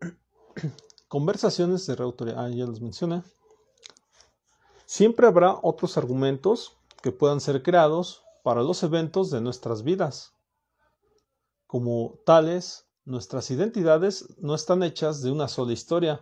Conversaciones 1.06 1.86
de 1.86 1.94
reautoría. 1.94 2.34
Ah, 2.36 2.48
ya 2.48 2.66
los 2.66 2.80
mencioné. 2.80 3.22
Siempre 4.92 5.28
habrá 5.28 5.56
otros 5.62 5.96
argumentos 5.96 6.76
que 7.00 7.12
puedan 7.12 7.40
ser 7.40 7.62
creados 7.62 8.24
para 8.42 8.64
los 8.64 8.82
eventos 8.82 9.30
de 9.30 9.40
nuestras 9.40 9.84
vidas. 9.84 10.32
Como 11.68 12.18
tales, 12.26 12.88
nuestras 13.04 13.52
identidades 13.52 14.36
no 14.38 14.52
están 14.52 14.82
hechas 14.82 15.22
de 15.22 15.30
una 15.30 15.46
sola 15.46 15.74
historia. 15.74 16.20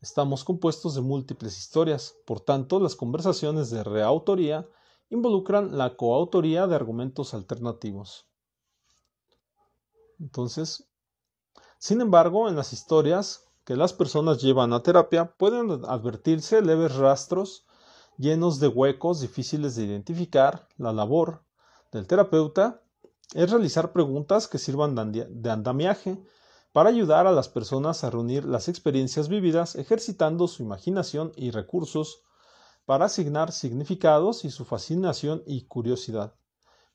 Estamos 0.00 0.44
compuestos 0.44 0.94
de 0.94 1.00
múltiples 1.00 1.58
historias. 1.58 2.14
Por 2.24 2.38
tanto, 2.38 2.78
las 2.78 2.94
conversaciones 2.94 3.70
de 3.70 3.82
reautoría 3.82 4.64
involucran 5.10 5.76
la 5.76 5.96
coautoría 5.96 6.68
de 6.68 6.76
argumentos 6.76 7.34
alternativos. 7.34 8.28
Entonces, 10.20 10.88
sin 11.78 12.00
embargo, 12.00 12.48
en 12.48 12.54
las 12.54 12.72
historias 12.72 13.48
que 13.64 13.74
las 13.74 13.92
personas 13.92 14.40
llevan 14.40 14.72
a 14.72 14.84
terapia 14.84 15.34
pueden 15.36 15.84
advertirse 15.84 16.62
leves 16.62 16.94
rastros 16.94 17.66
llenos 18.18 18.60
de 18.60 18.68
huecos 18.68 19.20
difíciles 19.20 19.76
de 19.76 19.84
identificar. 19.84 20.68
La 20.76 20.92
labor 20.92 21.44
del 21.90 22.06
terapeuta 22.06 22.82
es 23.34 23.50
realizar 23.50 23.92
preguntas 23.92 24.48
que 24.48 24.58
sirvan 24.58 24.94
de 25.12 25.50
andamiaje 25.50 26.22
para 26.72 26.88
ayudar 26.88 27.26
a 27.26 27.32
las 27.32 27.48
personas 27.48 28.02
a 28.02 28.10
reunir 28.10 28.44
las 28.44 28.68
experiencias 28.68 29.28
vividas 29.28 29.76
ejercitando 29.76 30.48
su 30.48 30.62
imaginación 30.62 31.32
y 31.36 31.50
recursos 31.50 32.22
para 32.84 33.04
asignar 33.06 33.52
significados 33.52 34.44
y 34.44 34.50
su 34.50 34.64
fascinación 34.64 35.42
y 35.46 35.66
curiosidad. 35.66 36.34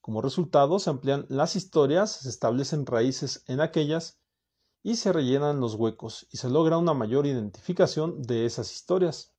Como 0.01 0.21
resultado, 0.21 0.79
se 0.79 0.89
amplían 0.89 1.25
las 1.29 1.55
historias, 1.55 2.11
se 2.11 2.29
establecen 2.29 2.85
raíces 2.85 3.43
en 3.47 3.61
aquellas 3.61 4.19
y 4.81 4.95
se 4.95 5.11
rellenan 5.11 5.59
los 5.59 5.75
huecos 5.75 6.27
y 6.31 6.37
se 6.37 6.49
logra 6.49 6.77
una 6.77 6.93
mayor 6.93 7.25
identificación 7.25 8.21
de 8.21 8.45
esas 8.45 8.73
historias. 8.73 9.33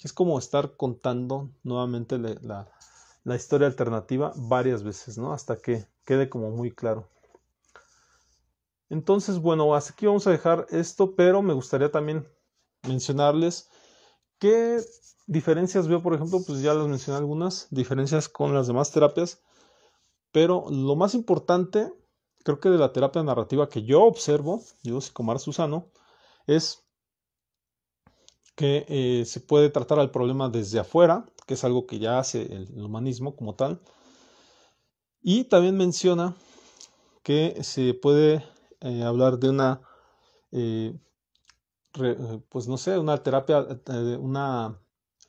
Es 0.00 0.12
como 0.12 0.38
estar 0.38 0.76
contando 0.76 1.50
nuevamente 1.62 2.18
la, 2.18 2.68
historia 3.34 3.66
alternativa 3.66 4.32
varias 4.36 4.82
veces, 4.82 5.18
¿no? 5.18 5.32
Hasta 5.32 5.56
que 5.56 5.86
quede 6.04 6.28
como 6.28 6.50
muy 6.50 6.70
claro. 6.70 7.08
Entonces, 8.88 9.38
bueno, 9.38 9.74
hasta 9.74 9.92
aquí 9.92 10.06
vamos 10.06 10.26
a 10.26 10.30
dejar 10.30 10.66
esto, 10.70 11.14
pero 11.14 11.42
me 11.42 11.52
gustaría 11.52 11.90
también 11.90 12.26
mencionarles 12.84 13.68
¿Qué 14.38 14.80
diferencias 15.26 15.88
veo, 15.88 16.00
por 16.00 16.14
ejemplo? 16.14 16.40
Pues 16.46 16.62
ya 16.62 16.72
las 16.72 16.86
mencioné 16.86 17.18
algunas 17.18 17.66
diferencias 17.70 18.28
con 18.28 18.54
las 18.54 18.68
demás 18.68 18.92
terapias, 18.92 19.42
pero 20.30 20.66
lo 20.70 20.94
más 20.94 21.14
importante, 21.14 21.92
creo 22.44 22.60
que 22.60 22.68
de 22.68 22.78
la 22.78 22.92
terapia 22.92 23.22
narrativa 23.24 23.68
que 23.68 23.82
yo 23.82 24.04
observo, 24.04 24.62
yo 24.84 25.00
Psicomar 25.00 25.40
Susano, 25.40 25.90
es 26.46 26.84
que 28.58 28.84
eh, 28.88 29.24
se 29.24 29.38
puede 29.38 29.70
tratar 29.70 30.00
al 30.00 30.10
problema 30.10 30.48
desde 30.48 30.80
afuera, 30.80 31.24
que 31.46 31.54
es 31.54 31.62
algo 31.62 31.86
que 31.86 32.00
ya 32.00 32.18
hace 32.18 32.42
el, 32.42 32.82
humanismo 32.84 33.36
como 33.36 33.54
tal, 33.54 33.80
y 35.22 35.44
también 35.44 35.76
menciona 35.76 36.34
que 37.22 37.62
se 37.62 37.94
puede 37.94 38.44
eh, 38.80 39.04
hablar 39.04 39.38
de 39.38 39.50
una 39.50 39.80
eh, 40.50 40.92
pues 42.48 42.66
no 42.66 42.78
sé, 42.78 42.98
una 42.98 43.22
terapia, 43.22 43.64
una, 44.18 44.76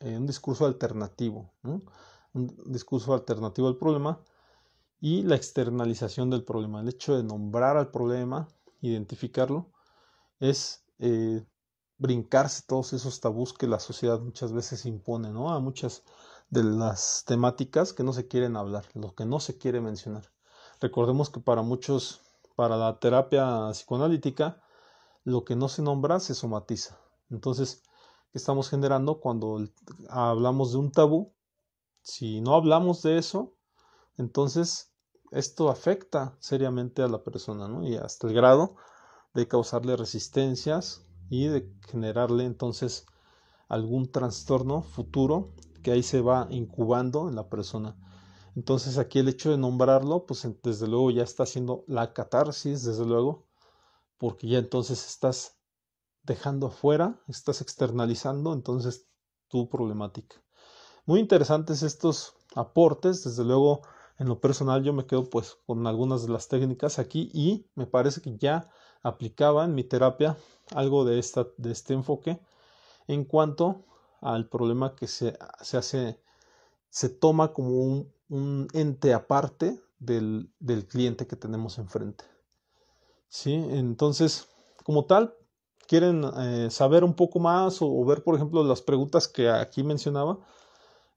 un 0.00 0.26
discurso 0.26 0.66
alternativo, 0.66 1.52
un 1.62 2.56
discurso 2.66 3.14
alternativo 3.14 3.68
al 3.68 3.76
problema 3.76 4.24
y 5.00 5.22
la 5.22 5.36
externalización 5.36 6.30
del 6.30 6.42
problema. 6.42 6.80
El 6.80 6.88
hecho 6.88 7.16
de 7.16 7.22
nombrar 7.22 7.76
al 7.76 7.92
problema, 7.92 8.48
identificarlo, 8.80 9.70
es 10.40 10.84
brincarse 12.00 12.64
todos 12.66 12.94
esos 12.94 13.20
tabús 13.20 13.52
que 13.52 13.66
la 13.68 13.78
sociedad 13.78 14.18
muchas 14.20 14.52
veces 14.52 14.86
impone 14.86 15.30
¿no? 15.30 15.52
a 15.52 15.60
muchas 15.60 16.02
de 16.48 16.64
las 16.64 17.24
temáticas 17.26 17.92
que 17.92 18.02
no 18.02 18.14
se 18.14 18.26
quieren 18.26 18.56
hablar, 18.56 18.86
lo 18.94 19.14
que 19.14 19.26
no 19.26 19.38
se 19.38 19.58
quiere 19.58 19.80
mencionar. 19.82 20.32
Recordemos 20.80 21.28
que 21.28 21.40
para 21.40 21.60
muchos, 21.60 22.22
para 22.56 22.78
la 22.78 22.98
terapia 22.98 23.68
psicoanalítica, 23.72 24.62
lo 25.24 25.44
que 25.44 25.54
no 25.54 25.68
se 25.68 25.82
nombra 25.82 26.20
se 26.20 26.34
somatiza. 26.34 26.98
Entonces, 27.28 27.82
que 28.32 28.38
estamos 28.38 28.70
generando 28.70 29.20
cuando 29.20 29.62
hablamos 30.08 30.72
de 30.72 30.78
un 30.78 30.90
tabú. 30.90 31.34
Si 32.00 32.40
no 32.40 32.54
hablamos 32.54 33.02
de 33.02 33.18
eso, 33.18 33.52
entonces 34.16 34.90
esto 35.32 35.68
afecta 35.68 36.34
seriamente 36.40 37.02
a 37.02 37.08
la 37.08 37.22
persona, 37.22 37.68
¿no? 37.68 37.86
Y 37.86 37.96
hasta 37.96 38.26
el 38.26 38.32
grado 38.32 38.76
de 39.34 39.46
causarle 39.46 39.96
resistencias 39.96 41.04
y 41.30 41.46
de 41.46 41.72
generarle 41.88 42.44
entonces 42.44 43.06
algún 43.68 44.10
trastorno 44.10 44.82
futuro 44.82 45.54
que 45.82 45.92
ahí 45.92 46.02
se 46.02 46.20
va 46.20 46.48
incubando 46.50 47.28
en 47.28 47.36
la 47.36 47.48
persona. 47.48 47.96
Entonces 48.56 48.98
aquí 48.98 49.20
el 49.20 49.28
hecho 49.28 49.50
de 49.50 49.56
nombrarlo, 49.56 50.26
pues 50.26 50.46
desde 50.62 50.88
luego 50.88 51.10
ya 51.10 51.22
está 51.22 51.44
haciendo 51.44 51.84
la 51.86 52.12
catarsis, 52.12 52.84
desde 52.84 53.06
luego, 53.06 53.46
porque 54.18 54.48
ya 54.48 54.58
entonces 54.58 55.06
estás 55.06 55.60
dejando 56.24 56.66
afuera, 56.66 57.22
estás 57.28 57.60
externalizando 57.62 58.52
entonces 58.52 59.08
tu 59.48 59.70
problemática. 59.70 60.36
Muy 61.06 61.20
interesantes 61.20 61.82
estos 61.82 62.34
aportes, 62.54 63.24
desde 63.24 63.44
luego 63.44 63.82
en 64.18 64.28
lo 64.28 64.40
personal 64.40 64.82
yo 64.82 64.92
me 64.92 65.06
quedo 65.06 65.30
pues 65.30 65.56
con 65.64 65.86
algunas 65.86 66.26
de 66.26 66.32
las 66.32 66.48
técnicas 66.48 66.98
aquí 66.98 67.30
y 67.32 67.70
me 67.74 67.86
parece 67.86 68.20
que 68.20 68.36
ya 68.36 68.68
aplicaba 69.02 69.64
en 69.64 69.74
mi 69.74 69.84
terapia 69.84 70.36
algo 70.74 71.04
de, 71.04 71.18
esta, 71.18 71.46
de 71.56 71.72
este 71.72 71.94
enfoque 71.94 72.40
en 73.08 73.24
cuanto 73.24 73.84
al 74.20 74.48
problema 74.48 74.94
que 74.94 75.06
se, 75.06 75.38
se 75.62 75.76
hace, 75.76 76.20
se 76.90 77.08
toma 77.08 77.52
como 77.52 78.06
un, 78.28 78.68
ente 78.72 79.12
aparte 79.12 79.80
del, 79.98 80.52
del, 80.60 80.86
cliente 80.86 81.26
que 81.26 81.36
tenemos 81.36 81.78
enfrente. 81.78 82.24
¿Sí? 83.28 83.52
Entonces, 83.54 84.48
como 84.84 85.06
tal, 85.06 85.34
quieren 85.88 86.24
eh, 86.38 86.68
saber 86.70 87.02
un 87.02 87.14
poco 87.14 87.40
más 87.40 87.78
o, 87.80 88.04
ver, 88.04 88.22
por 88.22 88.36
ejemplo, 88.36 88.62
las 88.62 88.82
preguntas 88.82 89.26
que 89.26 89.50
aquí 89.50 89.82
mencionaba, 89.82 90.38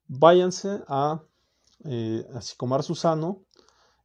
váyanse 0.08 0.82
a, 0.88 1.22
eh, 1.84 2.26
a 2.34 2.82
Susano 2.82 3.44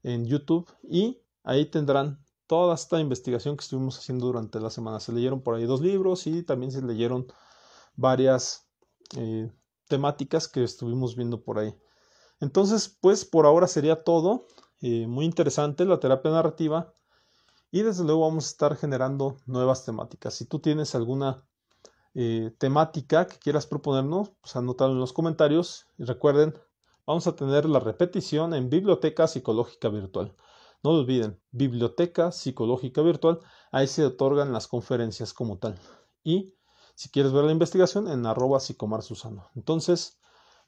en 0.03 0.25
YouTube 0.25 0.69
y 0.83 1.19
ahí 1.43 1.65
tendrán 1.65 2.23
toda 2.49 2.73
esta 2.73 2.99
investigación 2.99 3.55
que 3.55 3.61
estuvimos 3.61 3.99
haciendo 3.99 4.25
durante 4.25 4.59
la 4.59 4.71
semana. 4.71 4.99
Se 4.99 5.13
leyeron 5.13 5.41
por 5.41 5.53
ahí 5.53 5.65
dos 5.65 5.81
libros 5.81 6.25
y 6.25 6.41
también 6.41 6.71
se 6.71 6.81
leyeron 6.81 7.27
varias 7.95 8.67
eh, 9.15 9.51
temáticas 9.87 10.47
que 10.47 10.63
estuvimos 10.63 11.15
viendo 11.15 11.43
por 11.43 11.59
ahí. 11.59 11.75
Entonces, 12.39 12.89
pues 13.01 13.23
por 13.23 13.45
ahora 13.45 13.67
sería 13.67 14.03
todo. 14.03 14.47
Eh, 14.81 15.05
muy 15.05 15.25
interesante 15.25 15.85
la 15.85 15.99
terapia 15.99 16.31
narrativa. 16.31 16.91
Y 17.69 17.83
desde 17.83 18.03
luego 18.03 18.21
vamos 18.21 18.47
a 18.47 18.49
estar 18.49 18.75
generando 18.75 19.37
nuevas 19.45 19.85
temáticas. 19.85 20.33
Si 20.33 20.45
tú 20.45 20.57
tienes 20.57 20.95
alguna 20.95 21.45
eh, 22.15 22.51
temática 22.57 23.27
que 23.27 23.37
quieras 23.37 23.67
proponernos, 23.67 24.31
pues 24.41 24.55
anótalo 24.55 24.93
en 24.93 24.99
los 24.99 25.13
comentarios. 25.13 25.85
Y 25.99 26.03
recuerden, 26.05 26.55
vamos 27.05 27.27
a 27.27 27.35
tener 27.35 27.69
la 27.69 27.79
repetición 27.79 28.55
en 28.55 28.71
Biblioteca 28.71 29.27
Psicológica 29.27 29.89
Virtual. 29.89 30.35
No 30.83 30.93
lo 30.93 30.99
olviden, 30.99 31.39
Biblioteca 31.51 32.31
Psicológica 32.31 33.01
Virtual, 33.01 33.39
ahí 33.71 33.87
se 33.87 34.05
otorgan 34.05 34.53
las 34.53 34.67
conferencias 34.67 35.33
como 35.33 35.57
tal. 35.57 35.77
Y 36.23 36.53
si 36.95 37.09
quieres 37.09 37.33
ver 37.33 37.45
la 37.45 37.51
investigación, 37.51 38.07
en 38.09 38.25
arroba 38.25 38.59
psicomar 38.59 39.01
susano. 39.01 39.49
Entonces, 39.55 40.19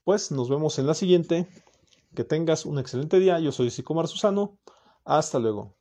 pues 0.03 0.31
nos 0.31 0.49
vemos 0.49 0.79
en 0.79 0.87
la 0.87 0.93
siguiente. 0.93 1.47
Que 2.15 2.23
tengas 2.23 2.65
un 2.65 2.79
excelente 2.79 3.19
día. 3.19 3.39
Yo 3.39 3.51
soy 3.51 3.69
Psicomar 3.69 4.07
Susano. 4.07 4.57
Hasta 5.05 5.39
luego. 5.39 5.75